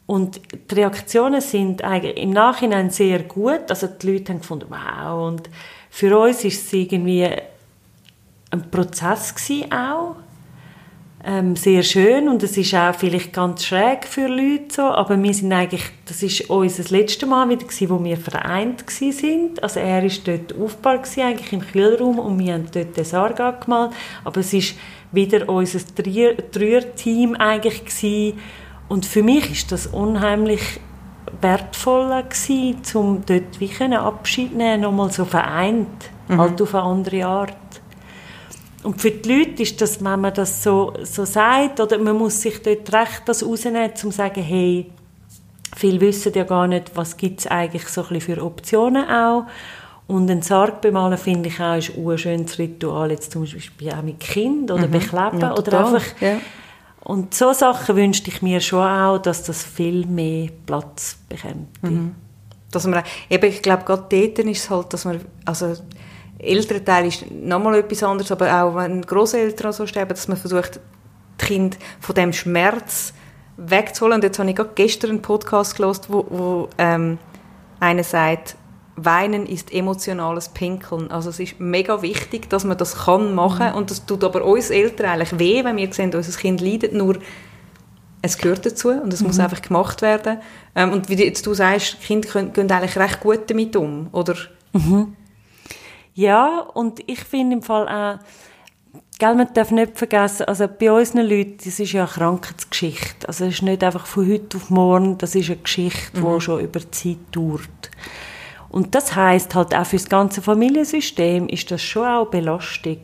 und 0.07 0.40
die 0.70 0.74
Reaktionen 0.74 1.42
sind 1.42 1.85
eigentlich 1.85 2.16
im 2.16 2.30
Nachhinein 2.30 2.88
sehr 2.88 3.22
gut, 3.22 3.68
also 3.68 3.87
die 3.87 4.12
Leute 4.12 4.33
haben 4.33 4.40
gefunden, 4.40 4.66
wow, 4.70 5.28
und 5.28 5.50
für 5.90 6.18
uns 6.18 6.42
ist 6.42 6.64
es 6.64 6.72
irgendwie 6.72 7.28
ein 8.50 8.70
Prozess 8.70 9.35
gewesen 9.35 9.70
auch, 9.70 10.16
ähm, 11.27 11.57
sehr 11.57 11.83
schön 11.83 12.29
und 12.29 12.43
es 12.43 12.57
ist 12.59 12.75
auch 12.75 12.95
vielleicht 12.95 13.33
ganz 13.33 13.65
schräg 13.65 14.05
für 14.05 14.27
Leute 14.27 14.75
so, 14.75 14.83
aber 14.83 15.21
wir 15.23 15.33
sind 15.33 15.53
eigentlich, 15.53 15.85
das 16.05 16.23
ist 16.23 16.51
unser 16.51 16.85
letztes 16.95 17.27
Mal 17.27 17.49
wieder 17.49 17.65
gewesen, 17.65 17.89
wo 17.89 18.05
wir 18.05 18.19
vereint 18.19 18.85
sind. 18.89 19.63
Also 19.63 19.81
er 19.81 20.05
ist 20.05 20.29
dort 20.29 20.55
aufgebaut 20.55 21.05
gewesen, 21.05 21.23
eigentlich 21.23 21.53
im 21.53 21.61
Kühlraum 21.61 22.19
und 22.19 22.39
wir 22.39 22.53
haben 22.53 22.67
dort 22.71 22.97
den 22.97 23.05
Sarg 23.05 23.41
angemalt, 23.41 23.93
aber 24.23 24.41
es 24.41 24.53
ist 24.53 24.75
wieder 25.13 25.49
unser 25.49 25.81
Dreier-Team 25.97 27.37
eigentlich 27.37 27.85
gewesen. 27.85 28.39
und 28.89 29.07
für 29.07 29.23
mich 29.23 29.51
ist 29.51 29.73
das 29.73 29.87
unheimlich 29.87 30.81
wertvoll 31.41 32.23
gewesen, 32.23 32.83
um 32.95 33.23
dort 33.25 33.61
wie 33.61 33.71
Abschied 33.95 34.55
nehmen, 34.55 34.83
nochmal 34.83 35.11
so 35.11 35.25
vereint, 35.25 36.11
mhm. 36.29 36.39
halt 36.39 36.61
auf 36.61 36.75
eine 36.75 36.85
andere 36.85 37.27
Art. 37.27 37.57
Und 38.85 39.01
für 39.01 39.11
die 39.11 39.33
Leute 39.33 39.62
ist 39.62 39.81
das, 39.81 40.05
wenn 40.05 40.20
man 40.20 40.35
das 40.35 40.62
so, 40.62 40.92
so 41.03 41.25
sagt, 41.25 41.81
oder 41.81 41.99
man 41.99 42.16
muss 42.16 42.40
sich 42.42 42.61
dort 42.62 42.92
recht 42.92 43.23
das 43.25 43.42
rausnehmen, 43.42 43.90
um 43.90 43.97
zu 43.97 44.11
sagen, 44.11 44.42
hey, 44.42 44.90
viele 45.75 46.01
wissen 46.01 46.33
ja 46.35 46.44
gar 46.44 46.66
nicht, 46.66 46.92
was 46.94 47.16
gibt 47.16 47.40
es 47.40 47.47
eigentlich 47.47 47.88
so 47.88 48.05
ein 48.09 48.20
für 48.20 48.44
Optionen 48.44 49.09
auch. 49.09 49.47
Und 50.07 50.31
ein 50.31 50.42
Sarg 50.42 50.83
bemalen, 50.83 51.16
finde 51.16 51.49
ich 51.49 51.59
auch, 51.61 51.77
ist 51.77 51.97
ein 51.97 52.18
schönes 52.18 52.59
Ritual, 52.59 53.11
jetzt 53.11 53.33
zum 53.33 53.42
Beispiel 53.44 53.90
auch 53.90 54.03
mit 54.03 54.20
Kind 54.20 54.70
oder 54.70 54.87
mhm. 54.87 54.92
bekleben 54.92 55.40
ja, 55.40 55.57
oder 55.57 55.87
einfach... 55.87 56.05
Ja. 56.20 56.37
Und 57.05 57.35
so 57.35 57.53
Sachen 57.53 57.97
wünschte 57.97 58.31
ich 58.31 58.40
mir 58.40 58.61
schon 58.61 58.87
auch, 58.87 59.18
dass 59.18 59.42
das 59.44 59.62
viel 59.62 60.07
mehr 60.07 60.49
Platz 60.64 61.18
bekommt. 61.29 61.83
Mhm. 61.83 62.14
Dass 62.70 62.87
man, 62.87 63.03
eben, 63.29 63.44
ich 63.44 63.61
glaube, 63.61 63.85
gerade 63.85 64.05
dort 64.09 64.38
ist 64.47 64.59
es 64.59 64.70
halt, 64.70 64.92
dass 64.92 65.05
man, 65.05 65.20
also 65.44 65.75
Elternteil 66.38 67.07
ist 67.07 67.31
nochmal 67.31 67.77
etwas 67.77 68.03
anderes, 68.03 68.33
aber 68.33 68.62
auch 68.62 68.75
wenn 68.77 69.03
Großeltern 69.03 69.72
so 69.72 69.87
sterben, 69.87 70.11
dass 70.11 70.28
man 70.28 70.37
versucht, 70.37 70.80
die 71.41 71.45
Kinder 71.45 71.76
von 72.01 72.14
dem 72.14 72.32
Schmerz 72.32 73.14
wegzuholen. 73.57 74.16
Und 74.16 74.24
jetzt 74.24 74.39
habe 74.39 74.51
ich 74.51 74.57
gerade 74.57 74.70
gestern 74.74 75.11
einen 75.11 75.22
Podcast 75.22 75.76
gelesen, 75.76 76.03
wo, 76.09 76.26
wo 76.28 76.68
ähm, 76.78 77.18
einer 77.80 78.05
sagt, 78.05 78.57
Weinen 78.97 79.47
ist 79.47 79.72
emotionales 79.72 80.49
Pinkeln. 80.49 81.11
Also 81.11 81.30
es 81.30 81.41
ist 81.41 81.59
mega 81.59 82.03
wichtig, 82.03 82.49
dass 82.49 82.64
man 82.64 82.78
das 82.78 83.05
kann 83.07 83.35
machen 83.35 83.70
mhm. 83.70 83.74
und 83.74 83.91
das 83.91 84.07
tut 84.07 84.22
aber 84.22 84.45
uns 84.45 84.70
Eltern 84.70 85.07
eigentlich 85.07 85.39
weh, 85.39 85.64
wenn 85.64 85.76
wir 85.76 85.93
sehen, 85.93 86.14
unser 86.14 86.39
Kind 86.39 86.61
leidet, 86.61 86.93
nur 86.93 87.18
es 88.22 88.39
gehört 88.39 88.64
dazu 88.64 88.91
und 88.91 89.12
es 89.12 89.20
mhm. 89.20 89.26
muss 89.26 89.41
einfach 89.41 89.62
gemacht 89.62 90.01
werden. 90.01 90.39
Ähm, 90.76 90.93
und 90.93 91.09
wie 91.09 91.14
jetzt 91.14 91.45
du 91.47 91.55
sagst, 91.55 92.01
Kinder 92.01 92.28
gehen, 92.28 92.53
gehen 92.53 92.70
eigentlich 92.70 92.97
recht 92.97 93.20
gut 93.20 93.51
damit 93.51 93.74
um, 93.76 94.09
oder? 94.12 94.35
Mhm. 94.72 95.16
Ja, 96.15 96.61
und 96.61 97.01
ich 97.09 97.21
finde 97.21 97.57
im 97.57 97.62
Fall 97.62 97.89
auch, 97.89 98.25
Gell, 99.19 99.37
man 99.37 99.53
darf 99.55 99.71
nicht 99.71 99.97
vergessen, 99.97 100.47
also 100.47 100.67
bei 100.67 100.91
unseren 100.91 101.27
Leuten, 101.29 101.59
das 101.65 101.79
ist 101.79 101.93
ja 101.93 102.03
eine 102.03 102.11
Krankheitsgeschichte. 102.11 103.29
Also 103.29 103.45
es 103.45 103.55
ist 103.55 103.62
nicht 103.62 103.85
einfach 103.85 104.07
von 104.07 104.29
heute 104.29 104.57
auf 104.57 104.71
morgen, 104.71 105.19
das 105.19 105.37
ist 105.37 105.51
eine 105.51 105.59
Geschichte, 105.59 106.21
mhm. 106.21 106.35
die 106.35 106.41
schon 106.41 106.61
über 106.61 106.91
Zeit 106.91 107.19
dauert. 107.31 107.91
Und 108.71 108.93
das 108.97 109.15
heißt 109.15 109.55
halt 109.55 109.73
auch 109.73 109.87
für 109.87 109.97
das 109.97 110.09
ganze 110.09 110.43
Familiensystem 110.43 111.49
ist 111.49 111.71
das 111.71 111.81
schon 111.81 112.09
auch 112.09 112.27
Belastung. 112.27 112.99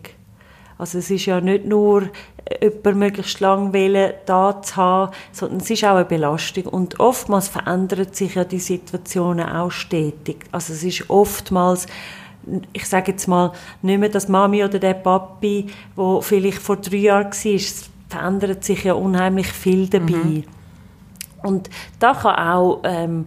Also 0.79 0.99
es 0.99 1.11
ist 1.11 1.27
ja 1.27 1.41
nicht 1.41 1.67
nur 1.67 2.11
äh, 2.47 2.71
jemand 2.71 2.97
möglichst 2.97 3.39
lang 3.39 3.73
wählen, 3.73 4.15
da 4.27 4.61
zu 4.63 4.77
haben, 4.77 5.13
sondern 5.31 5.61
es 5.61 5.71
ist 5.71 5.85
auch 5.85 5.95
eine 5.95 6.07
Belastung. 6.07 6.65
Und 6.65 6.99
oftmals 6.99 7.47
verändern 7.47 8.09
sich 8.13 8.35
ja 8.35 8.43
die 8.43 8.59
Situationen 8.59 9.49
auch 9.49 9.71
stetig. 9.71 10.39
Also 10.51 10.73
es 10.73 10.83
ist 10.83 11.09
oftmals 11.09 11.87
ich 12.73 12.87
sage 12.87 13.13
jetzt 13.13 13.29
mal, 13.29 13.53
nicht 13.83 14.01
mehr 14.01 14.09
das 14.09 14.29
Mami 14.29 14.65
oder 14.65 14.79
der 14.79 14.95
Papi, 14.95 15.67
wo 15.97 16.21
vielleicht 16.21 16.59
vor 16.59 16.77
drei 16.77 16.97
Jahren 16.97 17.33
war, 17.33 17.55
es 17.55 17.91
verändert 18.09 18.65
sich 18.65 18.85
ja 18.85 18.95
unheimlich 18.95 19.49
viel 19.49 19.89
dabei. 19.89 20.13
Mhm. 20.13 20.45
Und 21.43 21.71
da 21.99 22.15
kann 22.15 22.37
auch 22.37 22.81
ähm, 22.85 23.27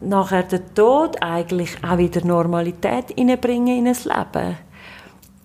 nachher 0.00 0.42
der 0.44 0.74
Tod 0.74 1.22
eigentlich 1.22 1.76
auch 1.82 1.98
wieder 1.98 2.24
Normalität 2.24 3.10
hineinbringen 3.16 3.78
in 3.78 3.88
ein 3.88 3.96
Leben. 4.04 4.56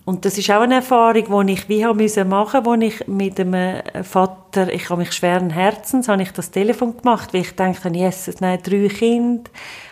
Und 0.04 0.24
das 0.24 0.38
ist 0.38 0.50
auch 0.50 0.62
eine 0.62 0.76
Erfahrung, 0.76 1.46
die 1.46 1.52
ich 1.52 1.68
wie 1.68 1.84
haben 1.84 1.98
müssen 1.98 2.30
machen, 2.30 2.64
wo 2.64 2.72
ich 2.72 3.06
mit 3.08 3.38
einem 3.38 3.82
Vater, 4.04 4.72
ich 4.72 4.88
habe 4.88 5.00
mich 5.00 5.12
schweren 5.12 5.50
Herzens, 5.50 6.08
habe 6.08 6.22
ich 6.22 6.32
das 6.32 6.50
Telefon 6.50 6.96
gemacht, 6.96 7.34
weil 7.34 7.42
ich 7.42 7.54
dachte, 7.54 7.90
Jesus, 7.90 8.40
nein, 8.40 8.58
drei 8.62 8.88
Kinder 8.88 9.50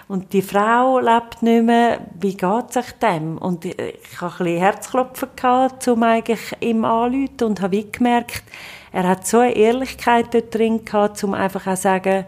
und 0.09 0.32
die 0.32 0.42
Frau 0.42 1.00
lebt 1.00 1.42
nicht 1.42 1.64
mehr, 1.64 2.00
wie 2.20 2.36
geht 2.36 2.72
sich 2.72 2.92
dem? 3.02 3.38
Und 3.38 3.64
ich, 3.64 3.76
ich 3.78 4.20
hatte 4.20 4.44
ein 4.44 4.44
bisschen 4.44 4.61
Herzklopfen 4.61 5.28
gehabt, 5.34 5.88
um 5.88 6.02
eigentlich 6.04 6.52
ihm 6.61 6.84
anzurufen 6.84 7.42
und 7.42 7.61
habe 7.61 7.82
gemerkt, 7.82 8.44
er 8.92 9.09
hat 9.09 9.26
so 9.26 9.40
eine 9.40 9.57
Ehrlichkeit 9.57 10.32
dort 10.32 10.54
drin 10.54 10.84
gehabt, 10.84 11.22
um 11.24 11.34
einfach 11.34 11.66
auch 11.66 11.74
zu 11.74 11.82
sagen, 11.82 12.24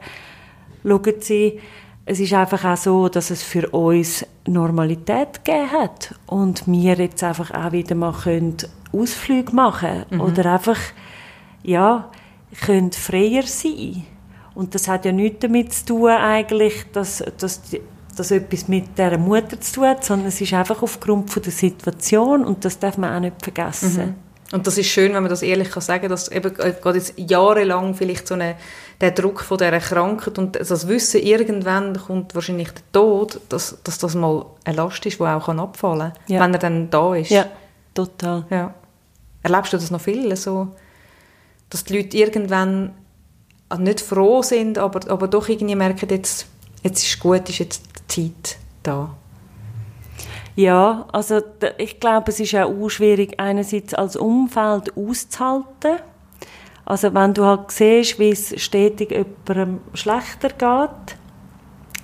schauen 0.83 1.21
Sie, 1.21 1.61
es 2.05 2.21
ist 2.21 2.33
einfach 2.33 2.65
auch 2.65 2.77
so, 2.77 3.09
dass 3.09 3.31
es 3.31 3.43
für 3.43 3.69
uns 3.69 4.27
Normalität 4.47 5.45
gegeben 5.45 5.71
hat 5.71 6.15
und 6.27 6.67
wir 6.67 6.95
jetzt 6.95 7.23
einfach 7.23 7.53
auch 7.53 7.73
wieder 7.73 7.95
mal 7.95 8.13
können 8.13 8.57
Ausflüge 8.93 9.55
machen 9.55 10.07
mhm. 10.11 10.21
oder 10.23 10.55
einfach 10.55 10.79
ja 11.63 12.11
können 12.65 12.93
freier 12.93 13.43
sein 13.43 14.07
und 14.59 14.75
das 14.75 14.89
hat 14.89 15.05
ja 15.05 15.13
nichts 15.13 15.39
damit 15.39 15.73
zu 15.73 15.85
tun 15.85 16.11
eigentlich, 16.11 16.85
dass, 16.93 17.23
dass 17.39 17.63
das 18.17 18.31
etwas 18.33 18.67
mit 18.67 18.99
der 18.99 19.17
Mutter 19.17 19.61
zu 19.61 19.75
tun 19.75 19.87
hat, 19.87 20.05
sondern 20.05 20.27
es 20.27 20.41
ist 20.41 20.53
einfach 20.53 20.83
aufgrund 20.83 21.31
von 21.31 21.41
der 21.45 21.53
Situation 21.53 22.45
und 22.45 22.65
das 22.65 22.77
darf 22.81 22.99
man 22.99 23.15
auch 23.15 23.21
nicht 23.21 23.41
vergessen. 23.41 23.97
Mhm. 23.97 24.15
Und 24.51 24.67
das 24.67 24.77
ist 24.77 24.89
schön, 24.89 25.15
wenn 25.15 25.23
man 25.23 25.31
das 25.31 25.43
ehrlich 25.43 25.71
kann 25.71 25.83
sagen, 25.83 26.09
dass 26.09 26.27
eben 26.33 26.53
gerade 26.53 26.99
jetzt 26.99 27.15
jahrelang 27.17 27.95
vielleicht 27.95 28.27
so 28.27 28.35
eine, 28.35 28.57
der 29.01 29.13
Druck 29.13 29.43
von 29.43 29.59
dieser 29.59 29.79
Krankheit 29.79 30.39
und 30.41 30.57
das 30.57 30.89
Wissen, 30.89 31.23
irgendwann 31.23 31.97
kommt 31.97 32.35
wahrscheinlich 32.35 32.73
der 32.73 32.83
Tod, 32.91 33.41
dass, 33.51 33.79
dass 33.85 33.99
das 33.99 34.17
mal 34.17 34.45
eine 34.65 34.77
Last 34.77 35.07
ist, 35.07 35.21
die 35.21 35.23
auch 35.23 35.49
abfallen 35.49 36.13
kann, 36.13 36.13
ja. 36.27 36.41
wenn 36.41 36.53
er 36.53 36.59
dann 36.59 36.91
da 36.91 37.15
ist. 37.15 37.31
Ja, 37.31 37.47
total. 37.95 38.45
Ja. 38.51 38.75
Erlebst 39.45 39.73
du 39.73 39.77
das 39.77 39.93
noch 39.93 40.01
viel, 40.01 40.35
so, 40.35 40.67
dass 41.71 41.85
die 41.85 41.97
Leute 41.97 42.17
irgendwann 42.17 42.93
nicht 43.77 44.01
froh 44.01 44.43
sind, 44.43 44.79
aber, 44.79 45.01
aber 45.11 45.29
doch 45.29 45.49
irgendwie 45.49 45.75
merken, 45.75 46.09
jetzt, 46.11 46.47
jetzt 46.83 47.07
ist 47.07 47.21
gut, 47.21 47.49
ist 47.49 47.59
jetzt 47.59 47.83
die 48.17 48.33
Zeit 48.33 48.59
da? 48.83 49.15
Ja, 50.57 51.07
also 51.13 51.41
ich 51.77 52.01
glaube, 52.01 52.31
es 52.31 52.41
ist 52.41 52.55
auch 52.57 52.89
schwierig, 52.89 53.39
einerseits 53.39 53.95
als 53.95 54.17
Umfeld 54.17 54.97
auszuhalten. 54.97 55.99
Also 56.85 57.15
wenn 57.15 57.35
du 57.35 57.45
halt 57.45 57.71
siehst, 57.71 58.19
wie 58.19 58.31
es 58.31 58.61
stetig 58.61 59.11
jemandem 59.11 59.81
schlechter 59.95 60.49
geht, 60.49 61.19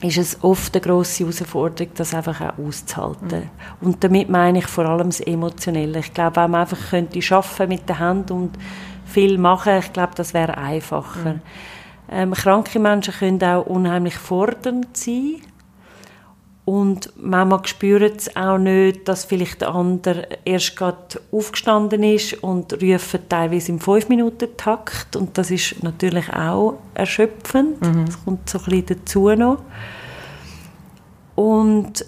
ist 0.03 0.19
es 0.19 0.45
oft 0.45 0.75
eine 0.75 0.83
grosse 0.83 1.25
Herausforderung, 1.25 1.93
das 1.95 2.15
einfach 2.15 2.41
auch 2.41 2.59
auszuhalten. 2.59 3.51
Mhm. 3.81 3.89
Und 3.89 4.05
damit 4.05 4.29
meine 4.29 4.59
ich 4.59 4.67
vor 4.67 4.85
allem 4.85 5.09
das 5.09 5.21
Emotionelle. 5.21 6.01
Ich 6.01 6.13
glaube, 6.13 6.37
wenn 6.37 6.51
man 6.51 6.61
einfach 6.61 6.91
könnte 6.91 7.23
schaffen 7.23 7.69
mit 7.69 7.89
der 7.89 7.99
Hand 7.99 8.31
und 8.31 8.53
viel 9.15 9.39
machen, 9.39 9.79
ich 9.79 9.93
glaube, 9.93 10.13
das 10.15 10.35
wäre 10.35 10.59
einfacher. 10.59 11.35
Mhm. 11.35 11.41
Ähm, 12.11 12.33
kranke 12.33 12.79
Menschen 12.79 13.15
können 13.15 13.43
auch 13.43 13.67
unheimlich 13.67 14.17
fordernd 14.17 14.97
sein 14.97 15.41
und 16.65 17.13
manchmal 17.17 17.67
spüren 17.67 18.19
sie 18.19 18.35
auch 18.37 18.57
nicht, 18.57 19.07
dass 19.07 19.27
vielleicht 19.27 19.61
der 19.61 19.75
andere 19.75 20.27
erst 20.47 20.77
gerade 20.77 21.21
aufgestanden 21.31 22.03
ist 22.03 22.43
und 22.43 22.73
rufen 22.83 23.21
teilweise 23.29 23.73
im 23.73 23.81
5-Minuten-Takt. 23.81 25.15
Und 25.15 25.37
das 25.37 25.51
ist 25.51 25.83
natürlich 25.83 26.33
auch 26.33 26.79
erschöpfend. 26.95 27.83
Mhm. 27.83 28.07
Das 28.07 28.25
kommt 28.25 28.49
so 28.49 28.59
ein 28.59 28.65
bisschen 28.65 28.87
dazu 28.87 29.29
noch. 29.31 29.59
Und 31.35 32.07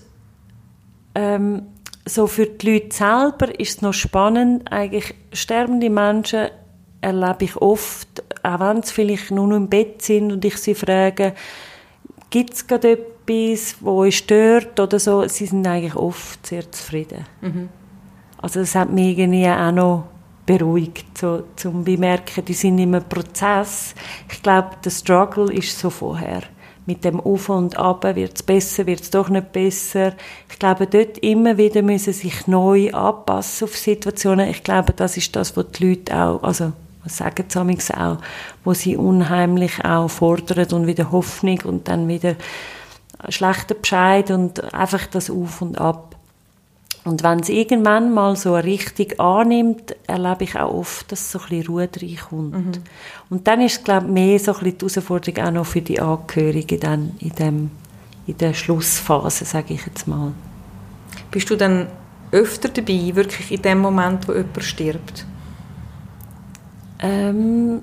ähm, 1.14 1.62
so 2.06 2.26
für 2.26 2.46
die 2.46 2.72
Leute 2.72 2.96
selber 2.96 3.60
ist 3.60 3.76
es 3.76 3.82
noch 3.82 3.92
spannend, 3.92 4.72
eigentlich 4.72 5.14
sterbende 5.34 5.90
Menschen 5.90 6.48
erlebe 7.06 7.44
ich 7.44 7.56
oft, 7.56 8.22
auch 8.42 8.60
wenn 8.60 8.82
sie 8.82 8.92
vielleicht 8.92 9.30
nur 9.30 9.46
noch 9.46 9.56
im 9.56 9.68
Bett 9.68 10.02
sind 10.02 10.32
und 10.32 10.44
ich 10.44 10.56
sie 10.58 10.74
frage, 10.74 11.34
gibt 12.30 12.54
es 12.54 12.66
gerade 12.66 12.92
etwas, 12.92 13.76
wo 13.80 13.98
euch 13.98 14.18
stört 14.18 14.78
oder 14.80 14.98
so, 14.98 15.26
sie 15.28 15.46
sind 15.46 15.66
eigentlich 15.66 15.96
oft 15.96 16.46
sehr 16.46 16.70
zufrieden. 16.70 17.24
Mhm. 17.40 17.68
Also 18.38 18.60
das 18.60 18.74
hat 18.74 18.90
mich 18.90 19.18
irgendwie 19.18 19.48
auch 19.48 19.72
noch 19.72 20.04
beruhigt, 20.44 21.18
so, 21.18 21.44
zum 21.56 21.82
bemerken, 21.82 22.44
die 22.44 22.54
sind 22.54 22.78
in 22.78 22.94
einem 22.94 23.08
Prozess. 23.08 23.94
Ich 24.30 24.42
glaube, 24.42 24.70
der 24.84 24.90
Struggle 24.90 25.52
ist 25.52 25.78
so 25.78 25.90
vorher. 25.90 26.42
Mit 26.88 27.04
dem 27.04 27.18
Auf 27.18 27.48
und 27.48 27.76
Ab 27.76 28.04
wird 28.14 28.36
es 28.36 28.42
besser, 28.44 28.86
wird 28.86 29.00
es 29.00 29.10
doch 29.10 29.28
nicht 29.28 29.50
besser. 29.50 30.12
Ich 30.48 30.58
glaube, 30.60 30.86
dort 30.86 31.18
immer 31.18 31.58
wieder 31.58 31.82
müssen 31.82 32.12
sich 32.12 32.46
neu 32.46 32.92
anpassen 32.92 33.66
auf 33.66 33.76
Situationen. 33.76 34.48
Ich 34.50 34.62
glaube, 34.62 34.92
das 34.92 35.16
ist 35.16 35.34
das, 35.34 35.56
was 35.56 35.66
die 35.72 35.88
Leute 35.88 36.16
auch, 36.16 36.44
also 36.44 36.72
sagen 37.08 37.46
sie 37.48 37.96
auch, 37.96 38.18
wo 38.64 38.74
sie 38.74 38.96
unheimlich 38.96 39.84
auch 39.84 40.08
fordern 40.08 40.72
und 40.72 40.86
wieder 40.86 41.12
Hoffnung 41.12 41.60
und 41.64 41.88
dann 41.88 42.08
wieder 42.08 42.36
schlechter 43.28 43.74
Bescheid 43.74 44.30
und 44.30 44.74
einfach 44.74 45.06
das 45.06 45.30
Auf 45.30 45.62
und 45.62 45.78
Ab. 45.78 46.16
Und 47.04 47.22
wenn 47.22 47.38
es 47.38 47.48
irgendwann 47.48 48.12
mal 48.12 48.34
so 48.34 48.54
eine 48.54 48.64
Richtung 48.64 49.18
annimmt, 49.20 49.94
erlebe 50.08 50.42
ich 50.42 50.58
auch 50.58 50.74
oft, 50.74 51.12
dass 51.12 51.30
so 51.30 51.38
ein 51.38 51.48
bisschen 51.48 51.66
Ruhe 51.68 51.88
reinkommt. 51.96 52.52
Mhm. 52.52 52.72
Und 53.30 53.46
dann 53.46 53.60
ist 53.60 53.78
es, 53.78 53.84
glaube 53.84 54.06
ich, 54.06 54.12
mehr 54.12 54.38
so 54.40 54.52
ein 54.52 54.58
bisschen 54.58 54.78
die 54.78 54.84
Herausforderung 54.86 55.46
auch 55.46 55.50
noch 55.52 55.66
für 55.66 55.82
die 55.82 56.00
Angehörigen 56.00 56.80
dann 56.80 57.12
in, 57.20 57.30
dem, 57.30 57.70
in 58.26 58.36
der 58.38 58.54
Schlussphase, 58.54 59.44
sage 59.44 59.74
ich 59.74 59.86
jetzt 59.86 60.08
mal. 60.08 60.32
Bist 61.30 61.48
du 61.48 61.54
dann 61.54 61.86
öfter 62.32 62.70
dabei, 62.70 63.14
wirklich 63.14 63.52
in 63.52 63.62
dem 63.62 63.78
Moment, 63.78 64.26
wo 64.26 64.32
jemand 64.32 64.64
stirbt? 64.64 65.26
Ähm, 66.98 67.82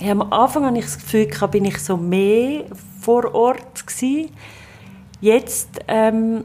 ja, 0.00 0.12
am 0.12 0.22
Anfang 0.32 0.64
hatte 0.64 0.78
ich 0.78 0.84
das 0.84 0.98
Gefühl, 0.98 1.26
bin 1.48 1.64
ich 1.64 1.78
so 1.78 1.96
mehr 1.96 2.64
vor 3.00 3.34
Ort 3.34 3.86
gewesen. 3.86 4.30
Jetzt 5.20 5.80
ähm, 5.88 6.44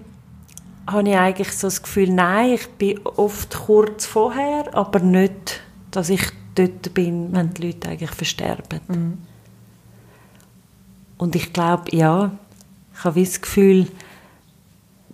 habe 0.85 1.09
ich 1.09 1.17
eigentlich 1.17 1.51
so 1.51 1.67
das 1.67 1.81
Gefühl, 1.81 2.09
nein, 2.09 2.53
ich 2.53 2.67
bin 2.71 2.99
oft 3.03 3.55
kurz 3.55 4.05
vorher, 4.05 4.73
aber 4.73 4.99
nicht, 4.99 5.61
dass 5.91 6.09
ich 6.09 6.21
dort 6.55 6.93
bin, 6.93 7.33
wenn 7.33 7.53
die 7.53 7.67
Leute 7.67 7.89
eigentlich 7.89 8.11
versterben. 8.11 8.79
Mhm. 8.87 9.17
Und 11.17 11.35
ich 11.35 11.51
glaube, 11.51 11.95
ja, 11.95 12.31
ich 12.93 13.03
habe 13.03 13.19
das 13.19 13.41
Gefühl, 13.41 13.87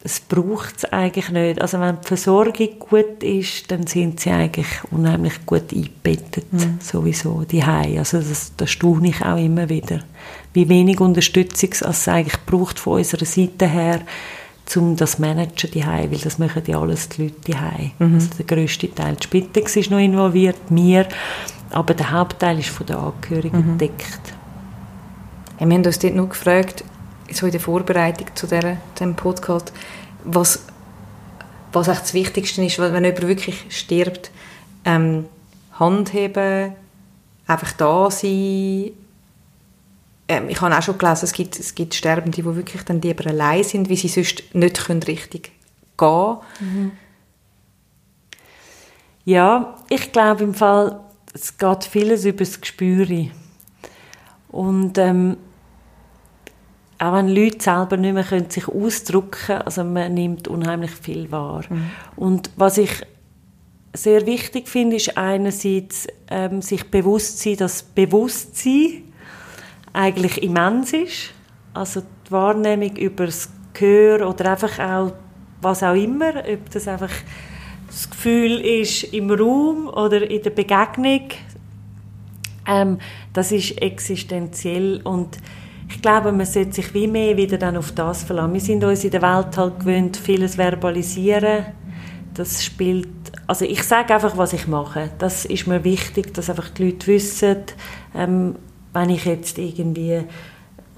es 0.05 0.19
braucht 0.19 0.77
es 0.77 0.85
eigentlich 0.85 1.29
nicht. 1.29 1.61
Also 1.61 1.79
wenn 1.79 1.97
die 2.01 2.07
Versorgung 2.07 2.67
gut 2.77 3.23
ist, 3.23 3.71
dann 3.71 3.87
sind 3.87 4.19
sie 4.19 4.31
eigentlich 4.31 4.67
unheimlich 4.91 5.45
gut 5.45 5.71
eingebettet, 5.71 6.51
mhm. 6.51 6.79
sowieso, 6.81 7.45
die 7.49 7.63
Also 7.63 8.19
das, 8.19 8.51
das 8.57 8.69
staune 8.69 9.09
ich 9.09 9.23
auch 9.23 9.37
immer 9.37 9.69
wieder. 9.69 10.01
Wie 10.51 10.67
wenig 10.67 10.99
Unterstützung 10.99 11.69
es 11.71 12.07
eigentlich 12.09 12.37
braucht 12.45 12.79
von 12.79 12.97
unserer 12.97 13.25
Seite 13.25 13.65
her, 13.65 14.01
um 14.75 14.97
das 14.97 15.13
zu 15.13 15.21
managen, 15.21 15.71
die 15.71 15.85
weil 15.85 16.17
das 16.17 16.37
machen 16.37 16.63
ja 16.67 16.81
alles 16.81 17.07
die 17.09 17.23
Leute 17.23 17.35
die 17.47 17.55
mhm. 17.99 18.15
Also 18.15 18.29
der 18.37 18.45
grösste 18.45 18.93
Teil. 18.93 19.15
Die 19.15 19.23
Spitex 19.23 19.77
ist 19.77 19.89
noch 19.89 19.99
involviert, 19.99 20.57
wir, 20.69 21.07
aber 21.69 21.93
der 21.93 22.11
Hauptteil 22.11 22.59
ist 22.59 22.69
von 22.69 22.85
den 22.85 22.97
Angehörigen 22.97 23.73
mhm. 23.73 23.77
gedeckt. 23.77 24.33
wir 25.59 25.65
haben 25.65 25.85
uns 25.85 25.99
dort 25.99 26.15
noch 26.15 26.29
gefragt, 26.29 26.83
so 27.31 27.45
in 27.45 27.51
der 27.51 27.61
Vorbereitung 27.61 28.27
zu 28.35 28.47
diesem 28.47 29.15
Podcast, 29.15 29.71
was, 30.23 30.65
was 31.71 31.87
das 31.87 32.13
Wichtigste 32.13 32.63
ist, 32.63 32.79
wenn 32.79 33.03
jemand 33.03 33.27
wirklich 33.27 33.65
stirbt, 33.69 34.31
ähm, 34.85 35.25
Hand 35.73 36.13
heben, 36.13 36.73
einfach 37.47 37.71
da 37.73 38.11
sein. 38.11 38.91
Ähm, 40.27 40.49
ich 40.49 40.61
habe 40.61 40.77
auch 40.77 40.81
schon 40.81 40.97
gelesen, 40.97 41.25
es 41.25 41.33
gibt, 41.33 41.59
es 41.59 41.75
gibt 41.75 41.93
Sterbende, 41.93 42.35
die 42.35 42.45
wirklich 42.45 42.83
dann 42.83 43.01
lieber 43.01 43.27
allein 43.27 43.63
sind, 43.63 43.89
weil 43.89 43.97
sie 43.97 44.07
sonst 44.07 44.43
nicht 44.53 44.85
können 44.85 45.03
richtig 45.03 45.51
gehen. 45.97 46.37
Mhm. 46.59 46.91
Ja, 49.25 49.77
ich 49.89 50.11
glaube 50.11 50.43
im 50.43 50.53
Fall, 50.53 50.99
es 51.33 51.57
geht 51.57 51.85
vieles 51.85 52.25
über 52.25 52.39
das 52.39 52.59
Gespüre. 52.59 53.31
Und 54.49 54.97
ähm, 54.97 55.37
auch 56.99 57.13
wenn 57.13 57.27
Leute 57.27 57.61
selber 57.61 57.97
nicht 57.97 58.13
mehr 58.13 58.23
können 58.23 58.49
sich 58.49 58.67
ausdrücken 58.67 59.31
können, 59.31 59.61
also 59.63 59.83
man 59.83 60.13
nimmt 60.13 60.47
unheimlich 60.47 60.91
viel 60.91 61.31
wahr. 61.31 61.63
Mhm. 61.69 61.91
Und 62.15 62.51
was 62.55 62.77
ich 62.77 63.01
sehr 63.93 64.25
wichtig 64.25 64.67
finde, 64.67 64.95
ist 64.95 65.17
einerseits 65.17 66.07
ähm, 66.29 66.61
sich 66.61 66.89
bewusst 66.89 67.39
sein, 67.39 67.57
dass 67.57 67.83
Bewusstsein 67.83 69.03
eigentlich 69.91 70.41
immens 70.41 70.93
ist. 70.93 71.31
Also 71.73 72.01
die 72.01 72.31
Wahrnehmung 72.31 72.95
über 72.95 73.25
das 73.27 73.49
Gehör 73.73 74.27
oder 74.27 74.51
einfach 74.51 74.79
auch 74.79 75.13
was 75.61 75.83
auch 75.83 75.95
immer, 75.95 76.35
ob 76.37 76.69
das 76.71 76.87
einfach 76.87 77.11
das 77.87 78.09
Gefühl 78.09 78.59
ist 78.59 79.03
im 79.13 79.31
Raum 79.31 79.87
oder 79.87 80.29
in 80.29 80.41
der 80.41 80.49
Begegnung, 80.49 81.29
ähm, 82.67 82.97
das 83.33 83.51
ist 83.51 83.81
existenziell 83.81 85.01
und 85.03 85.37
ich 85.93 86.01
glaube, 86.01 86.31
man 86.31 86.45
sollte 86.45 86.73
sich 86.73 86.93
wie 86.95 87.07
mehr 87.07 87.37
wieder 87.37 87.57
dann 87.57 87.77
auf 87.77 87.91
das 87.91 88.23
verlassen. 88.23 88.53
Wir 88.53 88.61
sind 88.61 88.83
uns 88.83 89.03
in 89.03 89.11
der 89.11 89.21
Welt 89.21 89.55
halt 89.55 89.79
gewöhnt, 89.79 90.17
vieles 90.17 90.55
verbalisieren. 90.55 91.65
Das 92.33 92.63
spielt, 92.63 93.07
also 93.45 93.63
ich 93.63 93.83
sage 93.83 94.13
einfach, 94.13 94.35
was 94.35 94.53
ich 94.53 94.67
mache. 94.67 95.11
Das 95.19 95.45
ist 95.45 95.67
mir 95.67 95.83
wichtig, 95.83 96.33
dass 96.33 96.49
einfach 96.49 96.69
die 96.69 96.85
Leute 96.85 97.07
wissen, 97.07 97.57
ähm, 98.15 98.55
wenn 98.91 99.09
ich 99.11 99.25
jetzt 99.25 99.59
irgendwie 99.59 100.23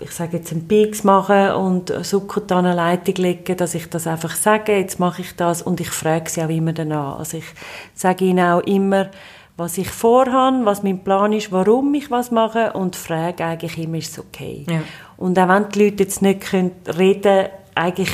ich 0.02 0.12
sage 0.12 0.38
jetzt 0.38 0.52
einen 0.52 0.68
Peaks 0.68 1.06
machen 1.06 1.52
und 1.54 2.06
Zucker 2.06 2.58
an 2.58 2.66
Leitung 2.66 3.16
legen, 3.16 3.56
dass 3.56 3.76
ich 3.76 3.90
das 3.90 4.08
einfach 4.08 4.36
sage, 4.36 4.78
jetzt 4.78 5.00
mache 5.00 5.22
ich 5.22 5.38
das 5.38 5.62
und 5.62 5.80
ich 5.80 5.90
frage 5.90 6.30
sie 6.30 6.44
auch 6.44 6.50
immer 6.50 6.74
danach. 6.74 7.20
Also 7.20 7.38
ich 7.38 7.46
sage 7.94 8.26
ihnen 8.26 8.46
auch 8.46 8.60
immer, 8.62 9.10
was 9.58 9.78
ich 9.78 9.90
vorhabe, 9.90 10.66
was 10.66 10.84
mein 10.84 11.04
Plan 11.04 11.32
ist, 11.32 11.52
warum 11.52 11.94
ich 11.94 12.12
was 12.12 12.32
mache 12.32 12.74
und 12.74 12.96
frage 12.96 13.46
eigentlich 13.46 13.78
immer, 13.78 13.98
ist 13.98 14.12
es 14.12 14.20
okay. 14.20 14.66
Ja. 14.70 14.82
Und 15.18 15.40
auch 15.40 15.48
wenn 15.48 15.70
die 15.70 15.86
Leute 15.86 16.04
jetzt 16.04 16.22
nicht 16.22 16.42
können 16.42 16.72
reden 16.98 17.48
eigentlich 17.74 18.12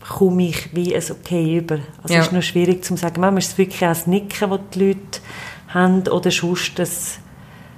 komme 0.00 0.48
ich 0.48 0.74
wie 0.74 0.94
ein 0.94 1.02
Okay 1.10 1.58
über. 1.58 1.78
Also 2.02 2.14
ja. 2.14 2.20
es 2.20 2.26
ist 2.26 2.32
nur 2.32 2.42
schwierig 2.42 2.84
zu 2.84 2.96
sagen, 2.96 3.20
manchmal 3.20 3.38
ist 3.38 3.52
es 3.52 3.58
wirklich 3.58 3.82
auch 3.82 3.88
das 3.88 4.06
Nicken, 4.06 4.50
das 4.50 4.60
die 4.74 4.86
Leute 4.86 5.20
haben 5.68 6.08
oder 6.08 6.30
sonst 6.30 6.78
das, 6.78 7.18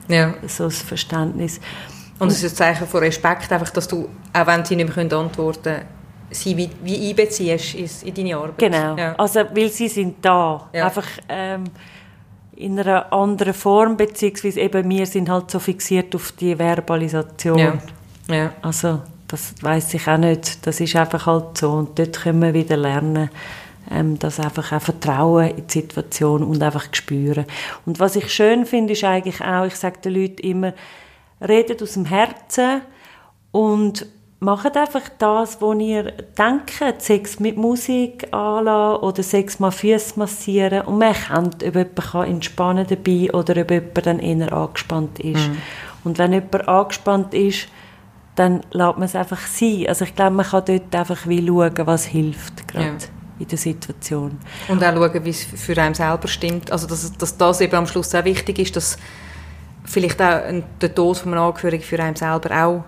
ja. 0.08 0.34
so 0.46 0.64
das 0.64 0.82
Verständnis. 0.82 1.60
Und 2.18 2.28
es 2.28 2.42
ist 2.42 2.52
ein 2.52 2.56
Zeichen 2.56 2.86
von 2.86 3.00
Respekt, 3.00 3.52
einfach, 3.52 3.70
dass 3.70 3.88
du, 3.88 4.08
auch 4.32 4.46
wenn 4.46 4.64
sie 4.64 4.76
nicht 4.76 4.96
mehr 4.96 5.18
antworten 5.18 5.62
können, 5.62 5.86
sie 6.30 6.56
wie, 6.56 6.70
wie 6.82 7.10
einbeziehst 7.10 8.04
in 8.04 8.14
deine 8.14 8.36
Arbeit. 8.36 8.58
Genau, 8.58 8.96
ja. 8.96 9.14
also 9.16 9.40
weil 9.52 9.68
sie 9.68 9.88
sind 9.88 10.24
da. 10.24 10.68
Ja. 10.72 10.86
Einfach 10.86 11.06
ähm, 11.28 11.64
in 12.57 12.78
einer 12.78 13.12
anderen 13.12 13.55
Form, 13.55 13.96
beziehungsweise 13.96 14.61
eben 14.61 14.88
wir 14.88 15.07
sind 15.07 15.28
halt 15.28 15.50
so 15.50 15.59
fixiert 15.59 16.14
auf 16.14 16.32
die 16.32 16.59
Verbalisation. 16.59 17.59
Ja. 17.59 17.78
ja. 18.28 18.52
Also 18.62 19.00
das 19.28 19.55
weiß 19.61 19.94
ich 19.94 20.07
auch 20.07 20.18
nicht, 20.18 20.66
das 20.66 20.80
ist 20.80 20.96
einfach 20.96 21.26
halt 21.26 21.59
so 21.59 21.72
und 21.72 21.98
dort 21.98 22.20
können 22.20 22.42
wir 22.42 22.55
wieder 22.55 22.76
lernen, 22.76 23.30
ähm, 23.90 24.18
das 24.18 24.38
einfach 24.40 24.72
auch 24.72 24.82
Vertrauen 24.82 25.50
in 25.50 25.66
die 25.66 25.72
Situation 25.72 26.42
und 26.42 26.62
einfach 26.62 26.86
spüren. 26.92 27.44
Und 27.84 28.00
was 28.00 28.16
ich 28.16 28.32
schön 28.32 28.66
finde, 28.66 28.92
ist 28.92 29.05
eigentlich 29.05 29.40
auch, 29.40 29.66
ich 29.66 29.76
sage 29.76 30.00
den 30.05 30.14
Leuten 30.14 30.46
immer, 30.46 30.72
redet 31.40 31.82
aus 31.82 31.94
dem 31.94 32.05
Herzen 32.05 32.82
und 33.50 34.07
macht 34.45 34.76
einfach 34.76 35.09
das, 35.18 35.61
was 35.61 35.78
ihr 35.78 36.12
denkt, 36.38 37.03
Sex 37.03 37.40
mit 37.40 37.57
Musik 37.57 38.32
anlassen 38.32 39.03
oder 39.03 39.22
Sex 39.22 39.59
mal 39.59 39.70
Füße 39.70 40.18
massieren 40.18 40.82
und 40.82 40.99
man 40.99 41.14
erkennt, 41.14 41.64
ob 41.64 41.74
jemand 41.74 42.28
entspannen 42.28 42.86
dabei 42.88 43.32
oder 43.32 43.61
ob 43.62 43.70
jemand 43.70 44.07
dann 44.07 44.18
eher 44.18 44.53
angespannt 44.53 45.18
ist. 45.20 45.49
Mhm. 45.49 45.57
Und 46.05 46.18
wenn 46.18 46.32
jemand 46.32 46.68
angespannt 46.68 47.34
ist, 47.34 47.68
dann 48.36 48.62
lässt 48.72 48.97
man 48.99 49.03
es 49.03 49.16
einfach 49.16 49.47
sein. 49.47 49.86
Also 49.88 50.05
ich 50.05 50.14
glaube, 50.14 50.36
man 50.36 50.47
kann 50.47 50.64
dort 50.64 50.95
einfach 50.95 51.26
wie 51.26 51.47
schauen, 51.47 51.72
was 51.86 52.05
hilft 52.05 52.68
gerade. 52.68 52.86
Ja 52.86 52.97
in 53.36 53.49
der 53.49 53.59
Situation. 53.59 54.38
Und 54.68 54.84
auch 54.84 54.95
schauen, 54.95 55.24
wie 55.24 55.30
es 55.30 55.42
für 55.42 55.76
einen 55.82 55.95
selber 55.95 56.28
stimmt. 56.28 56.70
Also 56.70 56.86
dass, 56.86 57.12
dass 57.12 57.36
das 57.36 57.61
eben 57.61 57.74
am 57.74 57.86
Schluss 57.86 58.14
auch 58.14 58.24
wichtig 58.24 58.61
ist, 58.61 58.76
dass 58.76 58.97
vielleicht 59.84 60.20
auch 60.22 60.40
der 60.80 60.95
Tod 60.95 61.18
von 61.18 61.32
einem 61.34 61.42
Angehörigen 61.42 61.82
für 61.82 62.01
einen 62.01 62.14
selber 62.16 62.64
auch 62.64 62.84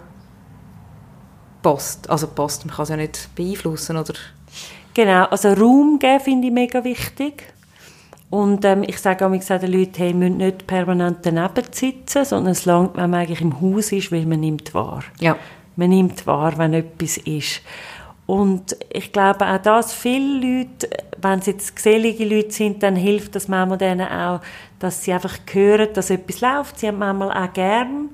passt. 1.67 2.09
Also 2.09 2.29
passt, 2.29 2.65
man 2.65 2.77
kann 2.77 2.85
es 2.85 2.89
ja 2.91 2.97
nicht 2.97 3.29
beeinflussen, 3.35 3.97
oder? 3.97 4.15
Genau, 4.95 5.25
also 5.25 5.53
Raum 5.53 5.99
geben 5.99 6.21
finde 6.21 6.47
ich 6.47 6.53
mega 6.53 6.85
wichtig. 6.85 7.43
Und 8.31 8.65
ähm, 8.65 8.85
ich 8.87 8.99
sage 9.01 9.27
auch 9.27 9.31
den 9.31 9.73
Leuten, 9.73 9.95
hey, 9.97 10.15
müssen 10.15 10.37
nicht 10.37 10.67
permanent 10.67 11.19
daneben 11.23 11.65
sitzen, 11.73 12.25
sondern 12.25 12.53
es 12.53 12.67
langt, 12.67 12.97
wenn 12.97 13.11
man 13.11 13.21
eigentlich 13.21 13.41
im 13.41 13.61
Haus 13.61 13.91
ist, 13.91 14.13
weil 14.13 14.27
man 14.27 14.41
nimmt 14.41 14.75
wahr. 14.75 15.03
Ja. 15.19 15.37
Man 15.75 15.91
nimmt 15.91 16.25
wahr, 16.27 16.57
wenn 16.57 16.73
etwas 16.73 17.19
ist. 17.19 17.63
Und 18.27 18.77
ich 18.93 19.13
glaube 19.13 19.47
auch 19.47 19.59
das, 19.59 19.93
viele 19.93 20.61
Leute, 20.61 20.89
wenn 21.21 21.41
es 21.41 21.47
jetzt 21.47 21.75
gesellige 21.75 22.25
Leute 22.25 22.53
sind, 22.53 22.83
dann 22.83 22.95
hilft 22.97 23.35
das 23.35 23.49
manchmal 23.49 23.79
denen 23.79 24.09
auch, 24.09 24.41
dass 24.79 25.03
sie 25.03 25.13
einfach 25.13 25.39
hören, 25.53 25.89
dass 25.95 26.11
etwas 26.11 26.41
läuft. 26.41 26.79
Sie 26.79 26.89
haben 26.89 26.99
manchmal 26.99 27.31
auch 27.31 27.53
gern, 27.53 28.11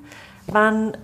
wenn 0.47 0.97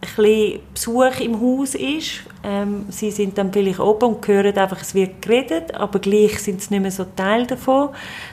bisschen 0.00 0.60
Besuch 0.72 1.20
im 1.20 1.40
Haus 1.40 1.74
ist. 1.74 2.22
Ähm, 2.42 2.86
sie 2.88 3.10
sind 3.10 3.36
dann 3.36 3.52
vielleicht 3.52 3.80
oben 3.80 4.14
und 4.14 4.26
hören 4.26 4.56
einfach, 4.56 4.80
es 4.80 4.94
wird 4.94 5.20
geredet, 5.20 5.74
aber 5.74 5.98
gleich 5.98 6.38
sind 6.38 6.62
sie 6.62 6.74
nicht 6.74 6.82
mehr 6.82 6.90
so 6.90 7.04
Teil 7.16 7.46
davon. 7.46 7.90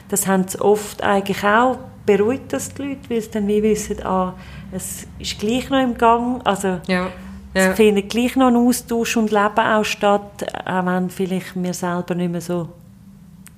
Das 0.08 0.26
haben 0.26 0.48
sie 0.48 0.60
oft 0.60 1.02
eigentlich 1.02 1.44
auch, 1.44 1.78
beruhigt 2.06 2.52
das 2.52 2.72
die 2.72 2.82
Leute, 2.82 3.10
weil 3.10 3.20
sie 3.20 3.30
dann 3.30 3.46
wie 3.48 3.62
wissen, 3.62 4.02
ah, 4.04 4.34
es 4.72 5.06
ist 5.18 5.38
gleich 5.38 5.68
noch 5.68 5.82
im 5.82 5.96
Gang. 5.96 6.40
Also, 6.44 6.80
ja 6.86 7.10
ja. 7.54 7.70
Es 7.70 7.76
findet 7.76 8.10
gleich 8.10 8.36
noch 8.36 8.48
ein 8.48 8.56
Austausch 8.56 9.16
und 9.16 9.30
Leben 9.30 9.58
auch 9.58 9.84
statt, 9.84 10.46
auch 10.64 10.86
wenn 10.86 11.10
vielleicht 11.10 11.56
mir 11.56 11.74
selber 11.74 12.14
nicht 12.14 12.30
mehr 12.30 12.40
so 12.40 12.68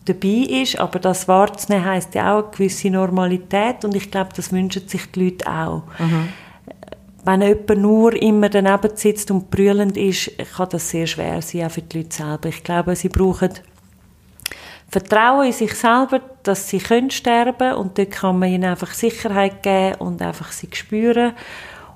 dabei 0.05 0.63
ist. 0.63 0.79
Aber 0.79 0.99
das 0.99 1.29
wahrzunehmen 1.29 1.85
heisst 1.85 2.15
ja 2.15 2.35
auch 2.35 2.45
eine 2.45 2.51
gewisse 2.51 2.91
Normalität 2.91 3.85
und 3.85 3.95
ich 3.95 4.11
glaube, 4.11 4.31
das 4.35 4.53
wünschen 4.53 4.89
sich 4.89 5.11
die 5.13 5.25
Leute 5.25 5.47
auch. 5.47 5.83
Mhm. 5.99 6.29
Wenn 7.25 7.43
jemand 7.43 7.77
nur 7.77 8.15
immer 8.15 8.49
daneben 8.49 8.97
sitzt 8.97 9.31
und 9.31 9.51
brüllend 9.51 9.97
ist, 9.97 10.31
kann 10.57 10.69
das 10.71 10.91
sehr 10.91 11.07
schwer 11.07 11.43
sein, 11.43 11.67
auch 11.67 11.71
für 11.71 11.83
die 11.83 11.99
Leute 11.99 12.17
selber. 12.17 12.49
Ich 12.49 12.65
glaube, 12.65 12.97
sie 12.97 13.11
brauchen 13.11 13.51
Vertrauen 14.89 15.47
in 15.47 15.53
sich 15.53 15.75
selber, 15.75 16.21
dass 16.43 16.69
sie 16.69 16.79
können 16.79 17.11
sterben 17.11 17.75
und 17.75 17.97
dort 17.97 18.11
kann 18.11 18.39
man 18.39 18.49
ihnen 18.49 18.65
einfach 18.65 18.93
Sicherheit 18.93 19.63
geben 19.63 19.97
und 20.01 20.21
einfach 20.21 20.51
sie 20.51 20.69
spüren. 20.73 21.33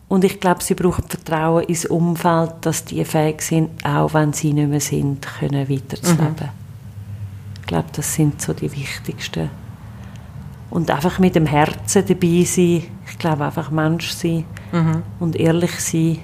Und 0.07 0.23
ich 0.23 0.39
glaube, 0.39 0.63
sie 0.63 0.75
brauchen 0.75 1.05
Vertrauen 1.09 1.65
ins 1.65 1.87
Umfeld, 1.87 2.53
dass 2.61 2.85
die 2.85 3.05
fähig 3.05 3.43
sind, 3.43 3.85
auch 3.85 4.15
wenn 4.15 4.33
sie 4.33 4.53
nicht 4.53 4.69
mehr 4.69 4.81
sind, 4.81 5.27
können 5.41 5.69
weiterzuleben. 5.69 6.29
Mhm. 6.29 6.49
Ich 7.61 7.67
glaube, 7.67 7.89
das 7.93 8.15
sind 8.15 8.41
so 8.41 8.53
die 8.53 8.71
wichtigsten. 8.71 9.51
Und 10.71 10.91
einfach 10.91 11.19
mit 11.19 11.35
dem 11.35 11.47
Herzen 11.47 12.05
dabei 12.07 12.45
sein. 12.45 12.85
Ich 13.09 13.19
glaube, 13.19 13.45
einfach 13.45 13.71
Mensch 13.71 14.11
sein 14.11 14.45
mhm. 14.73 15.03
und 15.21 15.37
ehrlich 15.37 15.79
sein, 15.81 16.19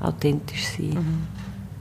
authentisch 0.00 0.66
sein. 0.66 0.90
Mhm. 0.90 1.26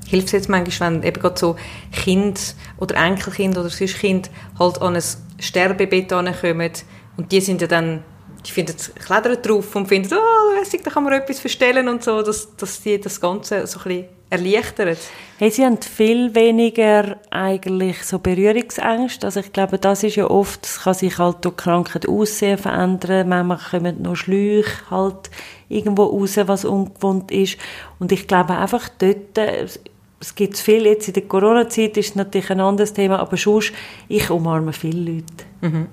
Hilft 0.07 0.27
es 0.27 0.31
jetzt 0.33 0.49
manchmal, 0.49 0.93
wenn 0.93 1.03
eben 1.03 1.21
gerade 1.21 1.37
so 1.37 1.55
Kind 1.91 2.55
oder 2.77 2.95
Enkelkind 2.95 3.57
oder 3.57 3.69
sonst 3.69 3.97
Kind 3.97 4.29
halt 4.59 4.81
an 4.81 4.95
ein 4.95 5.03
Sterbebett 5.39 6.09
kommen 6.09 6.71
und 7.17 7.31
die 7.31 7.41
sind 7.41 7.61
ja 7.61 7.67
dann 7.67 8.03
die 8.45 8.51
finden, 8.51 8.75
klettern 9.03 9.37
drauf 9.41 9.75
und 9.75 9.87
finden, 9.87 10.13
oh, 10.13 10.59
lässig, 10.59 10.83
da 10.83 10.91
kann 10.91 11.03
man 11.03 11.13
etwas 11.13 11.39
verstellen 11.39 11.87
und 11.87 12.03
so, 12.03 12.21
dass, 12.21 12.55
dass 12.55 12.81
die 12.81 12.99
das 12.99 13.19
Ganze 13.19 13.65
so 13.65 13.79
ein 13.79 13.83
bisschen 13.83 14.05
erleichtert. 14.29 14.97
Hey, 15.37 15.51
sie 15.51 15.65
haben 15.65 15.81
viel 15.81 16.33
weniger 16.33 17.17
eigentlich 17.29 18.03
so 18.03 18.19
Berührungsängste. 18.19 19.27
Also 19.27 19.41
ich 19.41 19.51
glaube, 19.51 19.77
das 19.77 20.03
ist 20.03 20.15
ja 20.15 20.29
oft, 20.29 20.65
es 20.65 20.81
kann 20.81 20.93
sich 20.93 21.17
halt 21.17 21.43
durch 21.43 21.57
Krankheit 21.57 22.07
aussehen 22.07 22.57
verändern. 22.57 23.29
Manchmal 23.29 23.57
kommen 23.57 24.01
noch 24.01 24.15
Schläuche 24.15 24.89
halt 24.89 25.29
irgendwo 25.67 26.05
raus, 26.05 26.37
was 26.45 26.65
ungewohnt 26.65 27.31
ist. 27.31 27.57
Und 27.99 28.11
ich 28.11 28.27
glaube 28.27 28.57
einfach 28.57 28.89
dort, 28.97 29.37
es 29.37 30.35
gibt 30.35 30.57
viel, 30.57 30.85
jetzt 30.85 31.07
in 31.07 31.13
der 31.13 31.23
Corona-Zeit 31.23 31.97
ist 31.97 32.15
natürlich 32.15 32.49
ein 32.49 32.61
anderes 32.61 32.93
Thema, 32.93 33.19
aber 33.19 33.37
sonst, 33.37 33.73
ich 34.07 34.29
umarme 34.29 34.73
viele 34.73 35.11
Leute. 35.11 35.45
Mhm. 35.61 35.87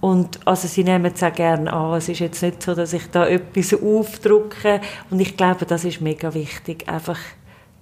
Und 0.00 0.46
also 0.46 0.68
sie 0.68 0.84
nehmen 0.84 1.12
es 1.12 1.22
auch 1.22 1.32
gerne 1.32 1.72
an. 1.72 1.94
Es 1.94 2.08
ist 2.08 2.20
jetzt 2.20 2.40
nicht 2.42 2.62
so, 2.62 2.74
dass 2.74 2.92
ich 2.92 3.10
da 3.10 3.26
etwas 3.26 3.74
aufdrucke. 3.74 4.80
Und 5.10 5.20
ich 5.20 5.36
glaube, 5.36 5.66
das 5.66 5.84
ist 5.84 6.00
mega 6.00 6.32
wichtig. 6.34 6.88
Einfach 6.88 7.18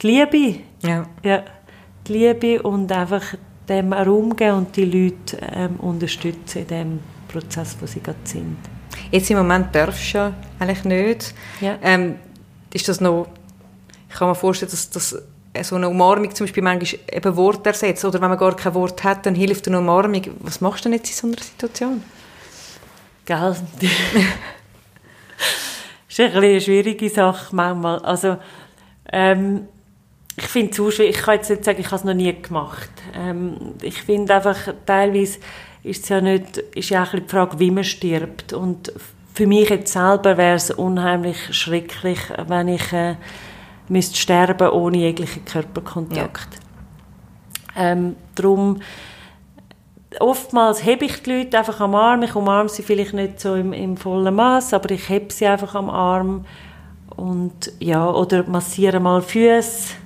die 0.03 0.07
Liebe. 0.07 0.61
Ja. 0.83 1.07
ja 1.23 1.43
die 2.07 2.13
Liebe 2.13 2.63
und 2.63 2.91
einfach 2.93 3.35
dem 3.69 3.93
Raum 3.93 4.37
geben 4.37 4.59
und 4.59 4.77
die 4.77 4.85
Leute 4.85 5.39
ähm, 5.53 5.77
unterstützen 5.77 6.63
in 6.63 6.69
dem 6.69 7.01
Prozess, 7.29 7.77
wo 7.81 7.87
sie 7.87 8.01
gerade 8.01 8.19
sind. 8.25 8.59
Jetzt 9.11 9.31
im 9.31 9.39
Moment 9.39 9.75
darfst 9.75 10.15
du 10.15 10.19
ja 10.19 10.33
eigentlich 10.59 10.85
nicht. 10.85 11.35
Ja. 11.61 11.79
Ähm, 11.83 12.17
ist 12.73 12.89
das 12.89 13.01
noch... 13.01 13.29
Ich 14.09 14.15
kann 14.15 14.29
mir 14.29 14.35
vorstellen, 14.35 14.71
dass 14.71 14.89
das 14.91 15.17
so 15.63 15.77
eine 15.77 15.89
Umarmung 15.89 16.35
zum 16.35 16.47
Beispiel 16.47 16.63
manchmal 16.63 17.01
eben 17.11 17.37
Wort 17.37 17.67
ersetzt 17.67 18.05
oder 18.05 18.21
wenn 18.21 18.29
man 18.29 18.39
gar 18.39 18.55
kein 18.55 18.75
Wort 18.75 19.03
hat, 19.05 19.27
dann 19.27 19.35
hilft 19.35 19.67
eine 19.67 19.79
Umarmung. 19.79 20.23
Was 20.41 20.61
machst 20.61 20.85
du 20.85 20.89
denn 20.89 20.99
jetzt 20.99 21.11
in 21.11 21.17
so 21.17 21.27
einer 21.27 21.43
Situation? 21.43 22.03
Gell? 23.25 23.51
ist 26.09 26.21
ein 26.21 26.27
bisschen 26.27 26.35
eine 26.35 26.61
schwierige 26.61 27.11
Sache 27.11 27.55
manchmal. 27.55 27.99
Also, 28.01 28.37
ähm, 29.13 29.69
ich 30.37 30.47
finde 30.47 30.71
es 30.71 30.95
schwierig. 30.95 31.17
Ich 31.17 31.23
kann 31.23 31.37
jetzt 31.37 31.51
nicht 31.51 31.65
sagen, 31.65 31.81
ich 31.81 31.87
habe 31.87 31.97
es 31.97 32.05
noch 32.05 32.15
nie 32.15 32.35
gemacht. 32.41 32.91
Ähm, 33.15 33.57
ich 33.83 34.03
finde 34.03 34.35
einfach, 34.35 34.75
teilweise 34.85 35.39
ist 35.83 36.05
es 36.05 36.09
ja 36.09 36.21
nicht, 36.21 36.59
ist 36.59 36.91
ja 36.91 37.05
auch 37.05 37.15
ein 37.15 37.23
die 37.23 37.29
Frage, 37.29 37.59
wie 37.59 37.71
man 37.71 37.85
stirbt. 37.85 38.53
Und 38.53 38.93
für 39.33 39.47
mich 39.47 39.71
jetzt 39.71 39.93
selber 39.93 40.37
wäre 40.37 40.57
es 40.57 40.71
unheimlich 40.71 41.39
schrecklich, 41.55 42.19
wenn 42.49 42.69
ich 42.69 42.93
äh, 42.93 43.17
müsste 43.89 44.17
sterben 44.19 44.69
ohne 44.71 44.99
jeglichen 44.99 45.45
Körperkontakt. 45.45 46.49
Ja. 47.75 47.93
Ähm, 47.93 48.17
darum, 48.35 48.81
oftmals 50.19 50.85
hebe 50.85 51.05
ich 51.05 51.23
die 51.23 51.31
Leute 51.31 51.59
einfach 51.59 51.81
am 51.81 51.95
Arm. 51.95 52.23
Ich 52.23 52.35
umarme 52.35 52.69
sie 52.69 52.83
vielleicht 52.83 53.15
nicht 53.15 53.41
so 53.41 53.55
im, 53.55 53.73
im 53.73 53.97
vollen 53.97 54.35
Maß, 54.35 54.75
aber 54.75 54.91
ich 54.91 55.09
hebe 55.09 55.33
sie 55.33 55.47
einfach 55.47 55.75
am 55.75 55.89
Arm 55.89 56.45
und 57.15 57.73
ja 57.79 58.11
oder 58.11 58.45
massiere 58.47 59.01
mal 59.01 59.23
Füße. 59.23 60.06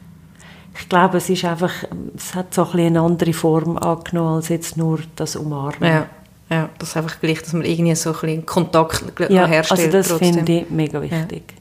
Ich 0.80 0.88
glaube, 0.88 1.18
es 1.18 1.28
ist 1.28 1.44
einfach, 1.44 1.72
es 2.16 2.34
hat 2.34 2.54
so 2.54 2.66
ein 2.72 2.80
eine 2.80 3.00
andere 3.00 3.32
Form 3.32 3.76
angenommen 3.76 4.36
als 4.36 4.48
jetzt 4.48 4.76
nur 4.76 5.00
das 5.14 5.36
Umarmen. 5.36 5.88
Ja, 5.88 6.06
ja 6.50 6.68
das 6.78 6.90
ist 6.90 6.96
einfach 6.96 7.20
gleich, 7.20 7.42
dass 7.42 7.52
man 7.52 7.64
irgendwie 7.64 7.94
so 7.94 8.10
ein 8.10 8.20
bisschen 8.20 8.46
Kontakt 8.46 9.04
ja, 9.28 9.46
herstellt. 9.46 9.94
Also 9.94 10.18
das 10.18 10.18
finde 10.18 10.52
ich 10.52 10.70
mega 10.70 11.00
wichtig. 11.00 11.42
Ja. 11.48 11.56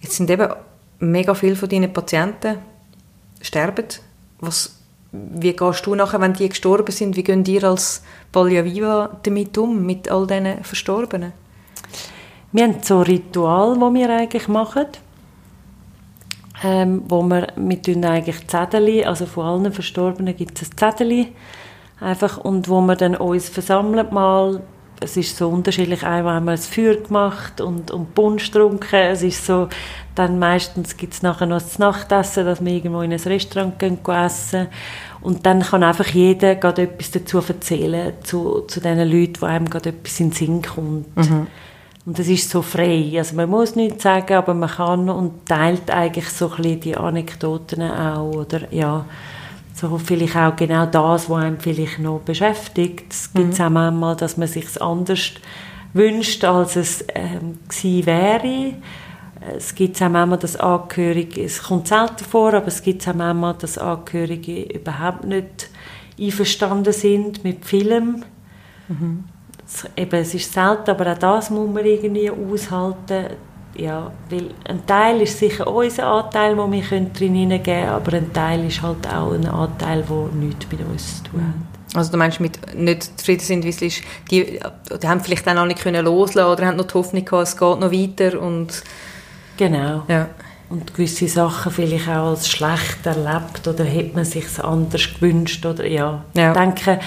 Jetzt 0.00 0.16
sind 0.16 0.30
eben 0.30 0.48
mega 1.00 1.34
viele 1.34 1.56
von 1.56 1.68
deinen 1.68 1.92
Patienten 1.92 2.58
sterben. 3.42 3.86
Was 4.40 4.76
wie 5.12 5.52
gehst 5.54 5.86
du 5.86 5.94
nachher, 5.94 6.20
wenn 6.20 6.32
die 6.32 6.48
gestorben 6.48 6.92
sind, 6.92 7.16
wie 7.16 7.22
gehen 7.22 7.44
dir 7.44 7.64
als 7.64 8.02
Pallia 8.32 8.64
Viva 8.64 9.18
damit 9.22 9.56
um, 9.58 9.84
mit 9.84 10.10
all 10.10 10.26
diesen 10.26 10.62
Verstorbenen? 10.62 11.32
Wir 12.52 12.64
haben 12.64 12.82
so 12.82 12.98
ein 12.98 13.02
Ritual, 13.04 13.78
das 13.78 13.94
wir 13.94 14.10
eigentlich 14.10 14.48
machen, 14.48 14.86
ähm, 16.64 17.02
wo 17.08 17.22
wir, 17.22 17.48
tun 17.82 18.04
eigentlich 18.04 18.46
Zettel, 18.48 19.04
also 19.04 19.26
von 19.26 19.44
allen 19.44 19.72
Verstorbenen 19.72 20.36
gibt 20.36 20.60
es 20.60 20.70
ein 20.70 20.76
Zettel, 20.76 21.26
einfach, 22.00 22.38
und 22.38 22.68
wo 22.68 22.80
wir 22.80 22.96
dann 22.96 23.16
uns 23.16 23.48
versammeln 23.48 24.06
mal, 24.10 24.60
es 25.00 25.16
ist 25.16 25.36
so 25.36 25.48
unterschiedlich, 25.48 26.04
einmal 26.04 26.36
haben 26.36 26.46
wir 26.46 26.52
ein 26.52 26.58
Feuer 26.58 26.96
gemacht 26.96 27.60
und, 27.60 27.90
und 27.90 28.14
Punsch 28.14 28.50
getrunken, 28.50 28.96
es 28.96 29.22
ist 29.22 29.44
so, 29.44 29.68
dann 30.14 30.38
meistens 30.38 30.96
gibt 30.96 31.12
es 31.12 31.22
nachher 31.22 31.46
noch 31.46 31.60
das 31.60 31.78
Nachtessen, 31.78 32.46
dass 32.46 32.64
wir 32.64 32.72
irgendwo 32.72 33.02
in 33.02 33.12
ein 33.12 33.20
Restaurant 33.20 33.78
gehen, 33.78 33.98
gehen 34.02 34.14
essen 34.14 34.68
und 35.20 35.44
dann 35.44 35.60
kann 35.60 35.82
einfach 35.82 36.06
jeder 36.06 36.54
gerade 36.54 36.82
etwas 36.82 37.10
dazu 37.10 37.42
erzählen, 37.46 38.14
zu, 38.22 38.62
zu 38.62 38.80
den 38.80 38.98
Leuten, 39.06 39.42
wo 39.42 39.46
einem 39.46 39.68
gerade 39.68 39.90
etwas 39.90 40.18
in 40.20 40.30
den 40.30 40.36
Sinn 40.36 40.62
kommt. 40.62 41.16
Mhm. 41.16 41.46
Und 42.06 42.20
das 42.20 42.28
ist 42.28 42.48
so 42.48 42.62
frei. 42.62 43.12
Also 43.18 43.34
man 43.34 43.50
muss 43.50 43.74
nichts 43.74 44.04
sagen, 44.04 44.34
aber 44.34 44.54
man 44.54 44.70
kann 44.70 45.10
und 45.10 45.44
teilt 45.44 45.90
eigentlich 45.90 46.28
so 46.28 46.50
ein 46.50 46.56
bisschen 46.56 46.80
die 46.80 46.96
Anekdoten 46.96 47.82
auch. 47.82 48.32
Oder 48.32 48.72
ja, 48.72 49.04
so 49.74 49.98
vielleicht 49.98 50.36
auch 50.36 50.54
genau 50.54 50.86
das, 50.86 51.28
was 51.28 51.42
einem 51.42 51.58
vielleicht 51.58 51.98
noch 51.98 52.20
beschäftigt. 52.20 53.12
Es 53.12 53.32
gibt 53.32 53.54
es 53.54 53.58
mhm. 53.58 53.64
auch 53.64 53.70
manchmal, 53.70 54.16
dass 54.16 54.36
man 54.36 54.46
sich 54.46 54.80
anders 54.80 55.32
wünscht, 55.92 56.44
als 56.44 56.76
es 56.76 57.04
ähm, 57.12 57.58
gewesen 57.68 58.06
wäre. 58.06 58.74
Es 59.56 59.74
gibt 59.74 60.00
auch 60.00 60.08
manchmal, 60.08 60.38
dass 60.38 60.56
Angehörige, 60.56 61.42
es 61.42 61.62
kommt 61.62 61.88
selten 61.88 62.24
vor, 62.24 62.54
aber 62.54 62.68
es 62.68 62.82
gibt 62.82 63.06
auch 63.08 63.14
manchmal, 63.14 63.54
dass 63.54 63.78
Angehörige 63.78 64.62
überhaupt 64.62 65.24
nicht 65.24 65.70
einverstanden 66.20 66.92
sind 66.92 67.42
mit 67.42 67.64
Film. 67.64 68.24
Mhm. 68.88 69.24
Es, 69.66 69.84
eben, 69.96 70.20
es 70.20 70.34
ist 70.34 70.52
selten, 70.52 70.90
aber 70.90 71.12
auch 71.12 71.18
das 71.18 71.50
muss 71.50 71.68
man 71.68 71.84
irgendwie 71.84 72.30
aushalten. 72.30 73.26
Ja, 73.76 74.10
weil 74.30 74.50
ein 74.64 74.86
Teil 74.86 75.20
ist 75.20 75.38
sicher 75.38 75.66
unser 75.66 76.06
Anteil, 76.06 76.56
den 76.56 76.72
wir 76.72 76.82
drin 76.82 77.34
hineingeben 77.34 77.62
können, 77.62 77.88
aber 77.88 78.16
ein 78.16 78.32
Teil 78.32 78.66
ist 78.66 78.80
halt 78.80 79.06
auch 79.06 79.32
ein 79.32 79.46
Anteil, 79.46 80.02
der 80.02 80.28
nichts 80.32 80.66
mit 80.70 80.80
uns 80.80 81.22
zu 81.22 81.30
tun 81.30 81.40
hat. 81.42 81.98
Also 81.98 82.12
du 82.12 82.16
meinst, 82.16 82.40
mit 82.40 82.74
nicht 82.74 83.18
zufrieden 83.18 83.42
sind, 83.42 83.64
wie 83.64 83.68
es 83.68 83.82
ist, 83.82 84.02
die, 84.30 84.60
die 85.02 85.08
haben 85.08 85.20
vielleicht 85.20 85.46
auch 85.46 85.54
noch 85.54 85.66
nicht 85.66 85.80
können 85.80 86.04
loslassen 86.04 86.50
oder 86.50 86.66
haben 86.66 86.76
noch 86.76 86.86
die 86.86 86.94
Hoffnung 86.94 87.24
gehabt, 87.24 87.48
es 87.48 87.56
geht 87.56 87.80
noch 87.80 87.92
weiter 87.92 88.40
und 88.40 88.82
Genau. 89.56 90.02
Ja. 90.08 90.28
Und 90.68 90.94
gewisse 90.94 91.28
Sachen 91.28 91.70
vielleicht 91.70 92.08
auch 92.08 92.30
als 92.30 92.48
schlecht 92.48 93.06
erlebt 93.06 93.66
oder 93.68 93.84
hätte 93.84 94.16
man 94.16 94.24
sich 94.24 94.46
anders 94.62 95.14
gewünscht 95.14 95.64
oder 95.64 95.86
ja. 95.86 96.24
ja. 96.34 96.52
Ich 96.52 96.58
denke 96.58 97.00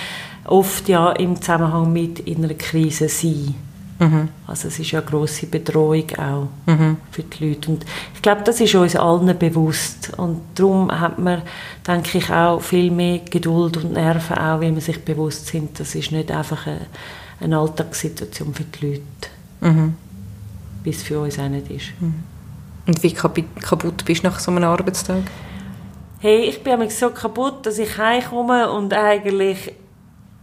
oft 0.50 0.90
ja 0.90 1.12
im 1.12 1.40
Zusammenhang 1.40 1.92
mit 1.92 2.20
in 2.20 2.44
einer 2.44 2.54
Krise 2.54 3.10
sein. 3.10 3.56
Mhm. 4.00 4.30
Also 4.48 4.70
es 4.70 4.80
ist 4.80 4.92
ja 4.92 5.00
eine 5.00 5.10
grosse 5.10 5.46
Bedrohung 5.46 6.06
auch 6.18 6.48
mhm. 6.66 6.98
für 7.12 7.24
die 7.24 7.50
Leute. 7.50 7.72
Und 7.72 7.86
ich 8.16 8.22
glaube, 8.22 8.42
das 8.44 8.62
ist 8.62 8.74
uns 8.74 8.96
allen 8.96 9.38
bewusst. 9.38 10.12
Und 10.18 10.42
darum 10.56 10.90
hat 10.90 11.20
man, 11.20 11.42
denke 11.86 12.18
ich, 12.18 12.32
auch 12.32 12.62
viel 12.62 12.92
mehr 12.92 13.20
Geduld 13.20 13.78
und 13.78 13.94
Nerven, 13.94 14.38
auch 14.38 14.62
weil 14.62 14.72
man 14.72 14.80
sich 14.80 15.04
bewusst 15.04 15.48
sind, 15.48 15.80
das 15.80 15.96
ist 15.96 16.12
nicht 16.12 16.32
einfach 16.32 16.66
eine, 16.66 16.82
eine 17.42 17.58
Alltagssituation 17.58 18.54
für 18.54 18.64
die 18.64 18.86
Leute. 18.86 19.04
Mhm. 19.62 19.96
Bis 20.82 20.98
es 20.98 21.04
für 21.04 21.20
uns 21.20 21.38
auch 21.38 21.50
nicht 21.50 21.70
ist. 21.70 21.92
Mhm. 22.00 22.24
Und 22.88 23.04
wie 23.04 23.14
kaputt 23.14 24.06
bist 24.06 24.24
du 24.24 24.28
nach 24.28 24.40
so 24.40 24.50
einem 24.50 24.64
Arbeitstag? 24.64 25.24
Hey, 26.20 26.46
ich 26.46 26.64
bin 26.64 26.90
so 26.90 27.10
kaputt, 27.12 27.66
dass 27.66 27.78
ich 27.78 27.98
heimkomme 27.98 28.72
und 28.72 28.94
eigentlich, 28.94 29.74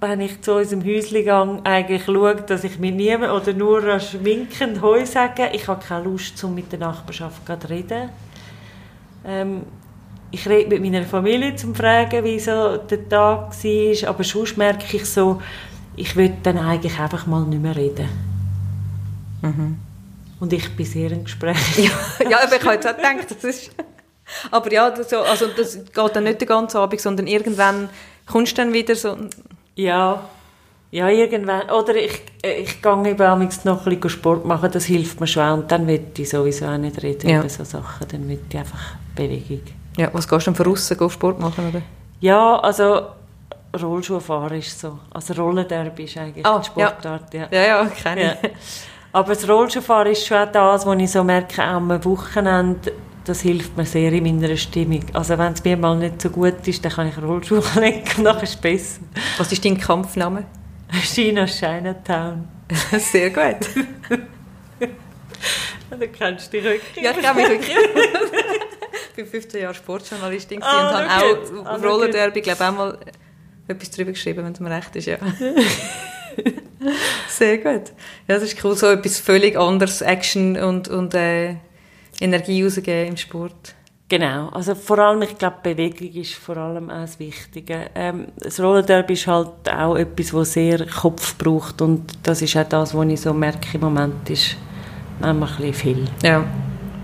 wenn 0.01 0.21
ich 0.21 0.43
zu 0.43 0.55
unserem 0.55 0.85
Häuschen 0.85 1.25
gehe, 1.25 1.61
eigentlich 1.65 2.05
schaue, 2.05 2.37
dass 2.37 2.65
ich 2.65 2.79
mit 2.79 2.95
niemandem 2.95 3.31
oder 3.31 3.53
nur 3.55 3.99
schminkend 4.01 4.83
Heu 4.83 5.05
sage. 5.07 5.51
Ich 5.53 5.69
habe 5.69 5.83
keine 5.83 6.05
Lust, 6.05 6.43
um 6.45 6.55
mit 6.55 6.71
der 6.71 6.81
Nachbarschaft 6.81 7.43
zu 7.47 7.71
reden. 7.71 8.11
Ähm, 9.25 9.63
ich 10.31 10.47
rede 10.49 10.69
mit 10.69 10.83
meiner 10.83 11.07
Familie, 11.07 11.53
um 11.53 11.57
zu 11.57 11.75
fragen, 11.75 12.25
wie 12.25 12.39
so 12.39 12.77
der 12.77 13.09
Tag 13.09 13.53
war. 13.53 14.09
Aber 14.09 14.25
sonst 14.25 14.57
merke 14.59 14.97
ich 14.97 15.07
so, 15.07 15.41
ich 15.97 16.15
will 16.15 16.33
dann 16.43 16.59
eigentlich 16.59 16.99
einfach 16.99 17.27
mal 17.27 17.45
nicht 17.45 17.63
mehr 17.63 17.75
reden. 17.75 18.09
Mhm. 19.43 19.79
Und 20.39 20.53
ich 20.53 20.77
bin 20.77 20.85
sehr 20.85 21.11
im 21.13 21.25
Gespräch. 21.25 21.79
ja, 21.79 22.29
ja, 22.29 22.39
aber 22.43 22.57
ich 22.57 22.63
habe 22.63 22.75
jetzt 22.75 22.87
auch 22.87 22.97
gedacht, 22.97 23.31
das 23.31 23.45
ist... 23.45 23.71
Aber 24.51 24.73
ja, 24.73 24.91
das, 24.91 25.13
also 25.13 25.47
das 25.57 25.85
geht 25.85 26.17
dann 26.17 26.25
nicht 26.25 26.41
den 26.41 26.49
ganzen 26.49 26.79
Abend, 26.79 27.01
sondern 27.01 27.27
irgendwann 27.27 27.89
kommst 28.27 28.53
du 28.53 28.63
dann 28.63 28.73
wieder 28.73 28.95
so... 28.95 29.17
Ja, 29.77 30.23
ja, 30.91 31.09
irgendwann. 31.09 31.71
Oder 31.71 31.97
ich, 31.97 32.23
ich 32.43 32.83
gehe 32.83 33.09
eben 33.09 33.19
noch 33.65 33.87
ein 33.87 33.99
bisschen 33.99 34.09
Sport 34.09 34.45
machen, 34.45 34.71
das 34.73 34.85
hilft 34.85 35.21
mir 35.21 35.27
schon. 35.27 35.61
Und 35.61 35.71
dann 35.71 35.87
will 35.87 36.07
ich 36.17 36.29
sowieso 36.29 36.67
auch 36.67 36.79
nicht 36.79 37.03
reden 37.03 37.29
ja. 37.29 37.41
über 37.41 37.49
so 37.49 37.65
Sachen, 37.65 38.09
dann 38.09 38.29
will 38.29 38.41
ich 38.49 38.57
einfach 38.57 38.97
Bewegung. 39.15 39.63
Ja, 39.97 40.09
was 40.13 40.29
gehst 40.29 40.47
du 40.47 40.51
denn 40.51 40.57
von 40.57 40.73
außen, 40.73 40.97
gehst 40.97 41.13
Sport 41.13 41.39
machen, 41.41 41.69
oder? 41.69 41.83
Ja, 42.21 42.59
also 42.61 43.09
Rollschuhfahren 43.79 44.59
ist 44.59 44.81
so. 44.81 44.99
Also 45.13 45.35
Rollenderby 45.35 46.05
ist 46.05 46.17
eigentlich 46.17 46.47
oh, 46.47 46.59
die 46.59 46.67
Sportart. 46.67 47.35
Ja, 47.35 47.49
ja, 47.51 47.61
ja, 47.61 47.67
ja 47.83 47.87
kenne 47.87 48.39
ich. 48.43 48.51
Aber 49.13 49.35
das 49.35 49.49
Rollschuhfahren 49.49 50.13
ist 50.13 50.27
schon 50.27 50.49
das, 50.53 50.87
was 50.87 50.99
ich 50.99 51.11
so 51.11 51.25
merke, 51.25 51.63
am 51.63 52.05
Wochenende, 52.05 52.93
das 53.27 53.41
hilft 53.41 53.77
mir 53.77 53.85
sehr 53.85 54.13
in 54.13 54.23
meiner 54.23 54.57
Stimmung. 54.57 55.05
Also 55.13 55.37
wenn 55.37 55.53
es 55.53 55.63
mir 55.65 55.77
mal 55.77 55.97
nicht 55.97 56.23
so 56.23 56.31
gut 56.31 56.67
ist, 56.67 56.85
dann 56.85 56.93
kann 56.93 57.09
ich 57.09 57.19
Rollschuh 57.21 57.61
legen 57.81 58.05
und 58.19 58.25
dann 58.25 58.37
ist 58.37 58.55
es 58.55 58.57
besser. 58.57 59.01
Was 59.39 59.51
ist 59.53 59.65
dein 59.65 59.79
Kampfname? 59.79 60.45
China 61.03 61.47
Chinatown. 61.47 62.47
Sehr 62.99 63.31
gut. 63.31 63.69
du 65.91 66.09
kennst 66.09 66.53
dich 66.53 66.63
wirklich. 66.63 67.05
Ja, 67.05 67.11
ich 67.11 67.19
kenne 67.19 67.35
mich 67.35 67.49
wirklich. 67.49 67.77
ich 69.17 69.25
war 69.25 69.27
15 69.27 69.61
Jahre 69.61 69.75
Sportjournalistin 69.75 70.63
oh, 70.63 70.65
und 70.65 70.73
habe 70.73 71.09
auch 71.09 71.67
auf 71.67 71.83
Rollerderby, 71.83 72.41
glaube 72.41 72.63
ich, 72.63 72.69
auch 72.69 72.77
mal 72.77 72.99
etwas 73.67 73.91
darüber 73.91 74.13
geschrieben, 74.13 74.45
wenn 74.45 74.53
es 74.53 74.61
mir 74.61 74.71
recht 74.71 74.95
ist, 74.95 75.07
ja. 75.07 75.19
Sehr 77.29 77.59
gut. 77.59 77.93
Ja, 78.29 78.37
das 78.37 78.45
ist 78.45 78.63
cool, 78.65 78.77
so 78.77 78.87
etwas 78.87 79.19
völlig 79.19 79.59
anderes, 79.59 80.03
Action 80.03 80.57
und, 80.57 80.87
und 80.89 81.15
äh, 81.15 81.57
Energie 82.21 82.63
rausgeben 82.63 83.09
im 83.09 83.17
Sport. 83.17 83.75
Genau, 84.09 84.51
also 84.51 84.77
vor 84.77 85.01
allem, 85.01 85.23
ich 85.23 85.37
glaube, 85.37 85.57
Bewegung 85.65 86.13
ist 86.13 86.35
vor 86.35 86.57
allem 86.57 86.91
auch 86.91 87.01
das 87.01 87.19
Wichtige. 87.19 87.91
Ähm, 87.93 88.29
das 88.39 88.61
Rollerderby 88.61 89.15
ist 89.15 89.27
halt 89.27 89.69
auch 89.69 89.97
etwas, 89.97 90.31
das 90.31 90.53
sehr 90.53 90.87
Kopf 90.87 91.37
braucht 91.37 91.83
und 91.83 92.17
das 92.23 92.41
ist 92.41 92.57
auch 92.57 92.69
das, 92.69 92.95
was 92.95 93.07
ich 93.09 93.21
so 93.21 93.35
merke 93.35 93.75
im 93.75 93.81
Moment, 93.81 94.31
ist 94.31 94.57
manchmal 95.19 95.49
ein 95.49 95.57
bisschen 95.57 95.75
viel. 95.75 96.05
Ja. 96.23 96.45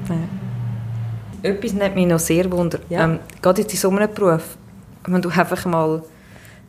ja. 0.08 1.50
Etwas 1.50 1.72
nimmt 1.72 1.96
mich 1.96 2.06
noch 2.06 2.20
sehr 2.20 2.50
wunder. 2.52 2.78
Ja. 2.88 3.02
Ähm, 3.02 3.18
gerade 3.40 3.62
jetzt 3.62 3.72
in 3.72 3.80
so 3.80 3.90
einem 3.90 4.14
Beruf, 4.14 4.56
wenn 5.08 5.20
du 5.20 5.28
einfach 5.28 5.64
mal 5.64 6.04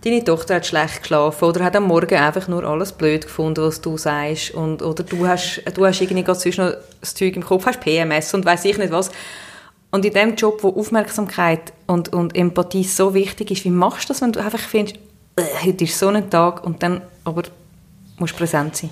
deine 0.04 0.24
Tochter 0.24 0.56
hat 0.56 0.66
schlecht 0.66 1.02
geschlafen 1.02 1.46
oder 1.46 1.64
hat 1.64 1.76
am 1.76 1.88
Morgen 1.88 2.16
einfach 2.16 2.48
nur 2.48 2.64
alles 2.64 2.92
blöd 2.92 3.24
gefunden, 3.24 3.64
was 3.64 3.82
du 3.82 3.98
sagst 3.98 4.52
und, 4.52 4.82
oder 4.82 5.04
du 5.04 5.28
hast, 5.28 5.64
du 5.74 5.86
hast 5.86 6.02
irgendwie 6.02 6.24
gerade 6.24 6.40
zwischen 6.40 6.66
noch 6.66 6.74
das 7.00 7.14
Zeug 7.16 7.36
im 7.36 7.44
Kopf, 7.44 7.66
hast 7.66 7.80
PMS 7.80 8.34
und 8.34 8.46
weiß 8.46 8.66
ich 8.66 8.78
nicht 8.78 8.92
was. 8.92 9.12
Und 9.92 10.06
in 10.06 10.14
dem 10.14 10.36
Job, 10.36 10.64
wo 10.64 10.70
Aufmerksamkeit 10.70 11.72
und, 11.86 12.12
und 12.12 12.36
Empathie 12.36 12.84
so 12.84 13.14
wichtig 13.14 13.52
ist, 13.52 13.64
wie 13.64 13.70
machst 13.70 14.10
du 14.10 14.14
das, 14.14 14.22
wenn 14.22 14.32
du 14.32 14.44
einfach 14.44 14.60
findest, 14.60 14.98
äh, 15.36 15.44
heute 15.66 15.84
ist 15.84 15.98
so 15.98 16.08
ein 16.08 16.30
Tag 16.30 16.64
und 16.66 16.82
dann 16.82 17.02
aber 17.24 17.44
musst 18.18 18.34
du 18.34 18.38
präsent 18.38 18.76
sein? 18.76 18.90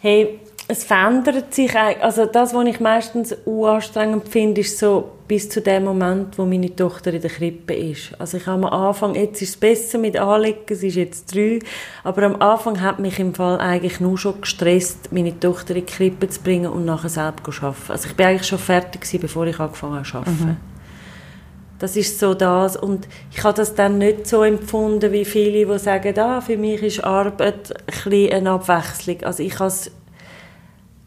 Hey, 0.00 0.40
es 0.70 0.84
verändert 0.84 1.52
sich 1.52 1.76
eigentlich. 1.76 2.02
Also 2.04 2.26
das, 2.26 2.54
was 2.54 2.64
ich 2.66 2.78
meistens 2.78 3.36
anstrengend 3.44 4.28
finde, 4.28 4.60
ist 4.60 4.78
so 4.78 5.10
bis 5.26 5.48
zu 5.48 5.60
dem 5.60 5.84
Moment, 5.84 6.38
wo 6.38 6.44
meine 6.44 6.74
Tochter 6.74 7.12
in 7.12 7.20
der 7.20 7.30
Krippe 7.30 7.74
ist. 7.74 8.12
Also 8.20 8.36
ich 8.36 8.46
habe 8.46 8.66
am 8.66 8.72
Anfang, 8.72 9.16
jetzt 9.16 9.42
ist 9.42 9.48
es 9.48 9.56
besser 9.56 9.98
mit 9.98 10.16
Anlegen, 10.16 10.74
sie 10.74 10.88
ist 10.88 10.94
jetzt 10.94 11.34
drei, 11.34 11.58
aber 12.04 12.22
am 12.22 12.36
Anfang 12.36 12.80
hat 12.80 13.00
mich 13.00 13.18
im 13.18 13.34
Fall 13.34 13.58
eigentlich 13.58 13.98
nur 13.98 14.16
schon 14.16 14.40
gestresst, 14.40 15.12
meine 15.12 15.38
Tochter 15.38 15.74
in 15.74 15.86
die 15.86 15.92
Krippe 15.92 16.28
zu 16.28 16.40
bringen 16.40 16.70
und 16.70 16.84
nachher 16.84 17.08
selbst 17.08 17.44
zu 17.44 17.62
arbeiten. 17.62 17.92
Also 17.92 18.08
ich 18.08 18.14
bin 18.14 18.26
eigentlich 18.26 18.46
schon 18.46 18.58
fertig 18.58 19.00
gewesen, 19.00 19.20
bevor 19.20 19.46
ich 19.46 19.58
angefangen 19.58 19.96
habe 19.96 20.06
zu 20.06 20.18
arbeiten. 20.18 20.44
Mhm. 20.44 20.56
Das 21.80 21.96
ist 21.96 22.20
so 22.20 22.34
das. 22.34 22.76
Und 22.76 23.08
ich 23.32 23.42
habe 23.42 23.56
das 23.56 23.74
dann 23.74 23.98
nicht 23.98 24.26
so 24.26 24.42
empfunden 24.42 25.10
wie 25.12 25.24
viele, 25.24 25.66
die 25.66 25.78
sagen, 25.78 26.16
ah, 26.18 26.40
für 26.40 26.58
mich 26.58 26.82
ist 26.82 27.02
Arbeit 27.02 27.72
ein 27.72 27.84
bisschen 27.86 28.32
eine 28.32 28.50
Abwechslung. 28.50 29.22
Also 29.22 29.42
ich 29.42 29.58
habe 29.58 29.68
es 29.68 29.90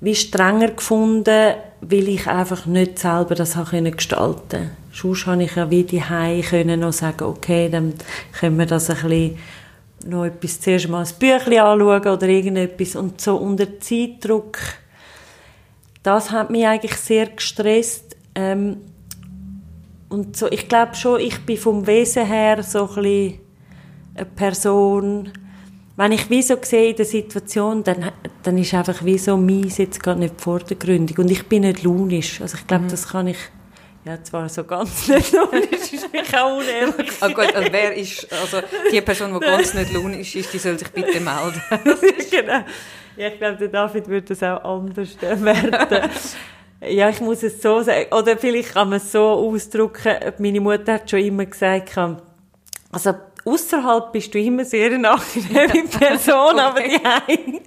wie 0.03 0.15
strenger 0.15 0.71
gefunden, 0.71 1.53
weil 1.79 2.09
ich 2.09 2.27
einfach 2.27 2.65
nicht 2.65 2.99
selber 2.99 3.35
das 3.35 3.55
habe 3.55 3.89
gestalten 3.91 4.49
konnte. 4.49 4.69
Sonst 4.91 5.25
habe 5.25 5.43
ich 5.43 5.55
ja 5.55 5.69
wie 5.69 5.83
die 5.83 6.01
können 6.01 6.81
noch 6.81 6.91
sagen, 6.91 7.23
okay, 7.23 7.69
dann 7.69 7.93
können 8.37 8.59
wir 8.59 8.65
das 8.65 8.89
ein 8.89 8.97
bisschen 8.97 9.37
noch 10.05 10.25
etwas, 10.25 10.59
zuerst 10.59 10.89
mal 10.89 11.05
ein 11.05 11.13
Büchlein 11.17 11.59
anschauen 11.59 12.07
oder 12.07 12.27
irgendetwas. 12.27 12.97
Und 12.97 13.21
so 13.21 13.37
unter 13.37 13.79
Zeitdruck, 13.79 14.57
das 16.03 16.31
hat 16.31 16.49
mich 16.49 16.67
eigentlich 16.67 16.95
sehr 16.97 17.27
gestresst. 17.27 18.17
Ähm, 18.35 18.81
und 20.09 20.35
so, 20.35 20.51
ich 20.51 20.67
glaube 20.67 20.95
schon, 20.95 21.21
ich 21.21 21.45
bin 21.45 21.55
vom 21.57 21.87
Wesen 21.87 22.25
her 22.25 22.61
so 22.61 22.89
ein 22.89 22.95
bisschen 22.95 23.39
eine 24.15 24.25
Person, 24.25 25.31
wenn 25.95 26.11
ich 26.11 26.29
wie 26.29 26.41
so 26.41 26.57
sehe 26.61 26.89
in 26.89 26.95
der 26.95 27.05
Situation, 27.05 27.83
dann, 27.83 28.11
dann 28.41 28.57
ist 28.57 28.73
einfach 28.73 29.05
wie 29.05 29.17
so 29.17 29.37
meins 29.37 29.77
jetzt 29.77 30.01
gar 30.01 30.15
nicht 30.15 30.41
vordergründig. 30.41 31.19
Und 31.19 31.29
ich 31.29 31.47
bin 31.47 31.61
nicht 31.61 31.83
launisch. 31.83 32.41
Also 32.41 32.57
ich 32.57 32.65
glaube, 32.65 32.85
mhm. 32.85 32.89
das 32.89 33.07
kann 33.09 33.27
ich, 33.27 33.37
ja, 34.03 34.21
zwar 34.23 34.49
so 34.49 34.63
ganz 34.63 35.07
nicht 35.09 35.31
launisch, 35.31 35.93
ist 35.93 36.11
mich 36.11 36.35
auch 36.35 36.57
unehrlich. 36.57 37.11
ah, 37.19 37.27
gut, 37.27 37.55
also 37.55 37.71
wer 37.71 37.95
ist, 37.95 38.27
also 38.31 38.61
die 38.91 39.01
Person, 39.01 39.33
die 39.33 39.39
ganz 39.45 39.73
nicht 39.75 39.93
launisch 39.93 40.35
ist, 40.35 40.51
die 40.51 40.57
soll 40.57 40.79
sich 40.79 40.89
bitte 40.89 41.19
melden. 41.19 41.61
genau. 42.31 42.63
Ja, 43.15 43.27
ich 43.27 43.37
glaube, 43.37 43.57
der 43.57 43.67
David 43.67 44.07
würde 44.07 44.27
das 44.29 44.41
auch 44.41 44.63
anders 44.63 45.15
werden. 45.21 46.09
Ja, 46.85 47.09
ich 47.09 47.21
muss 47.21 47.43
es 47.43 47.61
so 47.61 47.81
sagen. 47.81 48.07
Oder 48.11 48.37
vielleicht 48.37 48.73
kann 48.73 48.89
man 48.89 48.97
es 48.97 49.11
so 49.11 49.21
ausdrücken. 49.21 50.15
Meine 50.39 50.59
Mutter 50.59 50.93
hat 50.93 51.09
schon 51.09 51.19
immer 51.19 51.45
gesagt, 51.45 51.95
also, 52.91 53.13
außerhalb 53.45 54.11
bist 54.11 54.33
du 54.33 54.39
immer 54.39 54.65
sehr 54.65 54.91
eine 54.91 55.11
angenehme 55.11 55.87
Person, 55.99 56.59
aber 56.59 56.81
die. 56.81 57.61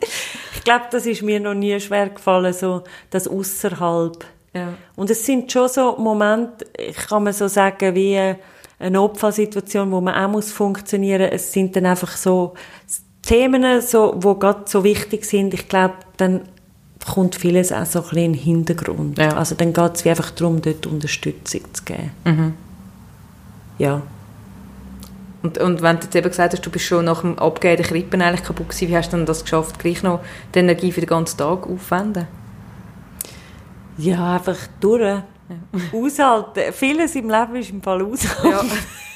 Ich 0.54 0.64
glaube, 0.64 0.86
das 0.90 1.06
ist 1.06 1.22
mir 1.22 1.40
noch 1.40 1.54
nie 1.54 1.78
schwer 1.80 2.08
gefallen, 2.08 2.52
so 2.52 2.82
das 3.10 3.28
außerhalb. 3.28 4.24
Ja. 4.52 4.74
Und 4.96 5.10
es 5.10 5.24
sind 5.24 5.52
schon 5.52 5.68
so 5.68 5.96
Momente, 5.98 6.66
ich 6.78 6.96
kann 6.96 7.24
man 7.24 7.32
so 7.32 7.46
sagen, 7.46 7.94
wie 7.94 8.16
eine 8.16 8.90
Notfallsituation, 8.90 9.90
wo 9.92 10.00
man 10.00 10.14
auch 10.14 10.30
muss 10.30 10.50
funktionieren. 10.50 11.28
Es 11.30 11.52
sind 11.52 11.76
dann 11.76 11.86
einfach 11.86 12.16
so 12.16 12.54
Themen, 13.22 13.80
so, 13.82 14.14
wo 14.16 14.34
gerade 14.34 14.62
so 14.66 14.84
wichtig 14.84 15.24
sind. 15.24 15.52
Ich 15.52 15.68
glaube, 15.68 15.94
dann 16.16 16.42
kommt 17.04 17.36
vieles 17.36 17.72
auch 17.72 17.86
so 17.86 18.00
ein 18.00 18.04
bisschen 18.04 18.18
in 18.24 18.32
den 18.32 18.42
Hintergrund. 18.42 19.18
Ja. 19.18 19.36
Also 19.36 19.54
dann 19.54 19.72
geht 19.72 19.94
es 19.94 20.06
einfach 20.06 20.30
darum, 20.30 20.62
dort 20.62 20.86
Unterstützung 20.86 21.62
zu 21.72 21.84
geben. 21.84 22.10
Mhm. 22.24 22.54
Ja. 23.78 24.02
Und, 25.46 25.58
und 25.58 25.80
wenn 25.80 25.96
du 25.96 26.04
jetzt 26.04 26.16
eben 26.16 26.28
gesagt 26.28 26.54
hast, 26.54 26.66
du 26.66 26.70
bist 26.70 26.86
schon 26.86 27.04
nach 27.04 27.20
dem 27.20 27.38
Abgeben 27.38 27.76
der 27.76 27.86
Krippen 27.86 28.20
eigentlich 28.20 28.42
kaputt 28.42 28.68
gewesen, 28.68 28.88
wie 28.88 28.96
hast 28.96 29.12
du 29.12 29.16
denn 29.16 29.26
das 29.26 29.42
geschafft, 29.44 29.78
gleich 29.78 30.02
noch 30.02 30.20
die 30.52 30.58
Energie 30.58 30.90
für 30.90 31.00
den 31.00 31.08
ganzen 31.08 31.38
Tag 31.38 31.68
aufzuwenden? 31.68 32.26
Ja, 33.96 34.34
einfach 34.34 34.58
durch. 34.80 35.02
Ja. 35.02 35.22
Aushalten. 35.92 36.72
Vieles 36.72 37.14
im 37.14 37.30
Leben 37.30 37.54
ist 37.54 37.70
im 37.70 37.80
Fall 37.80 38.02
aushalten. 38.02 38.72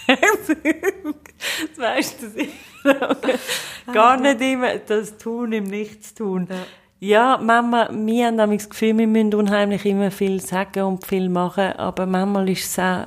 Ja. 0.06 0.14
das 0.46 1.78
weißt 1.78 2.16
du 2.22 3.92
Gar 3.92 4.16
nicht 4.18 4.40
immer 4.40 4.76
das 4.78 5.18
Tun 5.18 5.50
im 5.50 5.64
Nichtstun. 5.64 6.46
Ja. 6.48 6.56
Ja, 7.02 7.38
Mama, 7.42 7.88
wir 7.90 8.26
haben 8.26 8.36
das 8.36 8.68
Gefühl, 8.68 8.96
wir 8.98 9.06
müssen 9.06 9.34
unheimlich 9.34 9.84
immer 9.86 10.10
viel 10.10 10.38
sagen 10.40 10.82
und 10.82 11.06
viel 11.06 11.30
machen, 11.30 11.72
aber 11.72 12.04
manchmal 12.04 12.50
ist 12.50 12.66
es 12.66 12.78
auch, 12.78 13.06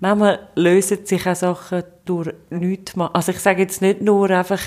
manchmal 0.00 0.38
lösen 0.54 1.04
sich 1.04 1.26
auch 1.26 1.34
Sachen 1.34 1.82
durch 2.04 2.30
nichts 2.50 2.96
machen. 2.96 3.14
Also 3.14 3.32
ich 3.32 3.40
sage 3.40 3.62
jetzt 3.62 3.82
nicht 3.82 4.00
nur 4.00 4.30
einfach 4.30 4.60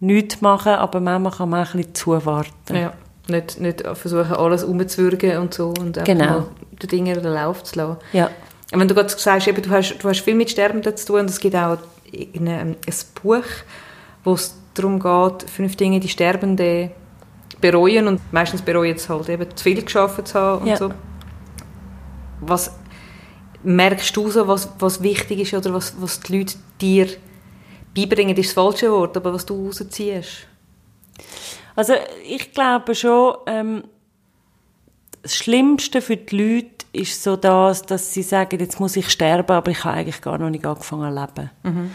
nichts 0.00 0.40
machen, 0.40 0.74
aber 0.74 1.00
manchmal 1.00 1.32
kann 1.32 1.48
man 1.50 1.66
auch 1.66 1.74
ein 1.74 1.78
bisschen 1.78 1.94
zuwarten. 1.94 2.74
Ja, 2.74 2.92
nicht, 3.28 3.60
nicht 3.60 3.82
versuchen, 3.86 4.32
alles 4.32 4.64
umzuwürgen 4.64 5.38
und 5.38 5.54
so 5.54 5.68
und 5.78 6.02
genau. 6.04 6.24
mal 6.24 6.46
die 6.82 6.86
Dinge 6.86 7.14
in 7.14 7.22
den 7.22 7.32
Lauf 7.32 7.62
zu 7.64 7.76
lassen. 7.76 7.96
Ja. 8.12 8.30
Und 8.72 8.80
wenn 8.80 8.88
du 8.88 8.94
gerade 8.94 9.08
sagst, 9.08 9.48
eben, 9.48 9.62
du, 9.62 9.70
hast, 9.70 9.98
du 9.98 10.08
hast 10.08 10.20
viel 10.20 10.34
mit 10.34 10.50
Sterbenden 10.50 10.96
zu 10.96 11.06
tun 11.06 11.20
und 11.20 11.30
es 11.30 11.40
gibt 11.40 11.56
auch 11.56 11.78
ein, 12.12 12.48
ein 12.48 12.76
Buch, 13.22 13.44
wo 14.24 14.34
es 14.34 14.56
darum 14.74 15.00
geht, 15.00 15.50
fünf 15.50 15.76
Dinge, 15.76 16.00
die 16.00 16.08
Sterbenden 16.08 16.90
bereuen 17.60 18.06
und 18.06 18.20
meistens 18.32 18.62
bereuen 18.62 18.96
es 18.96 19.08
halt 19.08 19.28
eben 19.28 19.46
zu 19.54 19.64
viel 19.64 19.82
geschafft 19.82 20.28
zu 20.28 20.38
haben 20.38 20.62
und 20.62 20.68
ja. 20.68 20.76
so. 20.76 20.92
Was 22.40 22.72
merkst 23.62 24.16
du 24.16 24.30
so, 24.30 24.48
was, 24.48 24.70
was 24.78 25.02
wichtig 25.02 25.40
ist 25.40 25.54
oder 25.54 25.74
was, 25.74 25.94
was 26.00 26.20
die 26.20 26.38
Leute 26.38 26.54
dir 26.80 27.08
beibringen, 27.94 28.36
ist 28.36 28.50
das 28.50 28.54
falsche 28.54 28.90
Wort, 28.90 29.16
aber 29.16 29.32
was 29.34 29.46
du 29.46 29.66
rausziehst? 29.66 30.46
Also 31.76 31.94
ich 32.26 32.52
glaube 32.52 32.94
schon, 32.94 33.34
ähm, 33.46 33.84
das 35.22 35.34
Schlimmste 35.34 36.00
für 36.00 36.16
die 36.16 36.36
Leute 36.36 36.86
ist 36.92 37.22
so 37.22 37.36
das, 37.36 37.82
dass 37.82 38.12
sie 38.12 38.22
sagen, 38.22 38.58
jetzt 38.58 38.80
muss 38.80 38.96
ich 38.96 39.08
sterben, 39.10 39.52
aber 39.52 39.70
ich 39.70 39.84
habe 39.84 39.98
eigentlich 39.98 40.20
gar 40.20 40.38
noch 40.38 40.50
nicht 40.50 40.66
angefangen 40.66 41.14
zu 41.14 41.20
leben. 41.20 41.50
Mhm. 41.62 41.90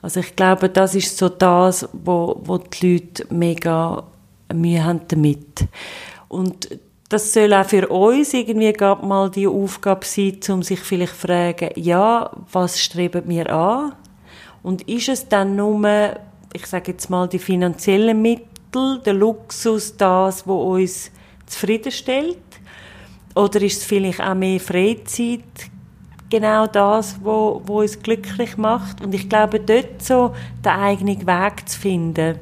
Also 0.00 0.20
ich 0.20 0.36
glaube, 0.36 0.68
das 0.68 0.94
ist 0.94 1.16
so 1.18 1.28
das, 1.28 1.88
wo, 1.92 2.40
wo 2.44 2.58
die 2.58 2.92
Leute 2.92 3.26
mega 3.34 4.04
Mühe 4.52 4.84
haben 4.84 5.00
damit. 5.08 5.66
Und 6.28 6.68
das 7.08 7.32
soll 7.32 7.54
auch 7.54 7.64
für 7.64 7.88
uns 7.88 8.34
irgendwie 8.34 8.74
mal 9.02 9.30
die 9.30 9.46
Aufgabe 9.46 10.04
sein, 10.04 10.38
um 10.50 10.62
sich 10.62 10.80
vielleicht 10.80 11.14
zu 11.14 11.26
fragen, 11.26 11.70
ja, 11.76 12.30
was 12.52 12.80
streben 12.80 13.28
wir 13.28 13.50
an? 13.52 13.94
Und 14.62 14.82
ist 14.82 15.08
es 15.08 15.28
dann 15.28 15.56
nur, 15.56 15.80
ich 16.52 16.66
sage 16.66 16.92
jetzt 16.92 17.08
mal, 17.08 17.26
die 17.26 17.38
finanziellen 17.38 18.20
Mittel, 18.20 19.00
der 19.04 19.14
Luxus, 19.14 19.96
das, 19.96 20.46
wo 20.46 20.74
uns 20.74 21.10
zufriedenstellt? 21.46 22.36
Oder 23.34 23.62
ist 23.62 23.78
es 23.78 23.84
vielleicht 23.84 24.20
auch 24.20 24.34
mehr 24.34 24.60
Freizeit, 24.60 25.40
genau 26.28 26.66
das, 26.66 27.16
wo, 27.22 27.62
wo 27.64 27.80
uns 27.80 28.02
glücklich 28.02 28.58
macht? 28.58 29.00
Und 29.00 29.14
ich 29.14 29.30
glaube, 29.30 29.60
dort 29.60 30.02
so 30.02 30.34
den 30.62 30.72
eigenen 30.72 31.26
Weg 31.26 31.68
zu 31.68 31.78
finden, 31.78 32.38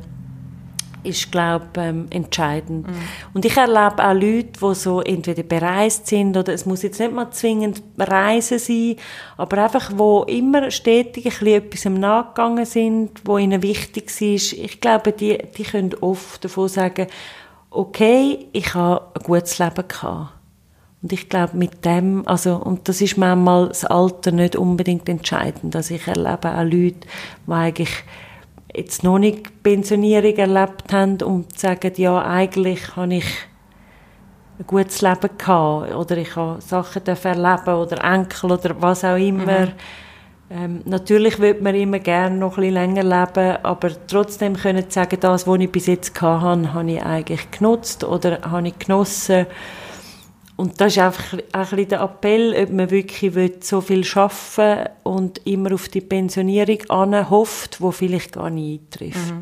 ist, 1.07 1.31
glaube 1.33 1.67
ähm, 1.77 2.07
entscheidend. 2.11 2.87
Mhm. 2.87 2.95
Und 3.35 3.45
ich 3.45 3.57
erlebe 3.57 4.05
auch 4.05 4.13
Leute, 4.13 4.53
die 4.61 4.75
so 4.75 5.01
entweder 5.01 5.43
bereist 5.43 6.07
sind 6.07 6.37
oder 6.37 6.53
es 6.53 6.67
muss 6.67 6.83
jetzt 6.83 7.01
nicht 7.01 7.13
mal 7.13 7.31
zwingend 7.31 7.83
Reisen 7.99 8.59
sein, 8.59 8.97
aber 9.37 9.65
einfach, 9.65 9.93
wo 9.95 10.25
immer 10.25 10.71
stetig 10.71 11.27
ein 11.27 11.31
bisschen 11.31 11.47
etwas 11.49 11.85
Nachgegangen 11.85 12.67
sind, 12.67 13.11
wo 13.25 13.39
ihnen 13.39 13.63
wichtig 13.63 14.07
ist. 14.21 14.53
Ich 14.53 14.81
glaube, 14.81 15.13
die, 15.13 15.39
die 15.57 15.65
können 15.65 15.95
oft 16.01 16.45
davon 16.45 16.69
sagen, 16.69 17.07
okay, 17.71 18.49
ich 18.53 18.75
habe 18.75 19.07
ein 19.15 19.23
gutes 19.23 19.59
Leben 19.59 19.87
gehabt. 19.87 20.33
Und 21.03 21.13
ich 21.13 21.29
glaube, 21.29 21.57
mit 21.57 21.85
dem, 21.85 22.27
also, 22.27 22.57
und 22.57 22.89
das 22.89 23.01
ist 23.01 23.17
manchmal 23.17 23.69
das 23.69 23.85
Alter 23.85 24.33
nicht 24.33 24.57
unbedingt 24.57 25.09
entscheidend. 25.09 25.77
Also 25.77 25.95
ich 25.95 26.07
erlebe 26.07 26.53
auch 26.53 26.65
Leute, 26.65 27.07
die 27.47 27.53
eigentlich 27.53 28.03
jetzt 28.75 29.03
noch 29.03 29.19
nicht 29.19 29.63
Pensionierung 29.63 30.37
erlebt 30.37 30.93
haben 30.93 31.21
und 31.23 31.59
sagen, 31.59 31.93
ja, 31.97 32.23
eigentlich 32.23 32.97
habe 32.97 33.15
ich 33.15 33.27
ein 34.59 34.67
gutes 34.67 35.03
Leben 35.03 35.31
gehabt 35.37 35.95
oder 35.95 36.17
ich 36.17 36.35
habe 36.37 36.61
Sachen 36.61 37.07
erleben 37.07 37.75
oder 37.75 38.03
Enkel 38.05 38.53
oder 38.53 38.81
was 38.81 39.05
auch 39.05 39.17
immer. 39.17 39.67
Mhm. 39.67 39.73
Ähm, 40.49 40.81
natürlich 40.85 41.41
würde 41.41 41.63
man 41.63 41.75
immer 41.75 41.99
gerne 41.99 42.37
noch 42.37 42.57
ein 42.57 42.63
bisschen 42.63 42.75
länger 42.75 43.03
leben, 43.03 43.57
aber 43.65 43.91
trotzdem 44.07 44.55
können 44.55 44.89
sagen, 44.89 45.19
das, 45.21 45.47
was 45.47 45.61
ich 45.61 45.73
bis 45.73 45.87
jetzt 45.87 46.21
hatte, 46.21 46.73
habe 46.73 46.93
ich 46.93 47.03
eigentlich 47.03 47.51
genutzt 47.51 48.05
oder 48.05 48.39
habe 48.43 48.69
ich 48.69 48.79
genossen. 48.79 49.47
Und 50.57 50.81
das 50.81 50.93
ist 50.93 50.99
einfach 50.99 51.35
ein 51.35 51.41
bisschen 51.53 51.89
der 51.89 52.01
Appell, 52.01 52.57
ob 52.63 52.71
man 52.71 52.91
wirklich 52.91 53.53
so 53.61 53.83
viel 53.83 54.07
arbeiten 54.15 54.91
und 55.03 55.47
immer 55.47 55.75
auf 55.75 55.89
die 55.89 56.01
Pensionierung 56.01 56.79
hofft, 57.29 57.81
wo 57.81 57.91
vielleicht 57.91 58.33
gar 58.33 58.49
nicht 58.49 58.83
eintrifft. 58.95 59.35
Mhm. 59.35 59.41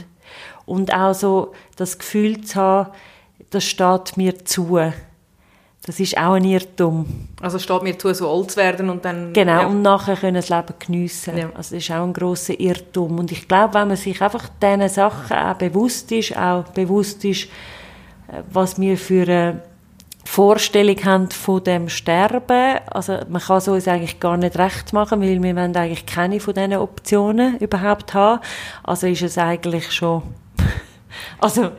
Und 0.67 0.93
auch 0.93 1.15
so 1.15 1.53
das 1.77 1.99
Gefühl 1.99 2.41
zu 2.41 2.57
haben, 2.57 2.91
das 3.51 3.65
steht 3.65 4.17
mir 4.17 4.45
zu. 4.45 4.81
Das 5.87 6.01
ist 6.01 6.17
auch 6.17 6.33
ein 6.33 6.45
Irrtum. 6.45 7.29
Also 7.43 7.59
steht 7.59 7.83
mir 7.83 7.99
zu, 7.99 8.12
so 8.15 8.31
alt 8.31 8.53
zu 8.53 8.57
werden 8.57 8.89
und 8.89 9.05
dann... 9.05 9.35
Genau, 9.35 9.61
ja. 9.61 9.67
und 9.67 9.83
nachher 9.83 10.17
können 10.17 10.37
das 10.37 10.49
Leben 10.49 10.75
geniessen. 10.79 11.37
Ja. 11.37 11.47
Also 11.55 11.75
das 11.77 11.85
ist 11.85 11.91
auch 11.91 12.05
ein 12.05 12.15
grosser 12.15 12.59
Irrtum. 12.59 13.19
Und 13.19 13.31
ich 13.31 13.47
glaube, 13.47 13.75
wenn 13.75 13.89
man 13.89 13.97
sich 13.99 14.21
einfach 14.23 14.49
diesen 14.62 14.89
Sachen 14.89 15.37
auch 15.37 15.55
bewusst 15.55 16.11
ist, 16.11 16.37
auch 16.37 16.65
bewusst 16.71 17.23
ist, 17.27 17.45
äh, 18.29 18.43
was 18.51 18.81
wir 18.81 18.97
für 18.97 19.23
eine 19.25 19.62
Vorstellung 20.25 20.97
haben 21.05 21.31
von 21.31 21.62
dem 21.62 21.89
Sterben. 21.89 22.79
Also 22.91 23.18
man 23.29 23.43
kann 23.43 23.59
es 23.59 23.68
uns 23.68 23.89
eigentlich 23.89 24.20
gar 24.20 24.37
nicht 24.37 24.57
recht 24.59 24.93
machen, 24.93 25.20
weil 25.20 25.43
wir 25.43 25.57
wollen 25.57 25.77
eigentlich 25.77 26.07
keine 26.07 26.41
von 26.41 26.55
diesen 26.55 26.75
Optionen 26.75 27.59
überhaupt 27.59 28.14
haben. 28.14 28.41
Also 28.83 29.07
ist 29.07 29.22
es 29.22 29.39
eigentlich 29.39 29.93
schon... 29.93 30.22
also 31.41 31.70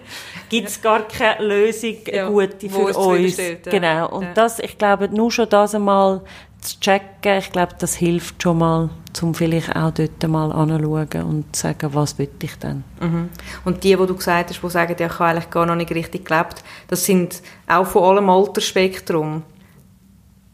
gibt 0.50 0.70
es 0.70 0.82
gar 0.82 1.08
keine 1.08 1.46
Lösung 1.46 1.98
Ja, 2.06 2.30
gute 2.30 2.70
für 2.70 2.90
es 2.90 2.98
uns. 2.98 3.38
Genau. 3.64 4.10
Und 4.10 4.24
Ja. 4.24 4.34
das, 4.34 4.60
ich 4.60 4.78
glaube, 4.78 5.10
nur 5.10 5.32
schon 5.32 5.50
das 5.50 5.76
einmal 5.76 6.22
zu 6.66 6.80
checken, 6.80 7.38
ich 7.38 7.52
glaube, 7.52 7.76
das 7.80 7.96
hilft 7.96 8.42
schon 8.42 8.58
mal, 8.58 8.90
um 9.22 9.34
vielleicht 9.34 9.76
auch 9.76 9.92
dort 9.92 10.28
mal 10.28 10.52
anzuschauen 10.52 11.24
und 11.24 11.56
zu 11.56 11.62
sagen, 11.62 11.94
was 11.94 12.18
will 12.18 12.30
ich 12.42 12.56
denn. 12.56 12.84
Mhm. 13.00 13.30
Und 13.64 13.84
die, 13.84 13.96
die 13.96 14.06
du 14.06 14.16
gesagt 14.16 14.50
hast, 14.50 14.62
die 14.62 14.70
sagen, 14.70 14.96
ja, 15.00 15.06
ich 15.06 15.20
habe 15.20 15.26
eigentlich 15.26 15.50
gar 15.50 15.66
noch 15.66 15.76
nicht 15.76 15.92
richtig 15.92 16.26
gelebt, 16.26 16.64
das 16.88 17.06
sind 17.06 17.42
auch 17.68 17.86
von 17.86 18.04
allem 18.04 18.30
Altersspektrum. 18.30 19.44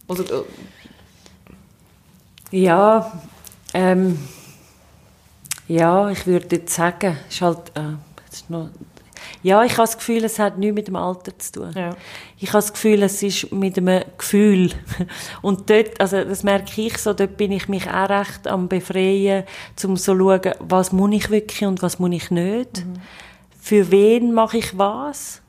Oder, 0.08 0.24
äh, 0.24 0.44
Ja, 2.52 3.12
ähm, 3.74 4.20
ja, 5.68 6.10
ich 6.10 6.28
würde 6.28 6.58
jetzt 6.58 6.76
sagen, 6.76 7.18
es 7.30 7.36
ist 7.36 7.42
halt, 7.42 7.72
äh, 7.76 7.96
ist 8.30 8.50
noch, 8.50 8.70
ja, 9.44 9.64
ich 9.64 9.74
habe 9.74 9.84
das 9.84 9.98
Gefühl, 9.98 10.24
es 10.24 10.38
hat 10.38 10.58
nichts 10.58 10.76
mit 10.76 10.88
dem 10.88 10.96
Alter 10.96 11.38
zu 11.38 11.52
tun. 11.52 11.72
Ja. 11.76 11.96
Ich 12.38 12.50
habe 12.50 12.60
das 12.60 12.74
Gefühl, 12.74 13.02
es 13.04 13.24
ist 13.24 13.52
mit 13.52 13.78
einem 13.78 14.04
Gefühl. 14.18 14.72
Und 15.42 15.70
dort, 15.70 16.00
also 16.00 16.24
das 16.24 16.44
merke 16.44 16.82
ich 16.82 16.98
so, 16.98 17.14
dort 17.14 17.38
bin 17.38 17.52
ich 17.52 17.68
mich 17.68 17.90
auch 17.90 18.10
recht 18.10 18.48
am 18.48 18.68
Befreien, 18.68 19.44
um 19.84 19.98
so 19.98 20.14
zu 20.14 20.18
schauen, 20.18 20.54
was 20.60 20.92
muss 20.92 21.14
ich 21.14 21.30
wirklich 21.30 21.66
und 21.66 21.82
was 21.82 21.98
muss 21.98 22.12
ich 22.12 22.30
nicht. 22.30 22.86
Für 23.60 23.90
wen 23.92 24.34
mache 24.34 24.58
ich 24.58 24.78
was? 24.78 25.42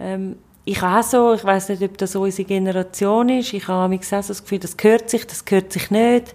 Ähm, 0.00 0.36
ich 0.64 0.80
habe 0.80 1.00
auch 1.00 1.02
so, 1.02 1.34
ich 1.34 1.44
weiß 1.44 1.70
nicht, 1.70 1.82
ob 1.82 1.98
das 1.98 2.12
so 2.12 2.22
unsere 2.22 2.46
Generation 2.46 3.28
ist, 3.28 3.52
ich 3.52 3.66
habe 3.66 3.94
auch 3.94 4.02
so 4.02 4.16
das 4.16 4.42
Gefühl, 4.42 4.60
das 4.60 4.76
gehört 4.76 5.10
sich, 5.10 5.26
das 5.26 5.44
gehört 5.44 5.72
sich 5.72 5.90
nicht. 5.90 6.34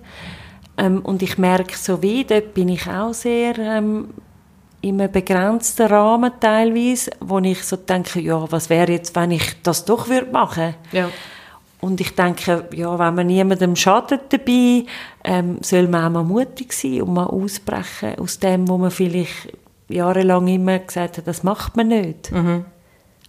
Ähm, 0.77 1.01
und 1.03 1.23
ich 1.23 1.37
merke 1.37 1.77
so 1.77 2.01
wie, 2.01 2.23
dort 2.23 2.53
bin 2.53 2.69
ich 2.69 2.87
auch 2.87 3.13
sehr 3.13 3.57
ähm, 3.57 4.09
in 4.81 5.01
einem 5.01 5.11
begrenzten 5.11 5.87
Rahmen 5.87 6.31
teilweise, 6.39 7.11
wo 7.19 7.39
ich 7.39 7.63
so 7.63 7.75
denke, 7.77 8.19
ja, 8.21 8.49
was 8.51 8.69
wäre 8.69 8.91
jetzt, 8.91 9.15
wenn 9.15 9.31
ich 9.31 9.61
das 9.63 9.85
doch 9.85 10.07
würde 10.07 10.31
machen 10.31 10.75
Ja. 10.91 11.09
und 11.81 11.99
ich 11.99 12.13
denke, 12.15 12.65
ja, 12.73 12.97
wenn 12.99 13.15
man 13.15 13.27
niemandem 13.27 13.75
schadet 13.75 14.31
dabei, 14.31 14.85
ähm, 15.23 15.57
soll 15.61 15.87
man 15.87 16.05
auch 16.05 16.09
mal 16.11 16.23
mutig 16.23 16.73
sein 16.73 17.01
und 17.01 17.13
mal 17.13 17.25
ausbrechen 17.25 18.19
aus 18.19 18.39
dem, 18.39 18.67
wo 18.67 18.77
man 18.77 18.91
vielleicht 18.91 19.51
jahrelang 19.89 20.47
immer 20.47 20.79
gesagt 20.79 21.17
hat, 21.17 21.27
das 21.27 21.43
macht 21.43 21.75
man 21.75 21.87
nicht. 21.87 22.31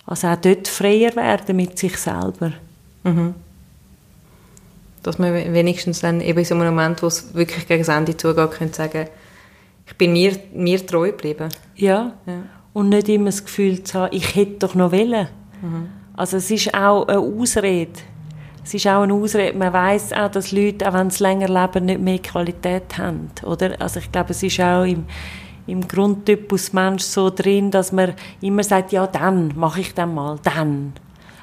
Also 0.07 0.29
auch 0.29 0.37
dort 0.37 0.69
freier 0.69 1.15
werden 1.17 1.57
mit 1.57 1.79
sich 1.79 1.97
selber. 1.97 2.53
Dass 5.03 5.19
man 5.19 5.33
wenigstens 5.33 6.01
dann 6.01 6.21
eben 6.21 6.39
in 6.41 6.45
so 6.45 6.55
einem 6.55 6.67
Moment, 6.75 7.03
wo 7.03 7.07
es 7.07 7.33
wirklich 7.35 7.67
gegen 7.69 7.85
das 7.85 7.95
Ende 7.97 8.17
zugeht, 8.17 8.51
könnte 8.51 8.75
sagen, 8.77 9.07
ich 9.89 9.97
bin 9.97 10.13
mir, 10.13 10.37
mir 10.53 10.87
treu 10.87 11.11
geblieben. 11.11 11.49
Ja. 11.75 12.13
Ja. 12.27 12.43
Und 12.73 12.91
nicht 12.91 13.09
immer 13.09 13.27
das 13.27 13.45
Gefühl 13.45 13.83
zu 13.83 13.99
haben, 13.99 14.15
ich 14.15 14.37
hätte 14.37 14.67
doch 14.67 14.75
noch 14.75 14.93
wollen. 14.93 15.29
Also 16.15 16.37
es 16.37 16.51
ist 16.51 16.75
auch 16.75 17.09
eine 17.09 17.19
Ausrede. 17.19 17.93
Es 18.63 18.75
ist 18.75 18.87
auch 18.87 19.03
eine 19.03 19.15
Ausrede. 19.15 19.57
Man 19.57 19.73
weiß 19.73 20.13
auch, 20.13 20.31
dass 20.31 20.53
Leute, 20.53 20.89
auch 20.89 20.95
wenn 20.95 21.11
sie 21.11 21.23
länger 21.23 21.49
leben, 21.49 21.87
nicht 21.87 22.01
mehr 22.01 22.19
Qualität 22.19 22.99
haben. 22.99 23.31
Oder? 23.45 23.81
Also 23.81 23.99
ich 24.01 24.13
glaube, 24.13 24.31
es 24.31 24.43
ist 24.43 24.61
auch 24.61 24.85
im, 24.85 25.07
im 25.67 25.89
Grundtypus 25.89 26.73
Mensch 26.73 27.03
so 27.03 27.31
drin, 27.31 27.71
dass 27.71 27.93
man 27.93 28.15
immer 28.41 28.63
sagt, 28.63 28.93
ja, 28.93 29.07
dann 29.07 29.55
mache 29.57 29.81
ich 29.81 29.95
dann 29.95 30.15
mal, 30.15 30.39
dann. 30.43 30.93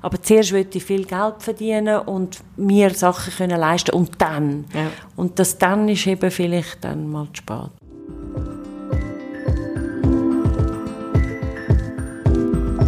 Aber 0.01 0.21
zuerst 0.21 0.51
will 0.51 0.67
ich 0.71 0.83
viel 0.83 1.05
Geld 1.05 1.35
verdienen 1.39 1.97
und 2.01 2.37
mir 2.57 2.91
Sachen 2.91 3.33
können 3.33 3.59
leisten 3.59 3.95
und 3.95 4.21
dann. 4.21 4.65
Ja. 4.73 4.91
Und 5.15 5.39
das 5.39 5.57
dann 5.57 5.89
ist 5.89 6.05
eben 6.05 6.29
vielleicht 6.29 6.83
dann 6.83 7.09
mal 7.09 7.27
zu 7.33 7.37
spät. 7.37 7.71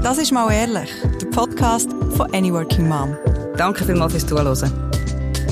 Das 0.08 0.18
ist 0.20 0.32
mal 0.32 0.50
ehrlich, 0.50 0.90
der 1.22 1.26
Podcast 1.32 1.90
von 2.16 2.34
Any 2.34 2.54
Working 2.54 2.88
Mom. 2.88 3.18
Danke 3.58 3.84
vielmals 3.84 4.14
fürs 4.14 4.26
Zuhören. 4.26 4.72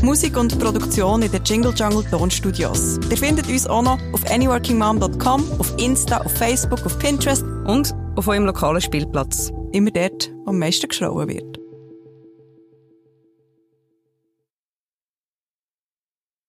Musik 0.01 0.37
und 0.37 0.57
Produktion 0.57 1.21
in 1.23 1.29
den 1.29 1.43
Jingle 1.43 1.73
Jungle 1.75 2.05
Tonstudios. 2.09 2.97
Ihr 3.09 3.17
findet 3.17 3.49
uns 3.49 3.67
auch 3.67 3.81
noch 3.81 3.99
auf 4.13 4.31
anyworkingmom.com, 4.31 5.51
auf 5.59 5.73
Insta, 5.77 6.19
auf 6.19 6.31
Facebook, 6.31 6.85
auf 6.85 6.97
Pinterest, 6.99 7.43
Und 7.67 7.93
auf 8.15 8.29
eurem 8.29 8.45
lokalen 8.45 8.79
Spielplatz. 8.79 9.51
immer 9.73 9.91
dort, 9.91 10.33
wo 10.45 10.51
am 10.51 10.59
meisten 10.59 10.87
geschrauen 10.87 11.27
wird. 11.27 11.64